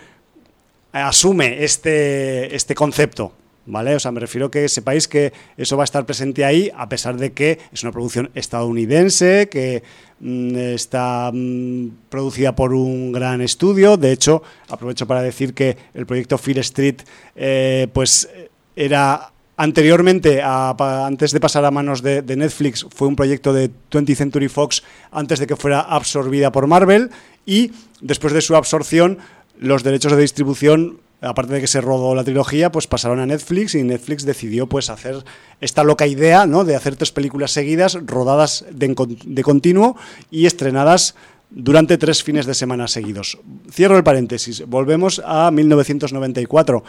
[0.92, 3.32] asume este, este concepto.
[3.70, 3.94] ¿Vale?
[3.94, 7.18] O sea, me refiero que sepáis que eso va a estar presente ahí, a pesar
[7.18, 9.82] de que es una producción estadounidense, que
[10.20, 13.98] mm, está mm, producida por un gran estudio.
[13.98, 17.02] De hecho, aprovecho para decir que el proyecto Fear Street,
[17.36, 18.30] eh, pues
[18.74, 20.74] era anteriormente, a-
[21.06, 25.38] antes de pasar a manos de, Netflix, fue un proyecto de 20th Century Fox antes
[25.40, 27.10] de que fuera absorbida por Marvel
[27.44, 29.18] y después de su absorción,
[29.58, 33.74] los derechos de distribución, aparte de que se rodó la trilogía, pues pasaron a Netflix
[33.74, 35.24] y Netflix decidió pues hacer
[35.60, 36.64] esta loca idea, ¿no?
[36.64, 38.94] De hacer tres películas seguidas, rodadas de,
[39.26, 39.96] de continuo
[40.30, 41.16] y estrenadas
[41.50, 43.38] durante tres fines de semana seguidos.
[43.72, 44.64] Cierro el paréntesis.
[44.68, 46.84] Volvemos a 1994.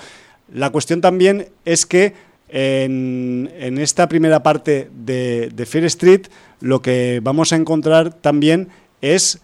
[0.54, 2.14] La cuestión también es que
[2.50, 6.28] en, esta primera parte de, de Fear Street
[6.62, 8.70] lo que vamos a encontrar también
[9.02, 9.40] es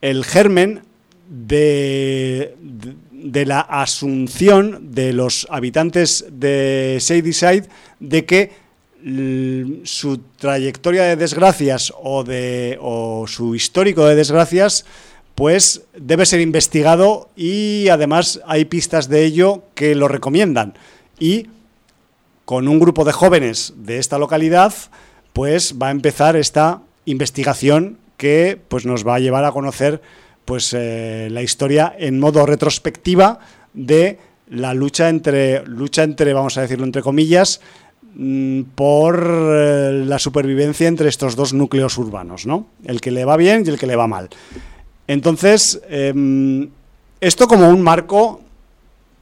[0.00, 0.82] el germen
[1.30, 2.56] de,
[3.46, 7.68] la asunción de los habitantes de Shadyside
[8.00, 8.52] de que
[9.84, 12.78] su trayectoria de desgracias o, de,
[13.26, 14.84] su histórico de desgracias
[15.34, 20.74] pues debe ser investigado y además hay pistas de ello que lo recomiendan.
[21.18, 21.46] Y
[22.50, 24.74] con un grupo de jóvenes de esta localidad,
[25.32, 30.02] pues va a empezar esta investigación que pues nos va a llevar a conocer
[30.46, 33.38] pues eh, la historia en modo retrospectiva
[33.72, 37.60] de la lucha entre lucha entre vamos a decirlo entre comillas
[38.16, 42.66] mm, por eh, la supervivencia entre estos dos núcleos urbanos, ¿no?
[42.84, 44.28] El que le va bien y el que le va mal.
[45.06, 46.68] Entonces, em,
[47.20, 48.40] esto como un marco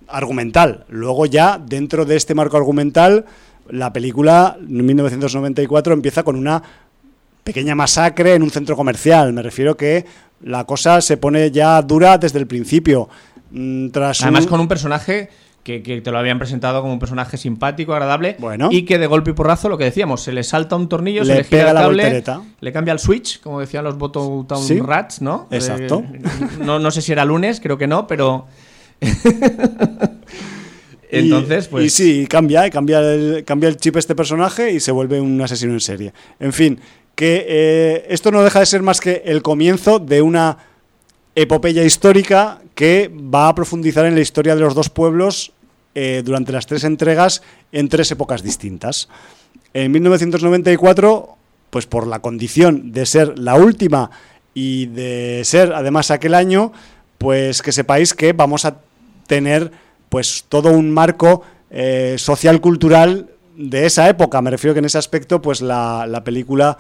[0.09, 0.85] argumental.
[0.89, 3.25] Luego ya, dentro de este marco argumental,
[3.71, 6.63] la película, en 1994, empieza con una
[7.45, 9.33] pequeña masacre en un centro comercial.
[9.33, 10.05] Me refiero que
[10.43, 13.09] la cosa se pone ya dura desde el principio.
[13.51, 15.31] Mm, Tras Además, un- con un personaje
[15.65, 18.69] que, que te lo habían presentado como un personaje simpático, agradable, Bueno.
[18.71, 21.27] y que de golpe y porrazo, lo que decíamos, se le salta un tornillo, Le
[21.27, 22.43] se le gira pega el la voltereta.
[22.61, 24.79] le cambia el switch, como decían los Bottom Town Sí.
[24.81, 25.47] Rats, ¿no?
[25.51, 26.05] Exacto.
[26.11, 26.21] Eh,
[26.65, 28.47] no, no sé si era lunes, creo que no, pero.
[31.11, 31.87] Entonces, pues.
[31.87, 35.73] Y sí, cambia, cambia el, cambia el chip este personaje y se vuelve un asesino
[35.73, 36.13] en serie.
[36.39, 36.81] En fin,
[37.15, 40.59] que eh, esto no deja de ser más que el comienzo de una
[41.35, 45.53] epopeya histórica que va a profundizar en la historia de los dos pueblos
[45.95, 47.43] eh, durante las tres entregas
[47.73, 49.09] en tres épocas distintas.
[49.75, 51.37] En 1994,
[51.71, 54.11] pues por la condición de ser la última
[54.55, 56.73] y de ser además aquel año,
[57.19, 58.79] pues que sepáis que vamos a
[59.29, 59.71] tener
[60.09, 64.43] pues todo un marco eh, social cultural de esa época.
[64.43, 66.79] Me refiero que en ese aspecto, pues la, la película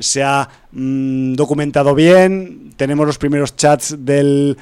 [0.00, 2.72] se ha mm, documentado bien.
[2.76, 4.56] Tenemos los primeros chats del,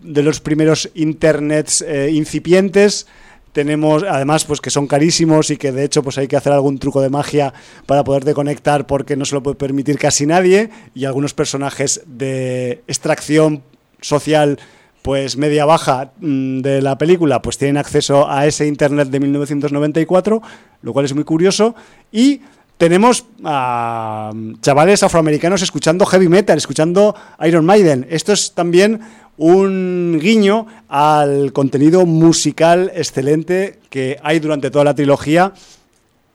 [0.00, 3.06] de los primeros internets eh, incipientes.
[3.52, 6.78] Tenemos, además, pues que son carísimos y que de hecho pues hay que hacer algún
[6.78, 7.52] truco de magia
[7.86, 10.70] para poderte conectar porque no se lo puede permitir casi nadie.
[10.94, 13.64] Y algunos personajes de extracción
[14.00, 14.60] social
[15.02, 20.42] pues media baja mm, de la película pues tienen acceso a ese internet de 1994,
[20.82, 21.74] lo cual es muy curioso
[22.12, 22.40] y
[22.76, 27.14] tenemos a mm, chavales afroamericanos escuchando heavy metal, escuchando
[27.46, 28.06] Iron Maiden.
[28.10, 29.00] Esto es también
[29.36, 35.54] un guiño al contenido musical excelente que hay durante toda la trilogía.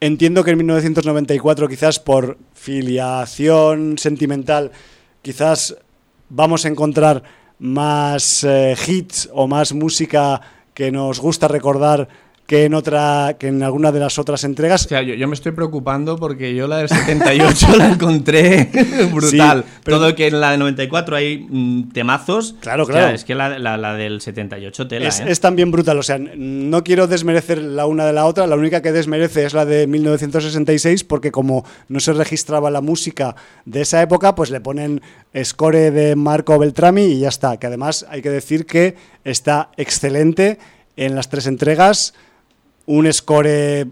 [0.00, 4.72] Entiendo que en 1994, quizás por filiación sentimental,
[5.22, 5.76] quizás
[6.28, 7.22] vamos a encontrar
[7.58, 10.40] más eh, hits o más música
[10.74, 12.08] que nos gusta recordar
[12.46, 14.86] que en otra que en alguna de las otras entregas.
[14.86, 18.70] O sea, yo, yo me estoy preocupando porque yo la del 78 la encontré
[19.12, 19.64] brutal.
[19.66, 22.54] Sí, pero- Todo que en la del 94 hay mm, temazos.
[22.60, 23.14] Claro, O sea, claro.
[23.14, 25.24] es que la, la- la del 78 tela, Es, ¿eh?
[25.28, 28.80] es también brutal, o sea, no quiero desmerecer la una de la otra, la única
[28.80, 33.34] que desmerece es la de 1966 porque como no se registraba la música
[33.64, 35.00] de esa época, pues le ponen
[35.42, 38.94] score de Marco Beltrami y ya está, que además hay que decir que
[39.24, 40.58] está excelente
[40.96, 42.14] en las tres entregas,
[42.86, 43.86] un score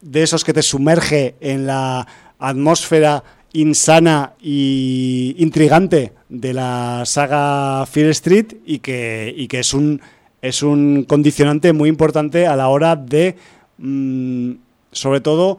[0.00, 2.06] de esos que te sumerge en la
[2.38, 10.00] atmósfera insana y intrigante de la saga Fear Street y que, y que es un
[10.42, 13.36] es un condicionante muy importante a la hora de
[13.78, 14.52] mm,
[14.92, 15.58] sobre todo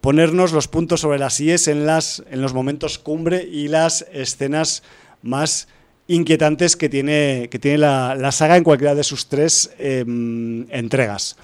[0.00, 4.82] ponernos los puntos sobre las IES en las en los momentos cumbre y las escenas
[5.22, 5.66] más
[6.06, 11.36] inquietantes que tiene que tiene la, la saga en cualquiera de sus tres em, entregas.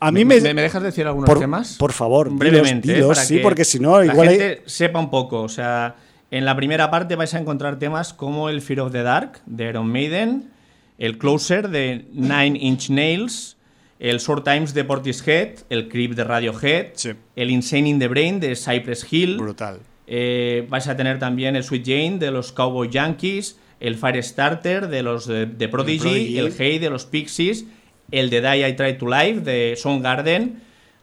[0.00, 1.74] A mí me, ¿Me, me dejas decir algunos por, temas?
[1.76, 2.94] por favor, dilos, brevemente, ¿eh?
[2.94, 5.42] dilos, para sí, que porque si no, la igual hay- sepa un poco.
[5.42, 5.96] O sea,
[6.30, 9.68] en la primera parte vais a encontrar temas como el Fear of the Dark de
[9.70, 10.50] Iron Maiden,
[10.98, 13.56] el Closer de Nine Inch Nails,
[13.98, 17.10] el Short Times de Portishead, el Creep de Radiohead, Sí.
[17.34, 19.36] el Insane in the Brain de Cypress Hill.
[19.38, 19.80] brutal.
[20.06, 25.02] Eh, vais a tener también el Sweet Jane de los Cowboy Yankees, el Firestarter de
[25.02, 26.38] los de, de Prodigy, Prodigy.
[26.38, 27.64] el Hey de los Pixies,
[28.10, 30.60] el de Die I Try to Live de Soundgarden.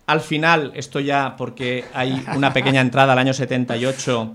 [0.07, 4.34] Al final, esto ya porque hay una pequeña entrada al año 78,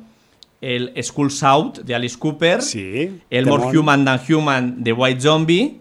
[0.60, 3.20] el Schools Out de Alice Cooper, Sí.
[3.30, 3.46] el.
[3.46, 5.80] More Human Than Human de White Zombie.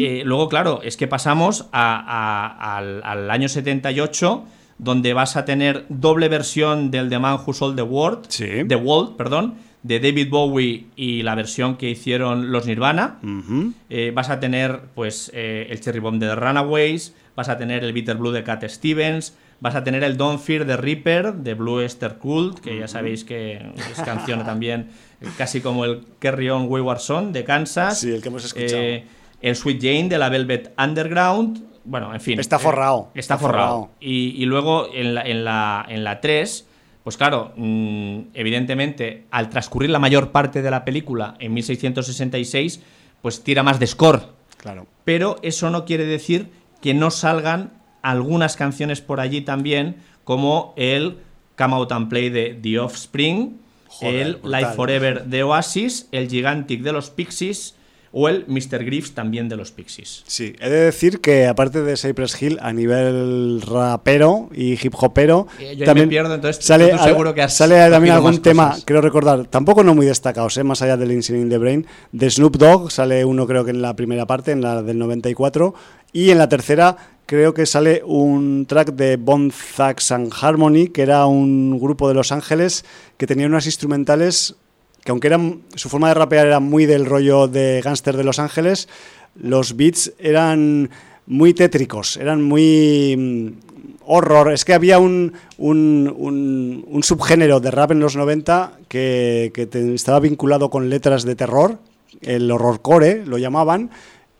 [0.00, 4.44] Eh, luego, claro, es que pasamos a- a- al, al año 78,
[4.78, 8.46] donde vas a tener doble versión del The Man Who Sold the World, Sí.
[8.66, 13.18] The World, perdón, de David Bowie y la versión que hicieron los Nirvana.
[13.90, 17.82] Eh, vas a tener, pues, eh, el Cherry Bomb de The Runaways, vas a tener
[17.84, 21.54] el Bitter Blue de Cat Stevens, vas a tener el Don't Fear the Reaper de
[21.54, 23.54] Blue Esther Cult, que ya sabéis que
[23.92, 24.88] es canción también
[25.38, 28.00] casi como el Carry On Wayward Son de Kansas.
[28.00, 28.82] Sí, el que hemos escuchado.
[28.82, 29.04] Eh,
[29.40, 31.64] el Sweet Jane de la Velvet Underground.
[31.84, 32.38] Bueno, en fin.
[32.38, 33.08] Está forrado.
[33.14, 33.68] está, Está forrado.
[33.68, 33.90] forrado.
[34.00, 36.68] Y, y luego en la, en, la, en la 3,
[37.04, 42.80] pues claro, mm, evidentemente, al transcurrir la mayor parte de la película en 1666,
[43.20, 44.28] pues tira más de score.
[44.56, 44.86] Claro.
[45.04, 46.50] Pero eso no quiere decir
[46.80, 47.72] que no salgan
[48.02, 51.18] algunas canciones por allí también, como el
[51.56, 54.60] Come Out and Play de The Offspring, Joder, el brutal.
[54.60, 57.76] Life Forever de Oasis, el Gigantic de los Pixies
[58.12, 58.84] o el Mr.
[58.84, 60.22] Griff's también de los Pixies.
[60.26, 65.46] Sí, he de decir que aparte de Cypress Hill, a nivel rapero y hip hopero,
[65.58, 68.84] Eh, yo también me pierdo, entonces sale, tú seguro que sale también algún tema, cosas.
[68.84, 70.64] creo recordar, tampoco no muy destacados, ¿eh?
[70.64, 73.80] más allá del Insane in the Brain, de Snoop Dogg, sale uno creo que en
[73.82, 75.74] la primera parte, en la del 94,
[76.12, 81.00] y en la tercera creo que sale un track de Bone Thugs and Harmony, que
[81.00, 82.84] era un grupo de Los Ángeles
[83.16, 84.56] que tenía unas instrumentales
[85.04, 88.38] que aunque eran, su forma de rapear era muy del rollo de gángster de Los
[88.38, 88.88] Ángeles,
[89.34, 90.90] los beats eran
[91.26, 93.48] muy tétricos, eran muy mm,
[94.06, 94.52] horror.
[94.52, 100.70] Es que había un, un, subgénero de rap en los 90 que, que estaba vinculado
[100.70, 101.78] con letras de terror,
[102.20, 103.90] el horrorcore lo llamaban,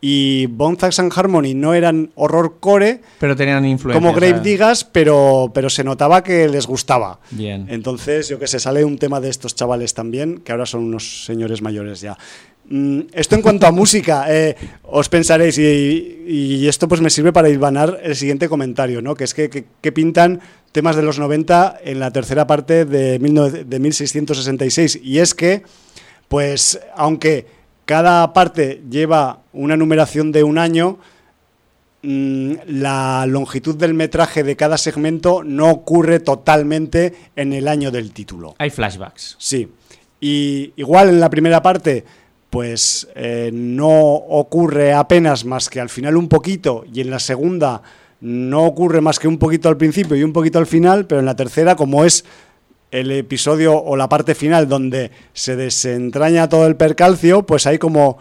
[0.05, 4.00] y Bone Thugs and Harmony no eran horrorcore Pero tenían influencia.
[4.00, 7.20] como Grave sea, Digas, pero, pero se notaba que les gustaba.
[7.30, 7.66] Bien.
[7.70, 11.24] Entonces, yo que sé, sale un tema de estos chavales también, que ahora son unos
[11.24, 12.18] señores mayores ya.
[12.68, 17.32] Mm, Esto en cuanto a música, eh, os pensaréis, y, y esto pues me sirve
[17.32, 19.14] para hilvanar el siguiente comentario, ¿no?
[19.14, 20.40] Que es que, que- que pintan
[20.72, 24.98] temas de los 90 en la tercera parte de, 19 de 1666.
[25.03, 25.62] Y es que,
[26.28, 27.46] pues, aunque
[27.84, 30.98] cada parte lleva una numeración de un año,
[32.02, 38.12] mm, la longitud del metraje de cada segmento no ocurre totalmente en el año del
[38.12, 38.54] título.
[38.58, 39.36] Hay flashbacks.
[39.38, 39.68] Sí.
[40.20, 42.04] Y igual en la primera parte,
[42.50, 47.82] pues eh, no ocurre apenas más que al final un poquito, y en la segunda
[48.20, 51.26] no ocurre más que un poquito al principio y un poquito al final, pero en
[51.26, 52.24] la tercera, como es
[52.93, 58.18] el episodio o la parte final donde se desentraña todo el percalcio, pues hay como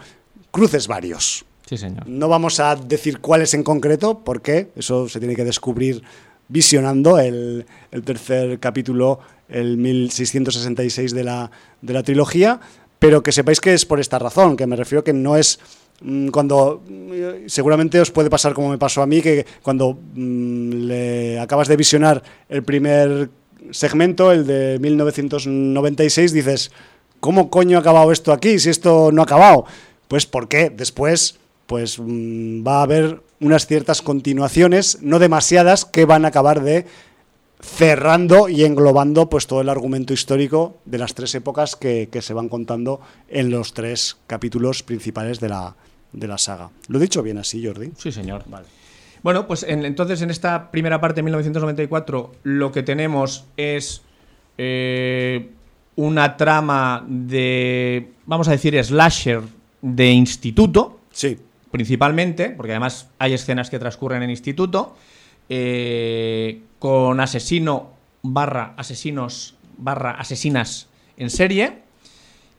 [0.50, 1.46] cruces varios.
[1.68, 2.08] Sí, señor.
[2.08, 6.02] No vamos a decir cuáles en concreto, porque eso se tiene que descubrir
[6.48, 11.52] visionando el, el tercer capítulo, el 1666 de la,
[11.82, 12.60] de la trilogía,
[13.00, 15.60] pero que sepáis que es por esta razón, que me refiero que no es
[16.02, 20.70] mm, cuando mm, seguramente os puede pasar como me pasó a mí, que cuando mm,
[20.88, 23.30] le acabas de visionar el primer
[23.72, 26.72] segmento, el de 1996, dices,
[27.20, 29.66] ¿cómo coño ha acabado esto aquí si esto no ha acabado?
[30.08, 36.26] Pues porque después pues mm, va a haber unas ciertas continuaciones, no demasiadas, que van
[36.26, 36.86] a acabar de
[37.62, 42.34] cerrando y englobando pues todo el argumento histórico de las tres épocas que, que se
[42.34, 45.76] van contando en los tres capítulos principales de la,
[46.12, 46.72] de la saga.
[46.88, 47.92] ¿Lo he dicho bien así, Jordi?
[47.98, 48.44] Sí, señor.
[48.48, 48.66] Vale.
[49.24, 54.02] Bueno, pues en- entonces en esta primera parte de 1994 lo que tenemos es
[54.58, 55.50] eh,
[55.96, 59.42] una trama de, vamos a decir, slasher
[59.82, 61.38] de instituto, Sí,
[61.72, 64.96] principalmente, porque además hay escenas que transcurren en instituto,
[65.50, 67.92] eh, con asesino
[68.24, 71.80] barra asesinos barra asesinas en serie,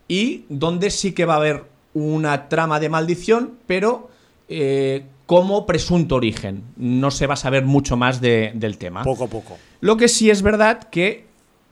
[0.09, 4.11] y donde sí que va a haber una trama de maldición, pero
[4.49, 6.63] eh, como presunto origen.
[6.77, 9.03] No se va a saber mucho más de- del tema.
[9.03, 9.57] poco a poco.
[9.81, 11.25] Lo que sí es verdad que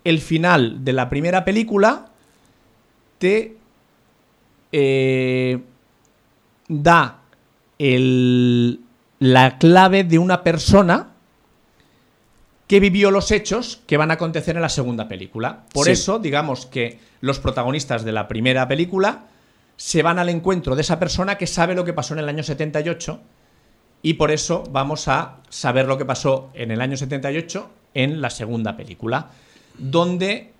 [0.03, 2.07] el final de la primera película
[3.19, 3.59] te
[4.73, 5.59] eh,
[6.69, 7.19] da
[7.79, 8.81] el-
[9.19, 11.09] la clave de una persona
[12.67, 15.65] que vivió los hechos que van a acontecer en la segunda película.
[15.75, 15.93] Por Sí.
[15.93, 19.27] eso, digamos que los protagonistas de la primera película
[19.77, 22.43] se van al encuentro de esa persona que sabe lo que pasó en el año
[22.43, 23.21] 78
[24.03, 28.31] y por eso vamos a saber lo que pasó en el año 78 en la
[28.31, 29.31] segunda película,
[29.79, 30.53] donde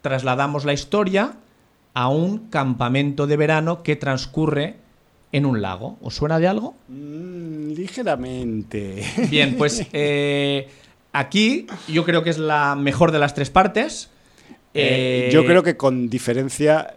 [0.00, 1.34] trasladamos la historia
[1.94, 4.76] a un campamento de verano que transcurre
[5.32, 5.98] en un lago.
[6.00, 6.76] ¿Os suena de algo?
[6.88, 9.02] Mm, ligeramente.
[9.30, 10.68] Bien, pues eh,
[11.12, 14.10] aquí yo creo que es la mejor de las tres partes.
[14.74, 16.94] Eh, yo creo que con diferencia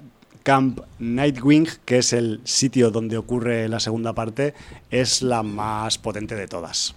[0.50, 4.56] Camp Nightwing, que es el sitio donde ocurre la segunda parte,
[4.90, 6.96] es la más potente de todas.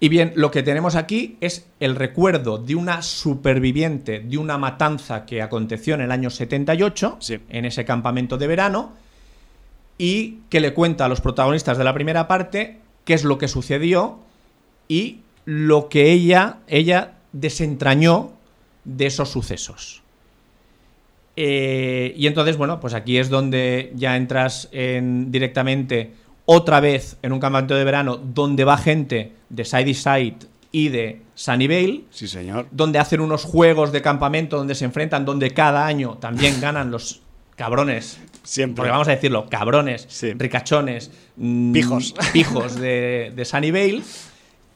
[0.00, 5.26] Y bien, lo que tenemos aquí es el recuerdo de una superviviente de una matanza
[5.26, 7.38] que aconteció en el año 78, Sí.
[7.50, 8.94] en ese campamento de verano,
[9.98, 13.48] y que le cuenta a los protagonistas de la primera parte qué es lo que
[13.48, 14.18] sucedió
[14.88, 18.32] y lo que ella, ella desentrañó
[18.86, 20.02] de esos sucesos.
[21.40, 26.10] Eh, y entonces, bueno, pues aquí es donde ya entras en, directamente
[26.46, 30.36] otra vez en un campamento de verano donde va gente de Side Side
[30.72, 32.06] y de Sunnyvale.
[32.10, 32.66] Sí, señor.
[32.72, 37.20] Donde hacen unos juegos de campamento donde se enfrentan, donde cada año también ganan los
[37.54, 38.18] cabrones.
[38.42, 38.78] Siempre.
[38.78, 40.32] Porque vamos a decirlo, cabrones, Sí.
[40.32, 42.14] ricachones, mm, Pijos.
[42.32, 44.02] pijos de, de Sunnyvale.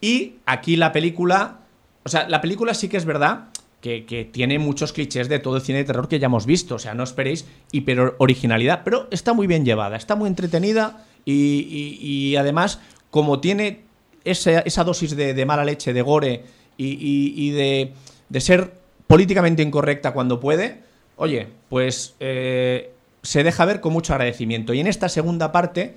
[0.01, 1.59] Y aquí la película.
[2.05, 3.49] O sea, la película sí que es verdad
[3.83, 6.77] que, tiene muchos clichés de todo el cine de terror que ya hemos visto.
[6.77, 8.81] O sea, no esperéis hiper originalidad.
[8.85, 11.05] Pero está muy bien llevada, está muy entretenida.
[11.27, 12.81] Y, y- además,
[13.11, 13.81] como tiene
[14.25, 16.45] esa, dosis de, mala leche, de gore
[16.79, 17.93] y de,
[18.31, 18.73] de ser
[19.07, 20.81] políticamente incorrecta cuando puede,
[21.17, 22.93] oye, pues eh,
[23.23, 24.73] se deja ver con mucho agradecimiento.
[24.73, 25.95] Y en esta segunda parte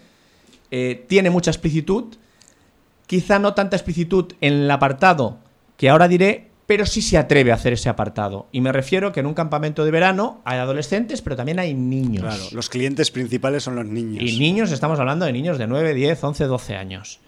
[0.70, 2.14] eh, tiene mucha explicitud,
[3.08, 5.38] quizá no tanta explicitud en el apartado
[5.78, 8.48] que ahora diré, pero sí se atreve a hacer ese apartado.
[8.52, 12.24] Y me refiero que en un campamento de verano hay adolescentes, pero también hay niños.
[12.24, 14.24] Claro, los clientes principales son los niños.
[14.24, 17.20] Y niños, estamos hablando de niños de 9, 10, 11, 12 años.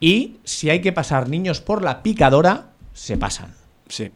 [0.00, 3.54] Y si hay que pasar niños por la picadora, se pasan.
[3.88, 4.10] Sí.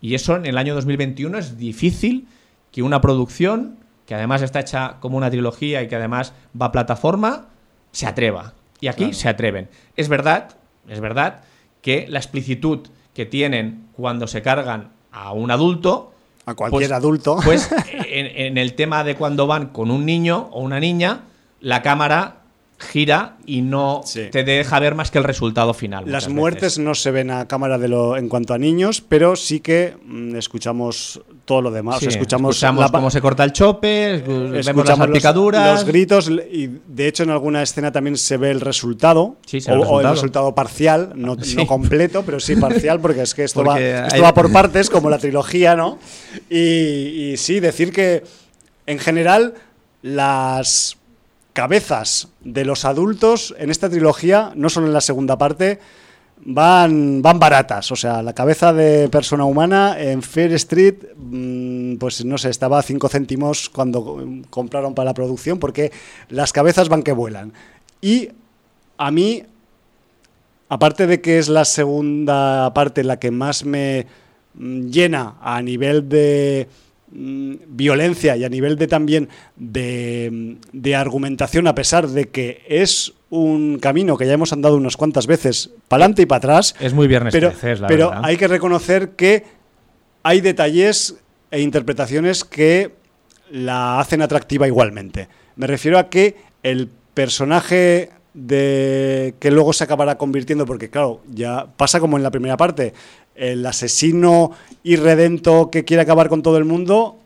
[0.00, 2.26] Y eso en el año 2021 es difícil
[2.72, 3.76] que una producción,
[4.06, 7.46] que además está hecha como una trilogía y que además va a plataforma,
[7.92, 8.54] se atreva.
[8.80, 9.14] Y aquí Claro.
[9.14, 9.68] se atreven.
[9.96, 10.56] Es verdad,
[10.88, 11.42] es verdad
[11.82, 16.12] que la explicitud que tienen cuando se cargan a un adulto,
[16.46, 17.36] A cualquier Pues- adulto.
[17.44, 17.70] pues
[18.08, 21.20] en, en el tema de cuando van con un niño o una niña,
[21.60, 22.41] la cámara
[22.82, 24.28] gira y no Sí.
[24.30, 26.04] te deja ver más que el resultado final.
[26.06, 26.78] Las muertes veces.
[26.80, 30.36] no se ven a cámara de lo, en cuanto a niños, pero sí que mm,
[30.36, 31.96] escuchamos todo lo demás.
[31.96, 34.88] O sea, Sí, escuchamos, escuchamos la cómo se corta el chope, escu- vemos las escuchamos
[34.88, 35.74] los, salpicaduras.
[35.80, 39.72] los gritos y de hecho en alguna escena también se ve el resultado, Sí, o,
[39.72, 40.14] el o el resultado.
[40.14, 41.36] resultado parcial, no,
[41.66, 45.08] completo, pero sí parcial, porque es que esto, va, esto hay- va por partes, como
[45.10, 45.98] la trilogía, ¿no?
[46.50, 46.56] Y,
[47.32, 48.22] y sí, decir que
[48.86, 49.54] en general
[50.02, 50.96] las
[51.52, 55.80] cabezas de los adultos en esta trilogía, no solo en la segunda parte,
[56.44, 57.90] van, van baratas.
[57.92, 62.78] O sea, la cabeza de persona humana en Fair Street, mm, pues no sé, estaba
[62.78, 64.18] a 5 céntimos cuando
[64.50, 65.92] compraron para la producción, porque
[66.28, 67.52] las cabezas van que vuelan.
[68.00, 68.30] Y
[68.98, 69.42] a mí,
[70.68, 74.06] aparte de que es la segunda parte la que más me
[74.54, 76.68] mm, llena a nivel de
[77.12, 83.12] mm, violencia y a nivel de también de, de argumentación, a pesar de que es
[83.30, 86.92] un camino que ya hemos andado unas cuantas veces para adelante y para atrás, Es
[86.92, 88.22] muy viernes pero, 13, es la pero verdad.
[88.24, 89.44] hay que reconocer que
[90.22, 91.16] hay detalles
[91.50, 92.92] e interpretaciones que
[93.50, 95.28] la hacen atractiva igualmente.
[95.56, 101.66] Me refiero a que el personaje de que luego se acabará convirtiendo, porque claro, ya
[101.76, 102.94] pasa como en la primera parte,
[103.42, 104.52] el asesino
[104.84, 107.18] irredento que quiere acabar con todo el mundo,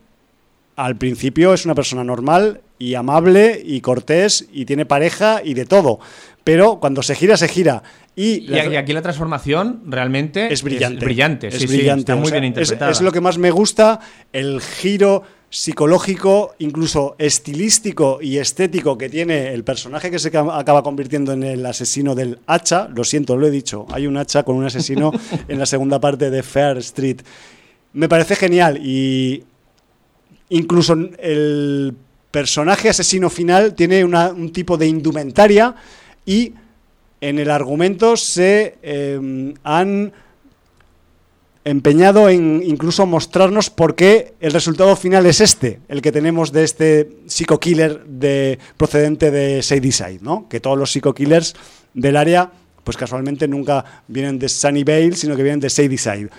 [0.75, 5.65] al principio es una persona normal y amable y cortés y tiene pareja y de
[5.65, 5.99] todo.
[6.43, 7.83] Pero cuando se gira, se gira.
[8.15, 10.97] Y, aquí la transformación realmente es brillante.
[10.97, 11.99] Es brillante, Es sí, sí, brillante.
[11.99, 12.53] está o muy sea, bien.
[12.57, 13.99] Es, lo que más me gusta,
[14.33, 20.83] el giro psicológico, incluso estilístico y estético que tiene el personaje que se ca- acaba
[20.83, 22.89] convirtiendo en el asesino del hacha.
[22.93, 23.85] Lo siento, lo he dicho.
[23.91, 25.11] Hay un hacha con un asesino
[25.47, 27.21] en la segunda parte de Fair Street.
[27.93, 29.43] Me parece genial y
[30.49, 31.95] incluso el
[32.31, 35.73] personaje asesino final tiene una- un tipo de indumentaria
[36.25, 36.53] y
[37.21, 40.11] en el argumento se eh, han
[41.67, 46.63] empeñado en incluso mostrarnos por qué el resultado final es este, el que tenemos de
[46.63, 50.47] este psico-killer de, procedente de Sadie ¿no?
[50.47, 51.55] Que todos los psico-killers
[51.93, 52.51] del área,
[52.85, 56.29] pues casualmente nunca vienen de Sunnyvale, sino que vienen de Sadie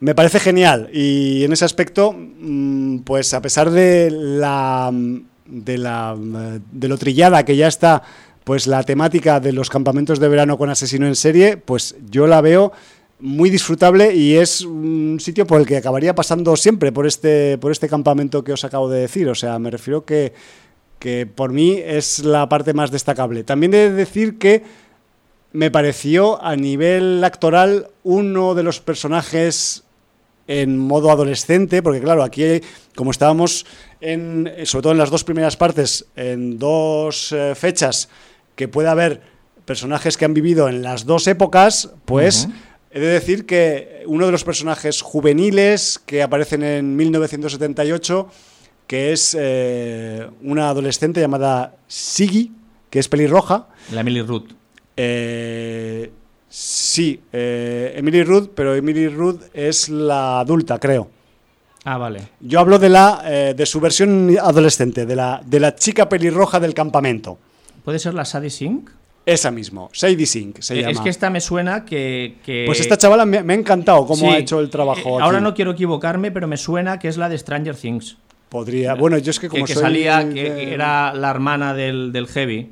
[0.00, 4.90] Me parece genial y en ese aspecto, mm, pues a pesar de la
[5.46, 8.02] de la de lo trillada que ya está,
[8.42, 12.40] pues la temática de los campamentos de verano con asesino en serie, pues yo la
[12.40, 12.72] veo
[13.22, 17.70] muy disfrutable y es un sitio por el que acabaría pasando siempre por este por
[17.70, 20.32] este campamento que os acabo de decir, o sea, me refiero que
[20.98, 23.44] que por mí es la parte más destacable.
[23.44, 24.62] También he de decir que
[25.52, 29.84] me pareció a nivel actoral uno de los personajes
[30.48, 32.60] en modo adolescente, porque claro, aquí
[32.96, 33.66] como estábamos
[34.00, 38.08] en, sobre todo en las dos primeras partes, en dos eh, fechas
[38.56, 39.22] que puede haber
[39.64, 42.48] personajes que han vivido en las dos épocas, pues.
[42.92, 48.28] He de decir que uno de los personajes juveniles que aparecen en 1978,
[48.86, 52.52] que es eh, una adolescente llamada Siggy,
[52.90, 54.52] que es pelirroja, La Emily Root.
[54.96, 56.10] eh,
[56.54, 61.08] Sí, eh, Emily Rudd, pero Emily Rudd es la adulta, creo.
[61.84, 62.28] Ah, vale.
[62.40, 63.22] Yo hablo de la
[63.56, 67.38] de su versión adolescente, de la, de la chica pelirroja del campamento.
[67.82, 68.90] ¿Puede ser la Sadie Sink?
[69.24, 70.90] Esa mismo, Sadie Sink se Eh, llama.
[70.92, 72.38] Es que esta me suena que...
[72.44, 75.20] que- Pues esta chavala me, me ha encantado cómo Sí, ha hecho el trabajo.
[75.20, 75.44] eh, Ahora aquí.
[75.44, 78.16] no quiero equivocarme, pero me suena que es la de Stranger Things.
[78.48, 78.94] Podría.
[78.94, 82.10] Bueno, yo es que Que, como que soy salía, de- que era la hermana del,
[82.12, 82.70] del Heavy.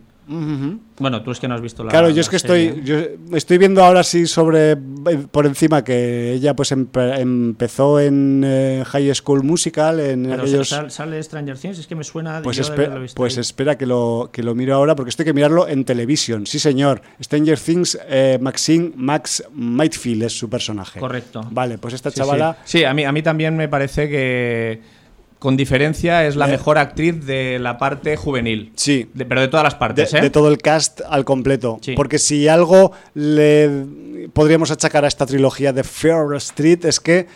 [0.98, 2.68] Bueno, tú es que no has visto la Claro, yo la es que serie.
[2.68, 8.42] estoy, yo estoy viendo ahora sí sobre por encima que ella pues empe- empezó en
[8.46, 12.36] eh, High School Musical en Pero aquellos sal- sale Stranger Things, es que me suena
[12.38, 13.40] de pues, espe- haberlo visto pues ahí.
[13.40, 16.46] espera que lo que lo miro ahora porque esto hay que mirarlo en televisión.
[16.46, 17.02] Sí, señor.
[17.22, 21.00] Stranger Things eh, Maxine Max Mightfield es su personaje.
[21.00, 21.40] Correcto.
[21.50, 24.99] Vale, pues esta Sí, chavala Sí, Sí, a, mí, a mí también me parece que
[25.40, 26.52] con diferencia es la Eh.
[26.52, 28.70] mejor actriz de la parte juvenil.
[28.76, 29.08] Sí.
[29.14, 30.20] De- pero de todas las de, partes, ¿eh?
[30.20, 31.78] de todo el cast al completo.
[31.80, 31.94] Sí.
[31.96, 33.86] Porque si algo le
[34.32, 37.26] podríamos achacar a esta trilogía de Fear Street es que,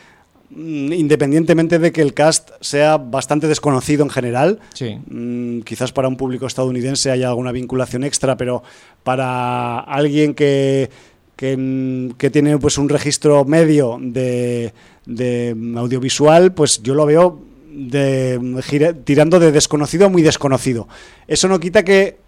[0.51, 4.98] mm, independientemente de que el cast sea bastante desconocido en general, Sí.
[5.09, 8.62] mm, quizás para un público estadounidense haya alguna vinculación extra, pero
[9.02, 10.90] para alguien que,
[11.36, 14.72] que, mm, que tiene pues un registro medio de,
[15.06, 17.40] de audiovisual, pues yo lo veo
[17.77, 20.89] de, gira- tirando de desconocido a muy desconocido.
[21.27, 22.19] Eso no quita que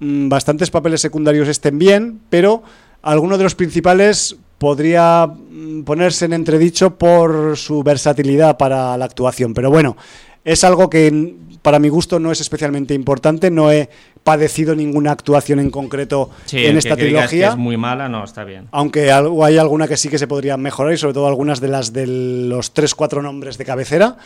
[0.00, 2.62] mm, bastantes papeles secundarios estén bien, pero
[3.02, 9.54] alguno de los principales podría mm, ponerse en entredicho por su versatilidad para la actuación.
[9.54, 9.96] Pero bueno,
[10.44, 13.50] es algo que para mi gusto no es especialmente importante.
[13.50, 13.88] No he
[14.24, 17.48] padecido ninguna actuación en concreto Sí, en esta que, que trilogía.
[17.50, 18.66] es muy mala, no, está bien.
[18.72, 21.92] Aunque hay alguna que sí que se podría mejorar y sobre todo algunas de las
[21.92, 24.16] de los 3-4 nombres de cabecera.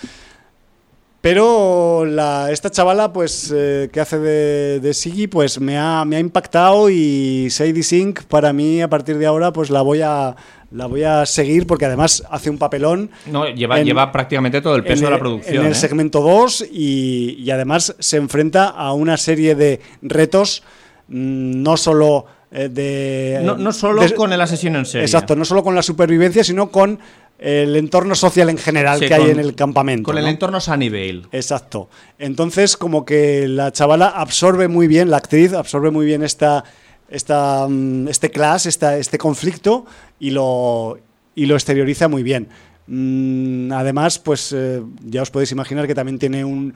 [1.22, 6.16] Pero la, esta chavala, pues, eh, que hace de, de Siggy, pues me ha, me
[6.16, 10.34] ha impactado y Sadie Sink, para mí, a partir de ahora, pues la voy a,
[10.72, 14.74] la voy a seguir porque además hace un papelón No, lleva, En- lleva prácticamente todo
[14.74, 15.54] el peso de la producción.
[15.58, 15.74] En el ¿eh?
[15.76, 20.64] segmento 2 y, y además se enfrenta a una serie de retos,
[21.06, 23.40] mm, no solo eh, de...
[23.44, 25.04] no, no solo de- con el asesino en serie.
[25.06, 26.98] Exacto, no solo con la supervivencia, sino con
[27.42, 30.06] el entorno social en general Sí, que hay en el campamento.
[30.06, 30.30] Con el ¿no?
[30.30, 31.22] entorno Sunnyvale.
[31.32, 31.88] Exacto.
[32.18, 36.62] Entonces, como que la chavala absorbe muy bien, la actriz absorbe muy bien esta,
[37.08, 39.84] esta, mm, este clash, esta, este conflicto
[40.20, 40.98] y lo,
[41.34, 42.48] y lo exterioriza muy bien.
[42.86, 46.74] Mm, además, pues eh, ya os podéis imaginar que también tiene un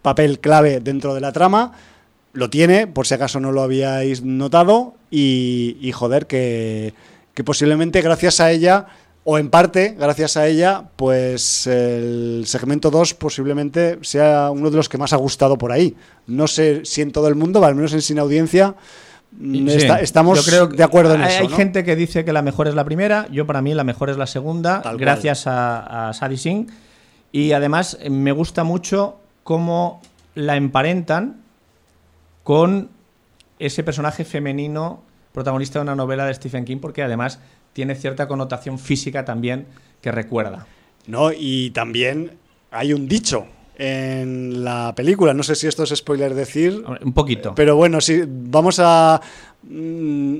[0.00, 1.72] papel clave dentro de la trama.
[2.32, 4.94] Lo tiene, por si acaso no lo habíais notado.
[5.10, 6.94] Y, y joder, que,
[7.34, 8.86] que posiblemente gracias a ella,
[9.24, 14.88] o en parte gracias a ella, pues el segmento 2 posiblemente sea uno de los
[14.88, 15.96] que más ha gustado por ahí.
[16.26, 18.74] No sé si en todo el mundo, al menos en Sin Audiencia,
[19.32, 19.76] mm, Sí.
[19.76, 21.42] está- estamos Yo creo que de acuerdo en hay, eso.
[21.42, 21.56] Hay ¿no?
[21.56, 24.16] gente que dice que la mejor es la primera, yo para mí la mejor es
[24.18, 24.98] la segunda, Tal cual.
[24.98, 26.70] gracias a, a Sadie Sink.
[27.32, 30.02] Y además eh, me gusta mucho cómo
[30.34, 31.40] la emparentan
[32.42, 32.90] con
[33.58, 35.02] ese personaje femenino
[35.32, 37.40] protagonista de una novela de Stephen King, porque además
[37.74, 39.66] tiene cierta connotación física también
[40.00, 40.66] que recuerda.
[41.06, 42.32] No, y también
[42.70, 43.46] hay un dicho
[43.76, 47.54] en la película, no sé si esto es spoiler decir, Un poquito.
[47.54, 49.20] pero bueno, sí, vamos a
[49.64, 50.38] mm,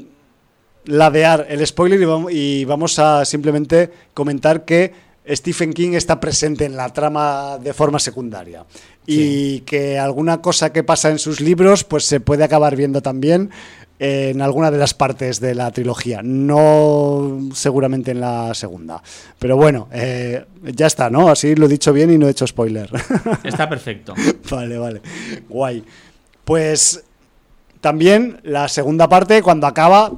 [0.86, 4.92] ladear el spoiler y vamos, y vamos a simplemente comentar que
[5.26, 8.64] Stephen King está presente en la trama de forma secundaria
[9.06, 13.50] y que alguna cosa que pasa en sus libros pues se puede acabar viendo también
[13.98, 19.02] en alguna de las partes de la trilogía, no seguramente en la segunda.
[19.38, 21.28] Pero bueno, eh, ya está, ¿no?
[21.28, 22.90] Así lo he dicho bien y no he hecho spoiler.
[23.44, 24.14] Está perfecto.
[24.50, 25.02] Vale, vale.
[25.48, 25.84] Guay.
[26.44, 27.04] Pues
[27.80, 30.12] también la segunda parte, cuando acaba,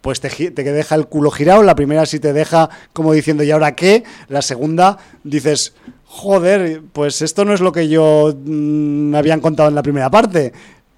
[0.00, 1.62] pues te, te deja el culo girado.
[1.62, 4.04] La primera sí te deja como diciendo, ¿y ahora qué?
[4.28, 5.74] La segunda dices,
[6.04, 10.10] joder, pues esto no es lo que yo mm, me habían contado en la primera
[10.10, 10.52] parte.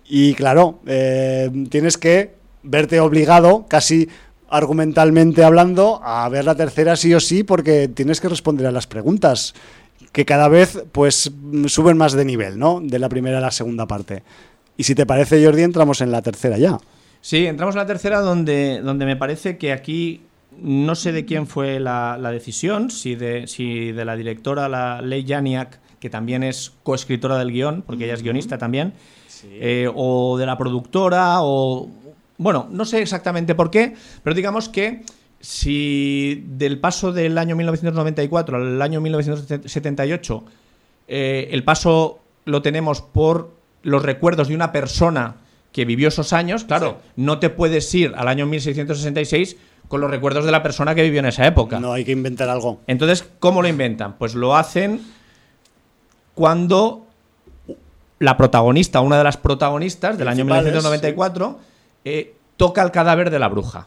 [0.09, 4.09] Y claro, eh, tienes que verte obligado, casi
[4.49, 8.87] argumentalmente hablando, a ver la tercera sí o sí, porque tienes que responder a las
[8.87, 9.55] preguntas
[10.13, 11.31] que cada vez pues
[11.67, 12.81] suben más de nivel, ¿no?
[12.81, 14.23] De la primera a la segunda parte.
[14.77, 16.79] Y si te parece, Jordi, entramos en la tercera ya.
[17.21, 20.23] Sí, entramos en la tercera donde, donde me parece que aquí
[20.59, 25.03] no sé de quién fue la, la decisión, si de, si de la directora, la
[25.03, 28.95] Ley Janiak, que también es coescritora del guion, porque ella es guionista también,
[29.45, 31.89] eh, o de la productora, o...
[32.39, 35.05] Bueno, no sé exactamente por qué, pero digamos que
[35.41, 40.45] si del paso del año 1994 al año 1978
[41.09, 43.53] eh, el paso lo tenemos por
[43.83, 45.37] los recuerdos de una persona
[45.73, 49.57] que vivió esos años, claro, no te puedes ir al año 1666
[49.89, 51.79] con los recuerdos de la persona que vivió en esa época.
[51.79, 52.81] No hay que inventar algo.
[52.87, 54.17] Entonces, ¿cómo lo inventan?
[54.17, 55.03] Pues lo hacen
[56.35, 57.06] cuando
[58.19, 61.59] la protagonista, una de las protagonistas del año Principales, 1994,
[62.05, 63.87] eh, toca el cadáver de la bruja.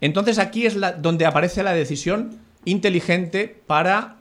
[0.00, 4.16] Entonces aquí es la- donde aparece la decisión inteligente para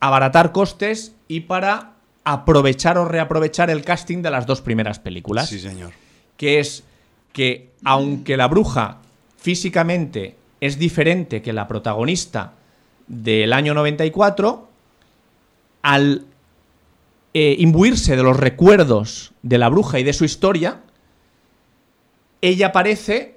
[0.00, 1.92] abaratar costes y para
[2.24, 5.92] aprovechar o reaprovechar el casting de las dos primeras películas Sí, señor.
[6.36, 6.84] que es
[7.32, 8.98] que aunque la bruja
[9.38, 12.52] físicamente es diferente que la protagonista
[13.06, 14.68] del año 94,
[15.82, 16.24] al
[17.38, 20.80] eh, imbuirse de los recuerdos de la bruja y de su historia,
[22.40, 23.34] ella aparece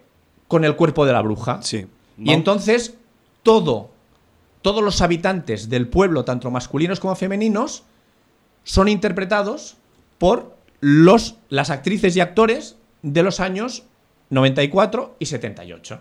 [0.48, 1.62] con el cuerpo de la bruja.
[1.62, 1.86] Sí.
[2.18, 2.96] Y entonces
[3.44, 3.90] todo,
[4.62, 7.84] todos los habitantes del pueblo, tanto masculinos como femeninos,
[8.64, 9.76] son interpretados
[10.18, 13.84] por los, las actrices y actores de los años
[14.30, 16.00] 94 y 78.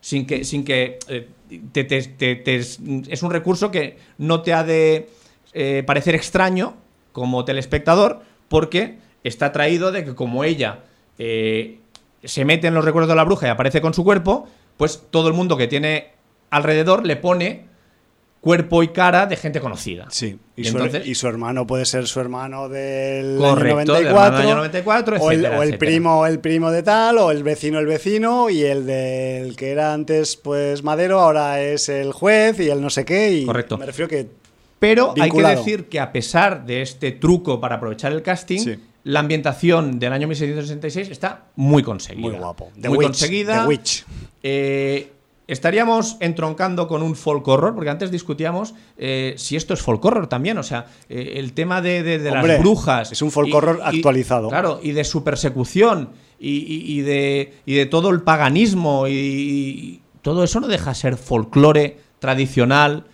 [0.00, 1.28] Sin que, sin que eh,
[1.72, 2.78] te- te- te- te- es
[3.22, 5.10] un recurso que no te ha de
[5.52, 6.76] eh, parecer extraño
[7.14, 10.80] como telespectador, porque está traído de que como ella
[11.18, 11.78] eh,
[12.24, 14.46] se mete en los recuerdos de la bruja y aparece con su cuerpo,
[14.76, 16.08] pues todo el mundo que tiene
[16.50, 17.64] alrededor le pone
[18.40, 20.06] cuerpo y cara de gente conocida.
[20.10, 23.94] Sí, y, Y su, entonces- y su hermano puede ser su hermano del Correcto, año
[23.94, 27.42] del 94, año 94, o el, o el primo el primo de tal, o el
[27.42, 32.60] vecino el vecino, y el del que era antes pues Madero, ahora es el juez
[32.60, 33.78] y el no sé qué, y Correcto.
[33.78, 34.26] me refiero que
[34.86, 38.74] Pero hay que decir que a pesar de este truco para aprovechar el casting, Sí.
[39.04, 42.28] la ambientación del año 1666 está muy conseguida.
[42.28, 42.70] muy guapo.
[42.80, 43.62] The muy Witch, conseguida.
[43.62, 44.04] The Witch.
[44.42, 45.10] Eh,
[45.46, 50.26] estaríamos entroncando con un folk horror, porque antes discutíamos eh, si esto es folk horror
[50.26, 50.56] también.
[50.58, 53.12] O sea, eh, el tema de, de- de Hombre, las brujas.
[53.12, 54.48] es un folk y- horror y- actualizado.
[54.48, 56.10] Claro, y de su persecución
[56.46, 61.98] y, de, de todo el paganismo y, y todo eso no deja de ser folclore
[62.18, 63.04] tradicional.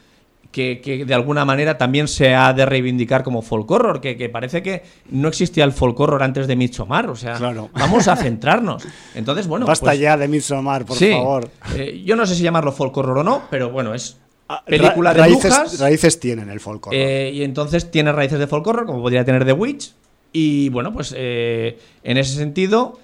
[0.51, 4.28] Que, que de alguna manera también se ha de reivindicar como folk horror, que, que
[4.28, 7.70] parece que no existía el folk horror antes de Midsommar, o sea, Claro.
[7.72, 8.82] vamos a centrarnos.
[9.14, 11.12] Entonces, bueno, Basta pues- ya de Midsommar, por Sí.
[11.12, 11.48] favor.
[11.77, 14.18] Eh, yo no sé si llamarlo folk horror o no, pero bueno, es
[14.48, 15.78] Ah, película ra- de brujas.
[15.78, 16.98] raíces tienen el folk horror.
[17.01, 19.93] eh, y entonces tiene raíces de folk horror, como podría tener The Witch.
[20.32, 22.98] Y bueno, pues eh, en ese sentido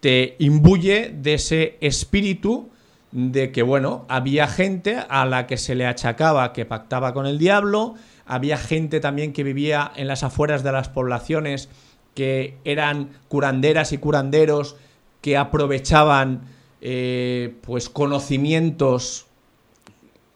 [0.00, 2.68] te imbuye de ese espíritu
[3.12, 7.38] de que, bueno, había gente a la que se le achacaba que pactaba con el
[7.38, 7.94] diablo,
[8.26, 11.68] había gente también que vivía en las afueras de las poblaciones
[12.14, 14.76] que eran curanderas y curanderos
[15.20, 16.42] que aprovechaban
[16.80, 19.26] eh, pues conocimientos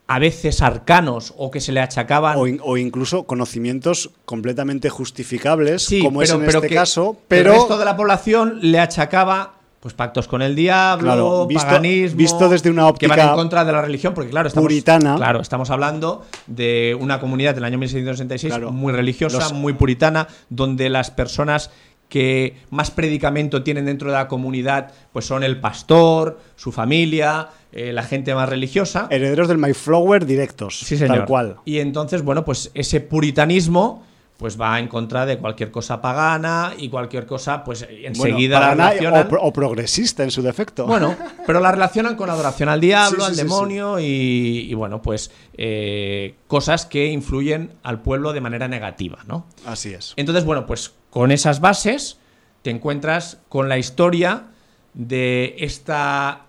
[0.06, 5.84] a veces arcanos o que se le achacaban o, in- o incluso conocimientos completamente justificables,
[5.84, 9.54] Sí, como es en este que caso, el pero resto de la población le achacaba
[9.84, 13.36] pues pactos con el diablo, Claro, visto- paganismo, visto desde una que van óptica en
[13.36, 15.16] contra de la religión, porque claro, estamos, puritana.
[15.16, 20.26] claro, estamos hablando de una comunidad del año 1666 Claro, muy religiosa, los- muy puritana,
[20.48, 21.70] donde las personas
[22.08, 27.92] que más predicamento tienen dentro de la comunidad pues son el pastor, su familia, eh,
[27.92, 29.06] la gente más religiosa.
[29.10, 31.18] herederos del Mayflower directos, Sí, señor.
[31.18, 31.56] tal cual.
[31.66, 34.02] Y entonces, bueno, pues ese puritanismo
[34.36, 38.88] pues va en contra de cualquier cosa pagana y cualquier cosa, pues enseguida Bueno, la
[38.90, 39.26] relacionan.
[39.26, 40.86] o, pro- o progresista en su defecto.
[40.86, 41.16] Bueno,
[41.46, 45.30] pero la relacionan con adoración al diablo, Sí, al sí, demonio Y, y, bueno, pues
[45.56, 49.46] eh, cosas que influyen al pueblo de manera negativa, ¿no?
[49.66, 50.14] Así es.
[50.16, 52.18] Entonces, bueno, pues con esas bases
[52.62, 54.46] te encuentras con la historia
[54.94, 56.46] de esta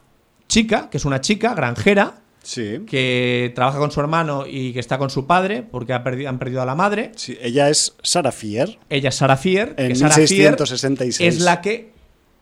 [0.48, 2.16] chica, que es una chica granjera,
[2.46, 2.82] Sí.
[2.88, 6.38] que trabaja con su hermano y que está con su padre porque ha perdi- han
[6.38, 7.12] perdido a la madre.
[7.16, 8.78] Sí, ella es Sarah Fier.
[8.90, 9.74] Ella es Sarah Fier.
[9.78, 11.34] En que Sarah Fier 1666.
[11.36, 11.92] Es la que.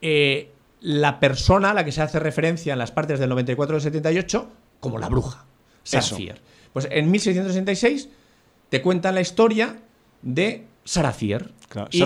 [0.01, 0.49] eh,
[0.81, 3.81] la persona a la que se hace referencia en las partes del 94 y del
[3.83, 4.51] 78
[4.81, 5.45] como la bruja.
[5.83, 6.17] Sarah Eso.
[6.17, 6.41] Fier.
[6.73, 8.09] Pues en 1666
[8.67, 9.77] te cuentan la historia
[10.21, 11.51] de Sarah Fier.
[11.73, 11.97] Claro, Y-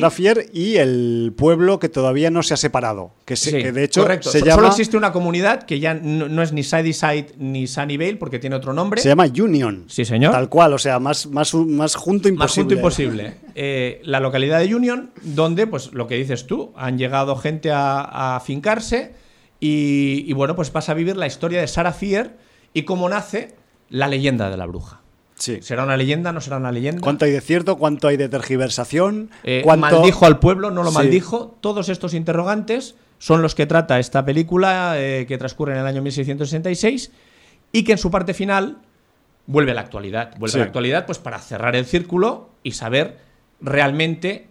[0.54, 3.12] y el pueblo que todavía no se ha separado.
[3.26, 4.30] Que, se- Sí, que de hecho correcto.
[4.32, 7.68] se So- llama, Solo existe una comunidad que ya no, no es ni Sadyside ni
[7.68, 9.02] Sunnyvale porque tiene otro nombre.
[9.02, 9.84] se llama Union.
[9.90, 10.32] Sí, señor.
[10.32, 12.38] Tal cual, o sea, más, más, más junto imposible.
[12.38, 13.34] Más junto imposible.
[13.56, 18.00] Eh, la localidad de Union, donde, pues lo que dices tú, han llegado gente a,
[18.00, 19.16] a afincarse
[19.60, 22.38] y, y, bueno, pues vas a vivir la historia de Sarah Fier
[22.74, 23.56] y cómo nace
[23.90, 25.02] la leyenda de la bruja.
[25.38, 25.60] Sí.
[25.62, 26.32] ¿Será una leyenda?
[26.34, 27.02] ¿No será una leyenda?
[27.02, 27.78] ¿Cuánto hay de cierto?
[27.78, 29.30] ¿Cuánto hay de tergiversación?
[29.44, 30.00] Eh, ¿Cuánto...
[30.00, 30.72] ¿Maldijo al pueblo?
[30.72, 30.96] ¿No lo Sí.
[30.96, 31.58] maldijo?
[31.62, 36.02] Todos estos interrogantes son los que trata esta película eh, que transcurre en el año
[36.02, 37.12] 1666
[37.72, 38.78] y que en su parte final
[39.46, 40.32] vuelve a la actualidad.
[40.38, 40.58] Vuelve Sí.
[40.58, 43.18] a la actualidad pues para cerrar el círculo y saber
[43.62, 44.48] realmente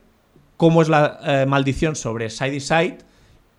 [0.57, 2.99] cómo es la eh, maldición sobre Side Side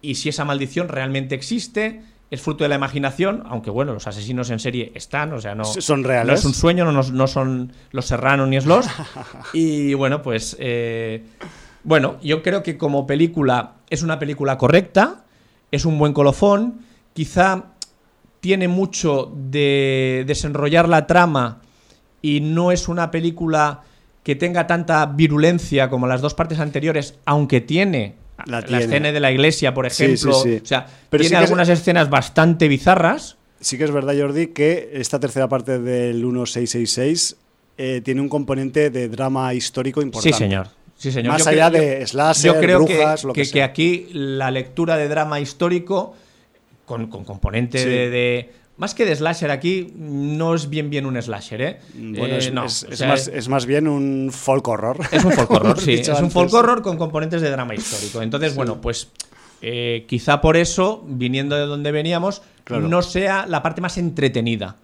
[0.02, 4.50] y si esa maldición realmente existe es fruto de la imaginación, aunque bueno, los asesinos
[4.50, 6.28] en serie están, o sea, no son reales.
[6.28, 8.88] No es un sueño, no, no- son los serranos ni Sloss.
[9.54, 11.24] y bueno, pues eh,
[11.84, 15.24] bueno, yo creo que como película es una película correcta,
[15.72, 16.82] es un buen colofón,
[17.14, 17.66] quizá
[18.42, 21.62] tiene mucho de desenrollar la trama
[22.22, 23.82] y no es una película
[24.24, 28.16] que tenga tanta virulencia como las dos partes anteriores, aunque tiene
[28.48, 30.34] La la, escena de la iglesia, por ejemplo.
[30.34, 30.62] sí, sí.
[30.64, 33.38] O sea, Pero tiene es- algunas escenas bastante bizarras.
[33.60, 37.36] Sí que es verdad, Jordi, que esta tercera parte del 1666
[37.80, 40.36] eh, tiene un componente de drama histórico importante.
[40.36, 40.68] Sí, señor.
[40.98, 41.34] Sí, señor.
[41.34, 43.54] Más Yo allá creo- de slasher, yo creo brujas, que, lo que que- sea.
[43.54, 46.16] que aquí la lectura de drama histórico
[46.86, 47.86] con, con componente Sí.
[47.90, 51.80] de, de- Más que de slasher aquí, no es bien bien un slasher, ¿eh?
[51.96, 54.98] Bueno, Eh, es, no, es- o es sea, más, es más bien un folk horror.
[55.12, 55.94] Es un folk horror, sí.
[55.94, 58.22] Es un folk horror con componentes de drama histórico.
[58.22, 59.10] Entonces, bueno, pues
[59.64, 62.88] eh, quizá por eso, viniendo de donde veníamos, Claro.
[62.88, 64.76] no sea la parte más entretenida.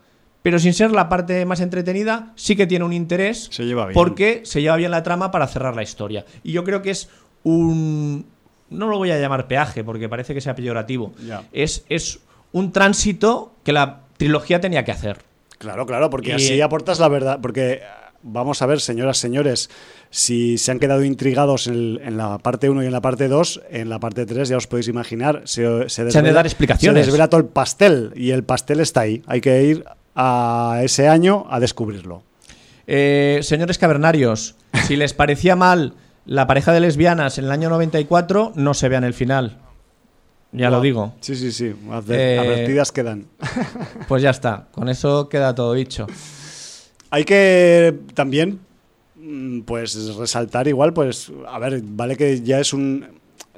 [0.41, 3.47] Pero sin ser la parte más entretenida, sí que tiene un interés.
[3.51, 3.93] Se lleva bien.
[3.93, 6.25] Porque se lleva bien la trama para cerrar la historia.
[6.43, 7.09] Y yo creo que es
[7.43, 8.25] un.
[8.69, 11.13] No lo voy a llamar peaje, porque parece que sea peyorativo.
[11.27, 11.43] Ya.
[11.53, 12.19] Es, es
[12.53, 15.17] un tránsito que la trilogía tenía que hacer.
[15.57, 17.39] Claro, claro, porque Y- así aportas la verdad.
[17.41, 17.81] Porque
[18.21, 19.69] vamos a ver, señoras, señores,
[20.09, 23.61] si se han quedado intrigados en, en la parte 1 y en la parte 2,
[23.69, 27.01] en la parte 3 ya os podéis imaginar, se, se, Se han de dar explicaciones.
[27.05, 29.21] Se desvela todo el pastel y el pastel está ahí.
[29.27, 29.83] Hay que ir
[30.15, 32.23] a ese año a descubrirlo.
[32.85, 34.55] Eh, señores cavernarios,
[34.87, 35.93] si les parecía mal
[36.25, 39.57] la pareja de lesbianas en el año 94, no se vean el final.
[40.53, 41.13] Ya lo digo.
[41.21, 41.73] Sí, sí, sí.
[41.89, 43.25] adver- Eh, Advertidas quedan.
[44.07, 44.67] Pues ya está.
[44.71, 46.05] Con eso queda todo dicho.
[47.09, 48.59] Hay que también,
[49.15, 53.05] mm, pues, resaltar igual, pues, a ver, vale que ya es un,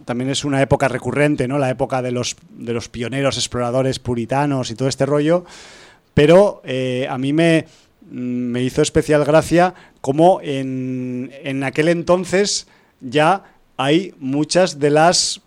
[0.05, 1.57] también es una época recurrente, ¿no?
[1.57, 5.45] La época de los, de los pioneros, exploradores puritanos y todo este rollo,
[6.13, 7.65] pero eh, a mí me,
[8.09, 12.67] mm, me hizo especial gracia como en, en aquel entonces
[13.01, 13.43] ya
[13.77, 15.41] hay muchas de las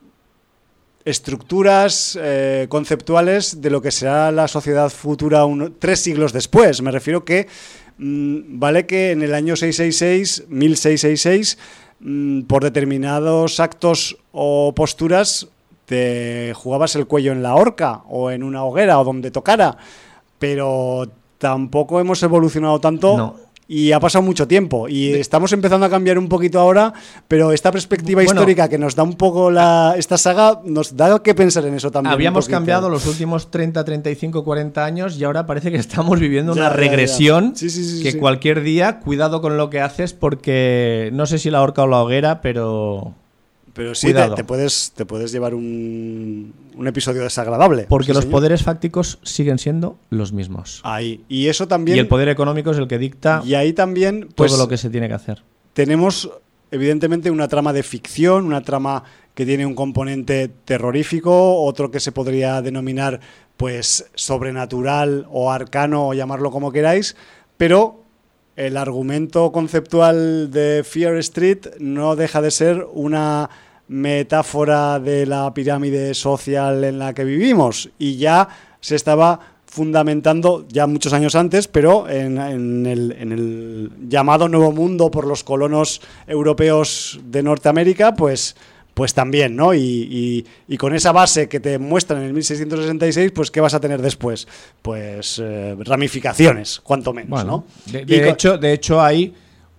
[1.08, 5.44] estructuras eh, conceptuales de lo que será la sociedad futura
[5.78, 6.82] tres siglos después.
[6.82, 7.48] Me refiero que
[7.98, 11.58] mm, vale que en el año 666, 1666,
[12.00, 15.48] mm, por determinados actos o posturas
[15.86, 19.78] te jugabas el cuello en la horca o en una hoguera o donde tocara,
[20.38, 23.36] pero tampoco hemos evolucionado tanto.
[23.70, 26.94] Y ha pasado mucho tiempo y estamos empezando a cambiar un poquito ahora,
[27.28, 28.40] pero esta perspectiva Bueno.
[28.40, 31.90] histórica que nos da un poco la, esta saga nos da que pensar en eso
[31.90, 32.14] también.
[32.14, 36.62] Habíamos cambiado los últimos 30, 35, 40 años y ahora parece que estamos viviendo Ya,
[36.62, 41.26] una regresión Sí, sí, sí, que cualquier día, cuidado con lo que haces porque no
[41.26, 43.14] sé si la horca o la hoguera, pero...
[43.78, 47.86] Pero sí, te, puedes, te puedes llevar un, un episodio desagradable.
[47.88, 48.32] Porque Sí, los señor.
[48.32, 50.80] poderes fácticos siguen siendo los mismos.
[50.82, 51.24] Ahí.
[51.28, 51.96] Y eso también.
[51.96, 54.76] Y el poder económico es el que dicta y ahí también, pues, todo lo que
[54.76, 55.44] se tiene que hacer.
[55.74, 56.28] tenemos
[56.72, 62.10] evidentemente una trama de ficción, una trama que tiene un componente terrorífico, otro que se
[62.10, 63.20] podría denominar
[63.56, 67.14] pues sobrenatural o arcano o llamarlo como queráis,
[67.56, 68.02] pero
[68.56, 73.48] el argumento conceptual de Fear Street no deja de ser una
[73.88, 78.48] metáfora de la pirámide social en la que vivimos y ya
[78.80, 84.72] se estaba fundamentando ya muchos años antes, pero en, en el, en el llamado Nuevo
[84.72, 88.56] Mundo por los colonos europeos de Norteamérica, pues,
[88.94, 89.74] pues también, ¿no?
[89.74, 93.74] Y, y- y con esa base que te muestran en el 1666, pues ¿qué vas
[93.74, 94.48] a tener después?
[94.82, 97.92] Pues eh, ramificaciones, cuanto menos, Bueno, ¿no?
[97.92, 99.34] de, de hecho, de hecho, hay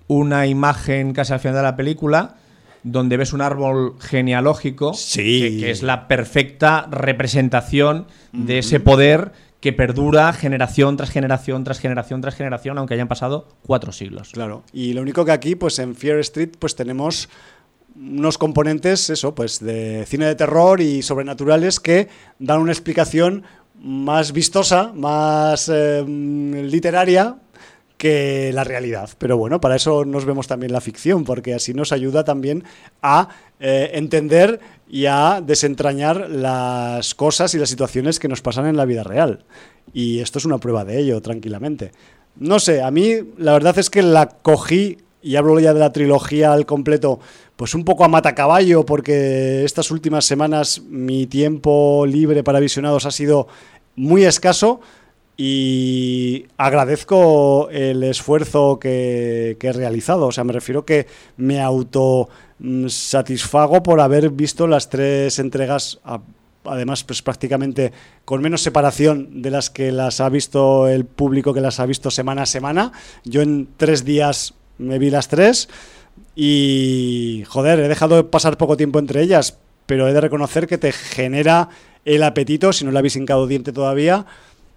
[0.08, 2.36] una imagen casi al final de la película
[2.84, 5.42] donde ves un árbol genealógico Sí.
[5.42, 11.80] que, que es la perfecta representación de ese poder que perdura generación tras generación tras
[11.80, 14.30] generación tras generación, aunque hayan pasado cuatro siglos.
[14.32, 14.64] Claro.
[14.72, 17.28] Y lo único que aquí, pues en Fear Street, pues tenemos
[17.96, 22.08] unos componentes, eso, pues de cine de terror y sobrenaturales que
[22.40, 23.44] dan una explicación
[23.82, 27.36] más vistosa, más eh, literaria
[28.00, 29.10] que la realidad.
[29.18, 32.64] Pero bueno, para eso nos vemos también la ficción, porque así nos ayuda también
[33.02, 33.28] a
[33.60, 38.86] eh, entender y a desentrañar las cosas y las situaciones que nos pasan en la
[38.86, 39.44] vida real.
[39.94, 41.92] Y esto es una prueba de ello, tranquilamente.
[42.38, 45.92] No sé, a mí la verdad es que la cogí, y hablo ya de la
[45.92, 47.20] trilogía al completo,
[47.58, 53.12] pues un poco a matacaballo, porque estas últimas semanas mi tiempo libre para visionados ha
[53.12, 53.50] sido
[53.98, 54.80] muy escaso
[55.42, 60.28] y agradezco el esfuerzo que, he realizado.
[60.28, 61.08] O sea, me refiero que
[61.38, 62.28] me auto
[62.60, 66.02] mm, satisfago por haber visto las tres entregas
[66.66, 67.94] además pues prácticamente
[68.26, 72.12] con menos separación de las que las ha visto el público que las ha visto
[72.12, 72.92] semana a semana.
[73.24, 75.70] Yo en tres días me vi las tres
[76.36, 80.92] y joder, he dejado pasar poco tiempo entre ellas, pero he de reconocer que te
[80.92, 81.70] genera
[82.04, 84.26] el apetito, si no le habéis hincado diente todavía,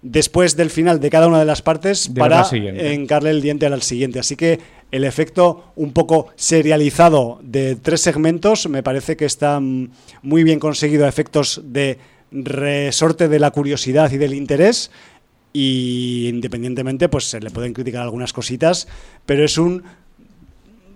[0.03, 3.81] después del final de cada una de las partes De para encarle el diente al
[3.81, 4.19] siguiente.
[4.19, 4.59] Así que
[4.91, 9.89] el efecto un poco serializado de tres segmentos me parece que está mm,
[10.21, 11.97] muy bien conseguido a efectos de
[12.31, 14.91] resorte de la curiosidad y del interés
[15.53, 18.87] y independientemente pues se le pueden criticar algunas cositas,
[19.25, 19.83] pero es un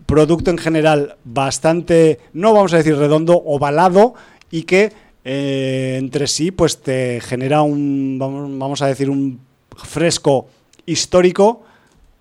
[0.05, 4.15] producto en general bastante, no vamos a decir redondo, ovalado
[4.49, 4.91] y que
[5.29, 9.41] eh, entre sí pues te genera un, vamos, a decir, un
[9.75, 10.47] fresco
[10.85, 11.63] histórico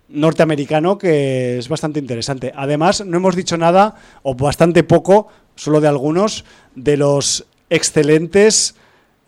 [0.09, 2.53] norteamericano que es bastante interesante.
[2.57, 8.75] Además, no hemos dicho nada, o bastante poco, solo de algunos, de los excelentes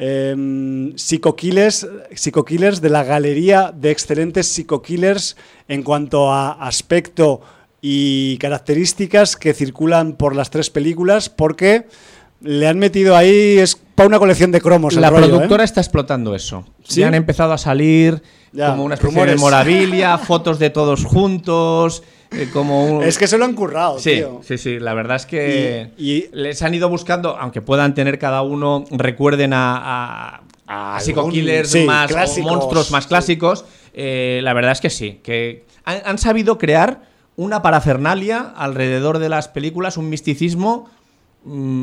[0.00, 0.34] eh,
[2.80, 5.36] de la galería de excelentes psico-killers
[5.68, 7.42] en cuanto a aspecto
[7.80, 11.86] y características que circulan por las tres películas, porque
[12.40, 14.94] le han metido ahí, es para una colección de cromos.
[14.94, 15.28] La rollo, ¿eh?
[15.28, 16.65] productora está explotando eso.
[16.85, 17.01] ¿Sí?
[17.01, 19.35] Ya han empezado a salir Ya, como una especie rumores.
[19.35, 23.02] de morabilia, fotos de todos juntos, eh, como un...
[23.02, 24.40] Es que se lo han currado, Sí, tío.
[24.44, 28.19] sí, sí, la verdad es que Y- y- les han ido buscando, aunque puedan tener
[28.19, 33.09] cada uno, recuerden a, a, a psico-killers sí, más, o monstruos más sí.
[33.09, 39.19] clásicos, eh, la verdad es que sí, que han, han sabido crear una parafernalia alrededor
[39.19, 40.89] de las películas, un misticismo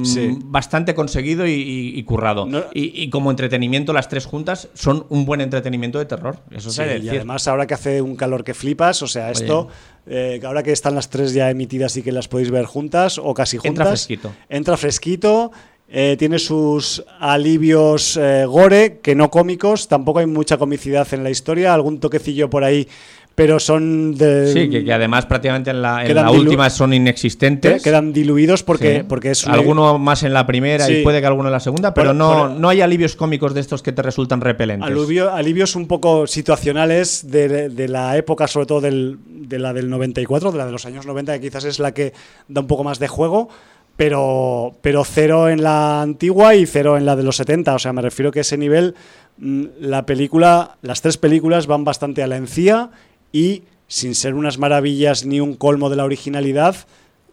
[0.03, 0.37] Sí.
[0.43, 2.45] bastante conseguido y, y- y currado.
[2.45, 6.69] No- y, y como entretenimiento, las tres juntas son un buen entretenimiento de terror, eso
[6.69, 7.11] Sí, debe y decir.
[7.19, 9.67] además ahora que hace un calor que flipas, o sea, esto,
[10.05, 13.33] eh, ahora que están las tres ya emitidas y que las podéis ver juntas o
[13.33, 13.69] casi juntas.
[13.71, 14.31] Entra fresquito.
[14.49, 15.51] Entra fresquito.
[15.87, 21.29] eh, tiene sus alivios eh, gore, que no cómicos, tampoco hay mucha comicidad en la
[21.29, 22.87] historia, algún toquecillo por ahí,
[23.35, 24.51] pero son de...
[24.53, 27.83] Sí, que, que además prácticamente en la, en la última son inexistentes.
[27.83, 29.05] que- quedan diluidos porque, Sí.
[29.07, 30.93] porque es una- alguno más en la primera Sí.
[30.99, 33.53] y puede que alguno en la segunda, pero Por- no, por- no hay alivios cómicos
[33.53, 34.89] de estos que te resultan repelentes.
[34.89, 39.89] Alivio- alivios un poco situacionales de, de la época, sobre todo del- de la del
[39.89, 42.13] 94, de la de los años 90, que quizás es la que
[42.47, 43.49] da un poco más de juego,
[43.97, 47.73] pero, pero cero en la antigua y cero en la de los 70.
[47.75, 48.95] O sea, me refiero que ese nivel,
[49.37, 52.89] mm, la película, las tres películas van bastante a la encía
[53.35, 56.75] y sin ser unas maravillas ni un colmo de la originalidad,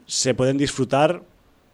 [0.07, 1.23] se pueden disfrutar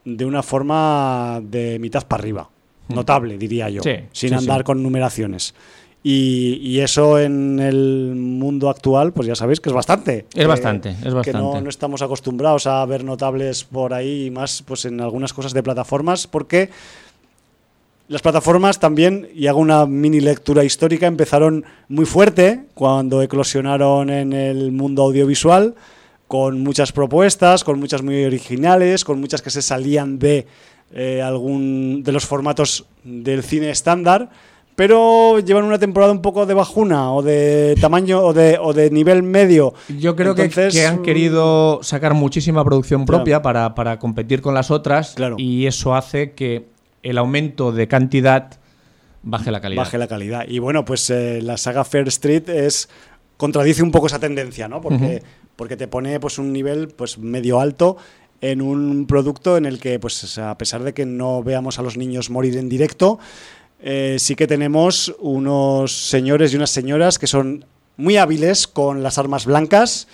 [0.05, 2.51] de una forma de mitad para arriba.
[2.89, 4.65] Notable, diría yo, Sí, sin sí, andar sí.
[4.65, 5.55] con numeraciones.
[6.03, 10.27] Y, y eso en el mundo actual, pues ya sabéis que es bastante.
[10.33, 11.63] Es Que- bastante, es Que no, bastante.
[11.63, 15.63] no estamos acostumbrados a ver notables por ahí y más pues en algunas cosas de
[15.63, 16.71] plataformas, porque
[18.09, 24.33] las plataformas también, y hago una mini lectura histórica, empezaron muy fuerte cuando eclosionaron en
[24.33, 25.75] el mundo audiovisual,
[26.27, 30.47] con muchas propuestas, con muchas muy originales, con muchas que se salían de
[30.95, 34.31] eh, algún de los formatos del cine estándar,
[34.75, 38.91] pero llevan una temporada un poco de bajuna o de tamaño o de, o de
[38.91, 39.75] nivel medio.
[39.99, 43.19] Yo creo que- Entonces, que, han querido sacar muchísima producción Claro.
[43.19, 45.35] propia para, para competir con las otras Claro.
[45.39, 46.67] y eso hace que
[47.03, 48.59] el aumento de cantidad
[49.23, 49.83] baje la calidad.
[49.83, 50.45] baje la calidad.
[50.49, 52.89] Y bueno, pues eh, la saga Fair Street es
[53.37, 54.81] contradice un poco esa tendencia, ¿no?
[54.81, 55.23] Porque,
[55.57, 57.97] porque te pone pues un nivel pues medio alto
[58.41, 61.97] en un producto en el que, pues a pesar de que no veamos a los
[61.97, 63.19] niños morir en directo,
[63.81, 67.65] eh, sí que tenemos unos señores y unas señoras que son
[67.97, 70.09] muy hábiles con las armas blancas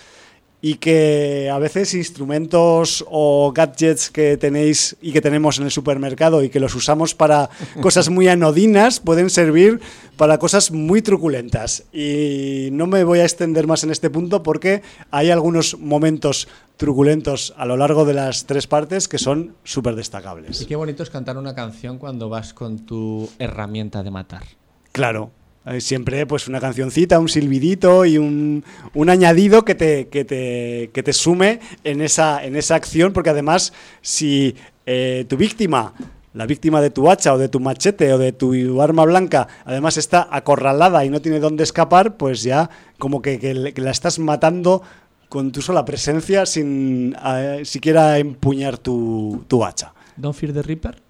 [0.66, 6.42] y que a veces instrumentos o gadgets que tenéis y que tenemos en el supermercado
[6.42, 7.50] y que los usamos para
[7.82, 9.82] cosas muy anodinas pueden servir
[10.16, 11.84] para cosas muy truculentas.
[11.92, 14.80] Y no me voy a extender más en este punto porque
[15.10, 19.96] hay algunos momentos truculentos a lo largo de las tres partes que son súper Y
[19.98, 20.64] destacables.
[20.64, 24.44] qué bonito es cantar una canción cuando vas con tu herramienta de matar.
[24.92, 25.30] Claro.
[25.66, 30.90] Eh, Siempre pues una cancioncita, un silbidito y un, un añadido que te, que, te,
[30.92, 33.72] que te sume en esa, en esa acción, porque además
[34.02, 34.54] si
[34.86, 35.94] eh, tu víctima,
[36.34, 39.96] la víctima de tu hacha o de tu machete o de tu arma blanca, además
[39.96, 42.68] está acorralada y no tiene dónde escapar, pues ya
[42.98, 44.82] como que, que la estás matando
[45.28, 51.02] con tu sola presencia sin eh, siquiera empuñar tu, tu hacha, Don't Fear the Reaper.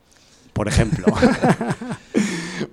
[0.53, 1.07] por ejemplo.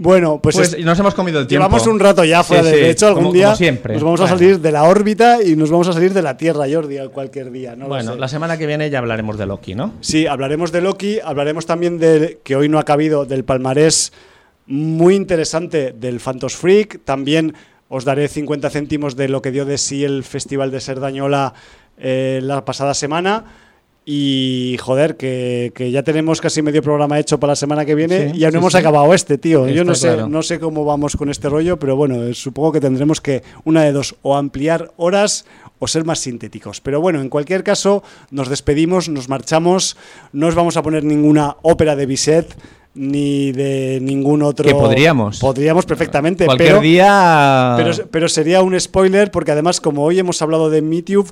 [0.02, 1.64] bueno, pues, Pues, es- nos hemos comido el tiempo.
[1.64, 3.94] Llevamos un rato ya fuera Sí, de, sí, de hecho algún como- día como siempre.
[3.94, 6.65] nos vamos a salir de la órbita y nos vamos a salir de la Tierra,
[6.72, 9.94] Jordi, cualquier día, no Bueno, la semana que viene ya hablaremos de Loki, ¿no?
[10.02, 14.11] Sí, hablaremos de Loki, hablaremos también de que hoy no ha cabido del palmarés
[14.65, 17.02] muy interesante del Phantos Freak.
[17.06, 17.53] También
[17.90, 21.53] os daré 50 céntimos de lo que dio de sí el Festival de Serdañola
[21.98, 23.44] eh, la pasada semana.
[24.14, 28.32] Y joder, que, que ya tenemos casi medio programa hecho para la semana que viene
[28.32, 28.80] Sí, y ya no sí, hemos sí.
[28.80, 29.70] acabado este, tío.
[29.70, 30.28] Yo no sé, claro.
[30.28, 33.84] no sé cómo vamos con este rollo, pero bueno, eh, supongo que tendremos que, una
[33.84, 35.46] de dos, o ampliar horas
[35.80, 36.82] o ser más sintéticos.
[36.82, 39.96] Pero bueno, en cualquier caso, nos despedimos, nos marchamos,
[40.34, 42.54] no os vamos a poner ninguna ópera de Bizet
[42.94, 44.66] ni de ningún otro.
[44.66, 45.40] Que podríamos.
[45.40, 47.76] Podríamos perfectamente, Cualquier pero, día.
[47.78, 51.32] pero, pero sería un spoiler porque además, como hoy hemos hablado de MeTube,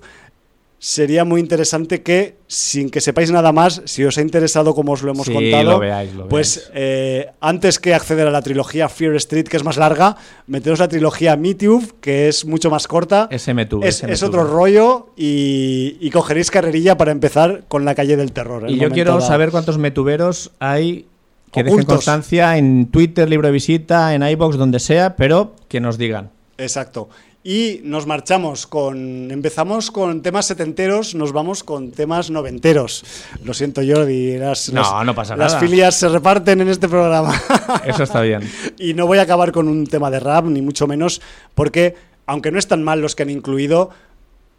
[0.82, 5.02] sería muy interesante que, sin que sepáis nada más, si os ha interesado como os
[5.04, 8.88] lo hemos Sí, contado, lo veáis, lo pues eh, antes que acceder a la trilogía
[8.88, 10.16] Fear Street, que es más larga,
[10.48, 13.28] meteros la trilogía MeTube, que es mucho más corta.
[13.38, 14.12] SMTube, es, SMTube.
[14.14, 18.70] es otro rollo y, y cogeréis carrerilla para empezar con la calle del terror.
[18.70, 19.22] Y yo quiero dado.
[19.28, 21.08] saber cuántos metuberos hay
[21.52, 21.96] que dejen Ocultos.
[21.96, 26.30] constancia en Twitter, libro de visita, en iBox, donde sea, pero que nos digan.
[26.58, 27.10] Exacto.
[27.42, 29.32] Y nos marchamos con.
[29.32, 33.06] Empezamos con temas setenteros, nos vamos con temas noventeros.
[33.46, 34.38] Lo siento, Jordi.
[34.38, 35.66] Las, No, las- no pasa Las nada.
[35.66, 37.34] filias se reparten en este programa.
[37.86, 38.42] Eso está bien.
[38.78, 41.22] y no voy a acabar con un tema de rap, ni mucho menos,
[41.56, 41.96] porque,
[42.26, 43.90] aunque no están mal los que han incluido,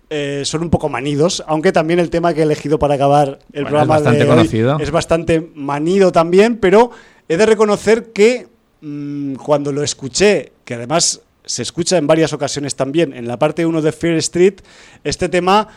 [0.09, 1.44] eh, son un poco manidos.
[1.47, 4.31] Aunque también el tema que he elegido para acabar el Bueno, programa es bastante de
[4.31, 4.78] hoy conocido.
[4.81, 6.90] es bastante manido también, pero
[7.28, 8.48] he de reconocer que
[8.81, 13.67] mm, cuando lo escuché, que además se escucha en varias ocasiones también, en la parte
[13.67, 14.61] 1 de Fear Street,
[15.05, 15.69] este tema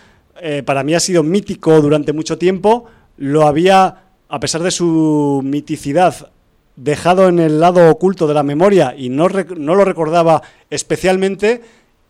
[0.41, 2.85] eh, para mí ha sido mítico durante mucho tiempo.
[3.17, 6.31] Lo había, a pesar de su miticidad,
[6.75, 11.61] dejado en el lado oculto de la memoria y no, no lo recordaba especialmente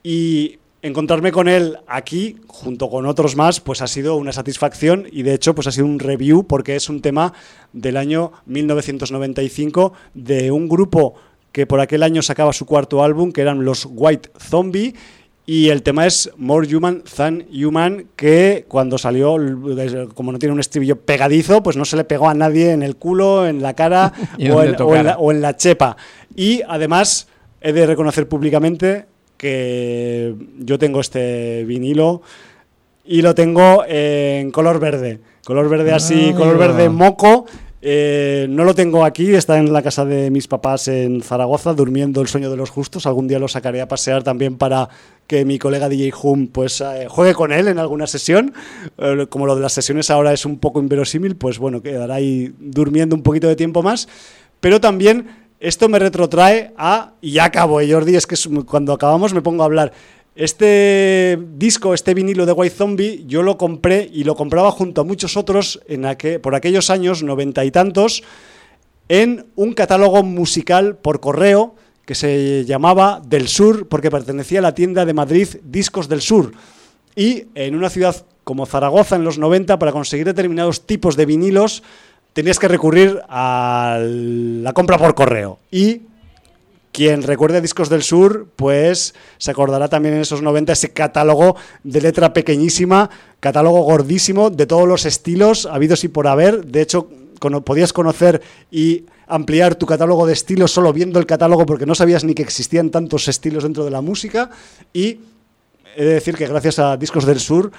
[0.03, 5.23] y encontrarme con él aquí junto con otros más pues ha sido una satisfacción y
[5.23, 7.33] de hecho pues ha sido un review porque es un tema
[7.71, 11.15] del año 1995 de un grupo
[11.53, 14.93] que por aquel año sacaba su cuarto álbum que eran los White Zombie
[15.45, 19.35] y el tema es More Human Than Human, que cuando salió,
[20.13, 22.95] como no tiene un estribillo pegadizo, pues no se le pegó a nadie en el
[22.95, 25.17] culo, en la cara o, en, o en la, tocara.
[25.17, 25.97] o en la chepa.
[26.33, 27.27] Y además
[27.59, 29.05] he de reconocer públicamente
[29.35, 32.21] que yo tengo este vinilo
[33.03, 35.19] y lo tengo en color verde.
[35.43, 37.45] Color verde así, Ahí color verde moco.
[37.85, 42.21] Eh, no lo tengo aquí, está en la casa de mis papás en Zaragoza, durmiendo
[42.21, 43.05] el sueño de los justos.
[43.05, 44.87] Algún día lo sacaré a pasear también para
[45.27, 48.53] que mi colega DJ Hum pues, eh, juegue con él en alguna sesión.
[48.97, 52.55] Eh, como lo de las sesiones ahora es un poco inverosímil, pues bueno, quedará ahí
[52.57, 54.07] durmiendo un poquito de tiempo más.
[54.61, 55.27] Pero también
[55.59, 59.65] esto me retrotrae a, y ya acabo, Jordi, es que cuando acabamos me pongo a
[59.65, 59.91] hablar.
[60.35, 65.03] Este disco, este vinilo de White Zombie, yo lo compré y lo compraba junto a
[65.03, 66.07] muchos otros en
[66.41, 68.23] por aquellos años, noventa y tantos,
[69.09, 74.75] en un catálogo musical por correo que se llamaba Del Sur, porque pertenecía a la
[74.75, 76.51] tienda de Madrid Discos del Sur.
[77.15, 81.83] Y en una ciudad como Zaragoza en los 90, para conseguir determinados tipos de vinilos,
[82.33, 85.59] tenías que recurrir a la compra por correo.
[85.71, 86.01] Y
[86.93, 91.99] quien recuerde Discos del Sur, pues se acordará también en esos 90 ese catálogo de
[92.01, 93.09] letra pequeñísima,
[93.39, 96.65] catálogo gordísimo, de todos los estilos habidos y por haber.
[96.65, 97.09] De hecho,
[97.65, 102.23] podías conocer y ampliar tu catálogo de estilos solo viendo el catálogo porque no sabías
[102.23, 104.51] ni que existían tantos estilos dentro de la música.
[104.93, 105.19] Y
[105.95, 107.71] he de decir que gracias a Discos del Sur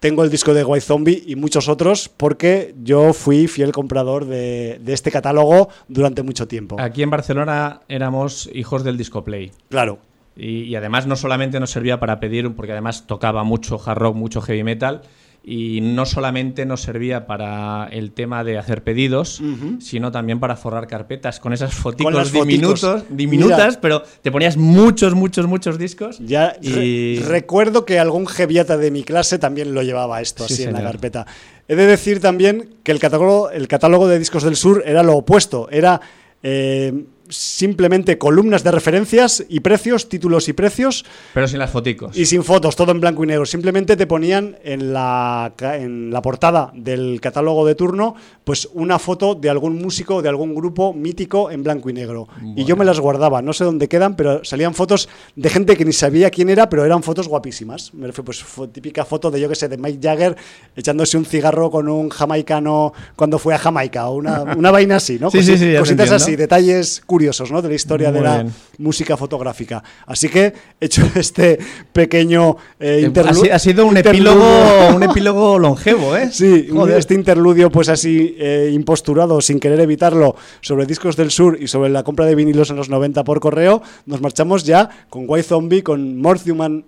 [0.00, 4.80] tengo el disco de White Zombie y muchos otros porque yo fui fiel comprador de,
[4.82, 6.76] de este catálogo durante mucho tiempo.
[6.80, 9.52] Aquí en Barcelona éramos hijos del disco play.
[9.68, 9.98] Claro.
[10.36, 14.16] Y, y además no solamente nos servía para pedir, porque además tocaba mucho hard rock,
[14.16, 15.02] mucho heavy metal,
[15.42, 19.40] y no solamente nos servía para el tema de hacer pedidos,
[19.80, 23.80] sino también para forrar carpetas con esas foticos las diminutos, diminutas, Mira.
[23.80, 26.18] pero te ponías muchos, muchos, muchos discos.
[26.18, 30.54] Ya re- y recuerdo que algún geviata de mi clase también lo llevaba esto Sí,
[30.54, 31.26] así en la carpeta.
[31.68, 35.16] He de decir también que el catálogo, el catálogo de discos del sur era lo
[35.16, 36.00] opuesto, era
[36.42, 42.16] eh, simplemente columnas de referencias y precios, títulos y precios, pero sin las foticos.
[42.16, 43.46] y sin fotos, todo en blanco y negro.
[43.46, 49.34] Simplemente te ponían en la, en la portada del catálogo de turno, pues una foto
[49.34, 52.28] de algún músico, de algún grupo mítico en blanco y negro.
[52.56, 55.84] Y yo me las guardaba, no sé dónde quedan, pero salían fotos de gente que
[55.84, 57.94] ni sabía quién era, pero eran fotos guapísimas.
[57.94, 60.36] Me refiero, pues fue típica foto de yo que sé, de Mike Jagger
[60.76, 65.18] echándose un cigarro con un jamaicano cuando fue a Jamaica, o una, una vaina así,
[65.18, 65.30] ¿no?
[65.30, 67.60] Sí, sí, sí, Cositas así, detalles curiosos curiosos ¿no?
[67.60, 68.54] de la historia de la bien.
[68.78, 69.82] música fotográfica.
[70.06, 71.58] Así que he hecho este
[71.92, 74.32] pequeño eh, Eh, ha, interlu- si- ha sido un interludio.
[74.32, 76.30] epílogo, un epílogo longevo, ¿eh?
[76.32, 76.96] Sí, un- Joder.
[76.98, 81.90] este interludio pues así eh, imposturado, sin querer evitarlo, sobre Discos del Sur y sobre
[81.90, 85.82] la compra de vinilos en los 90 por correo, nos marchamos ya con White Zombie,
[85.82, 86.86] con More Human,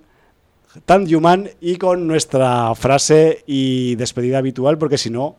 [0.87, 5.37] Tan Human y con nuestra frase y despedida habitual, porque si no,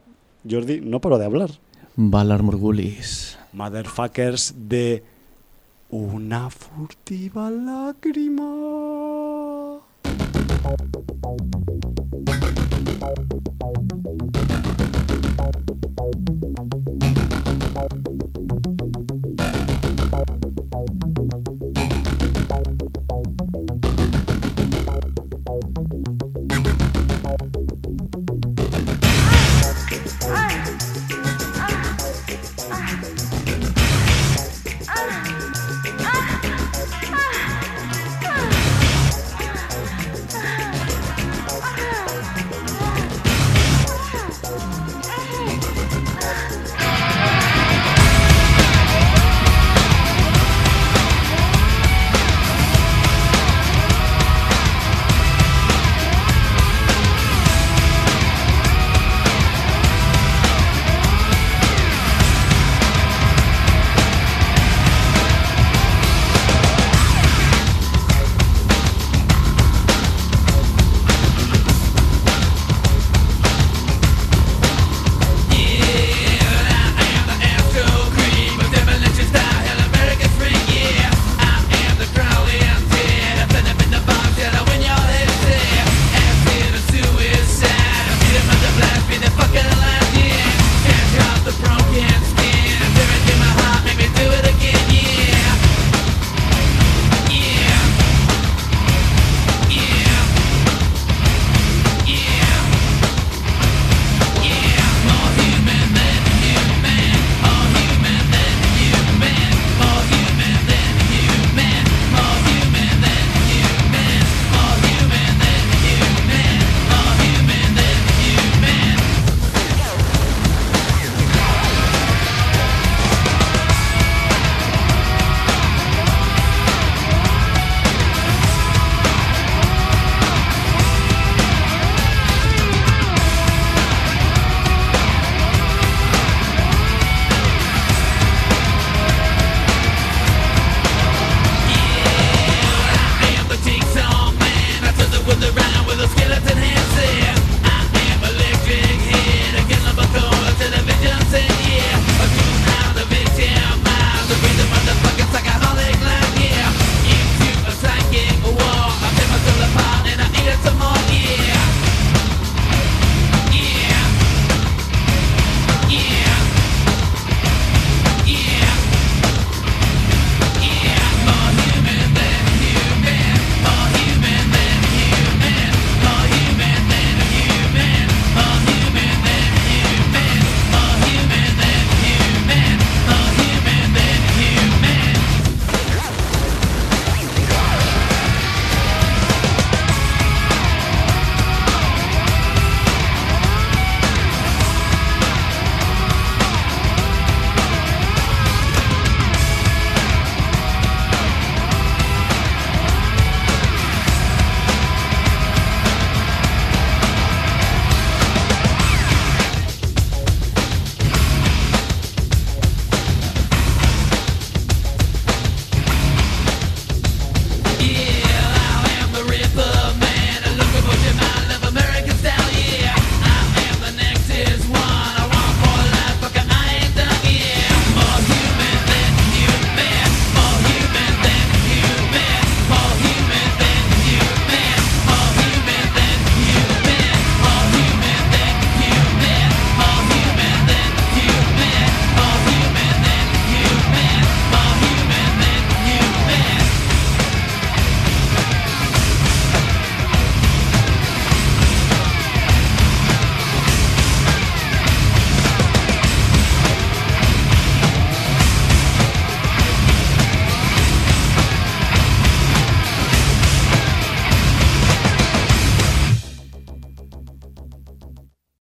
[0.48, 1.50] Jordi, no paro de hablar.
[1.96, 3.40] Valar Morgulis.
[3.54, 5.04] Motherfuckers de
[5.90, 8.50] una furtiva lágrima.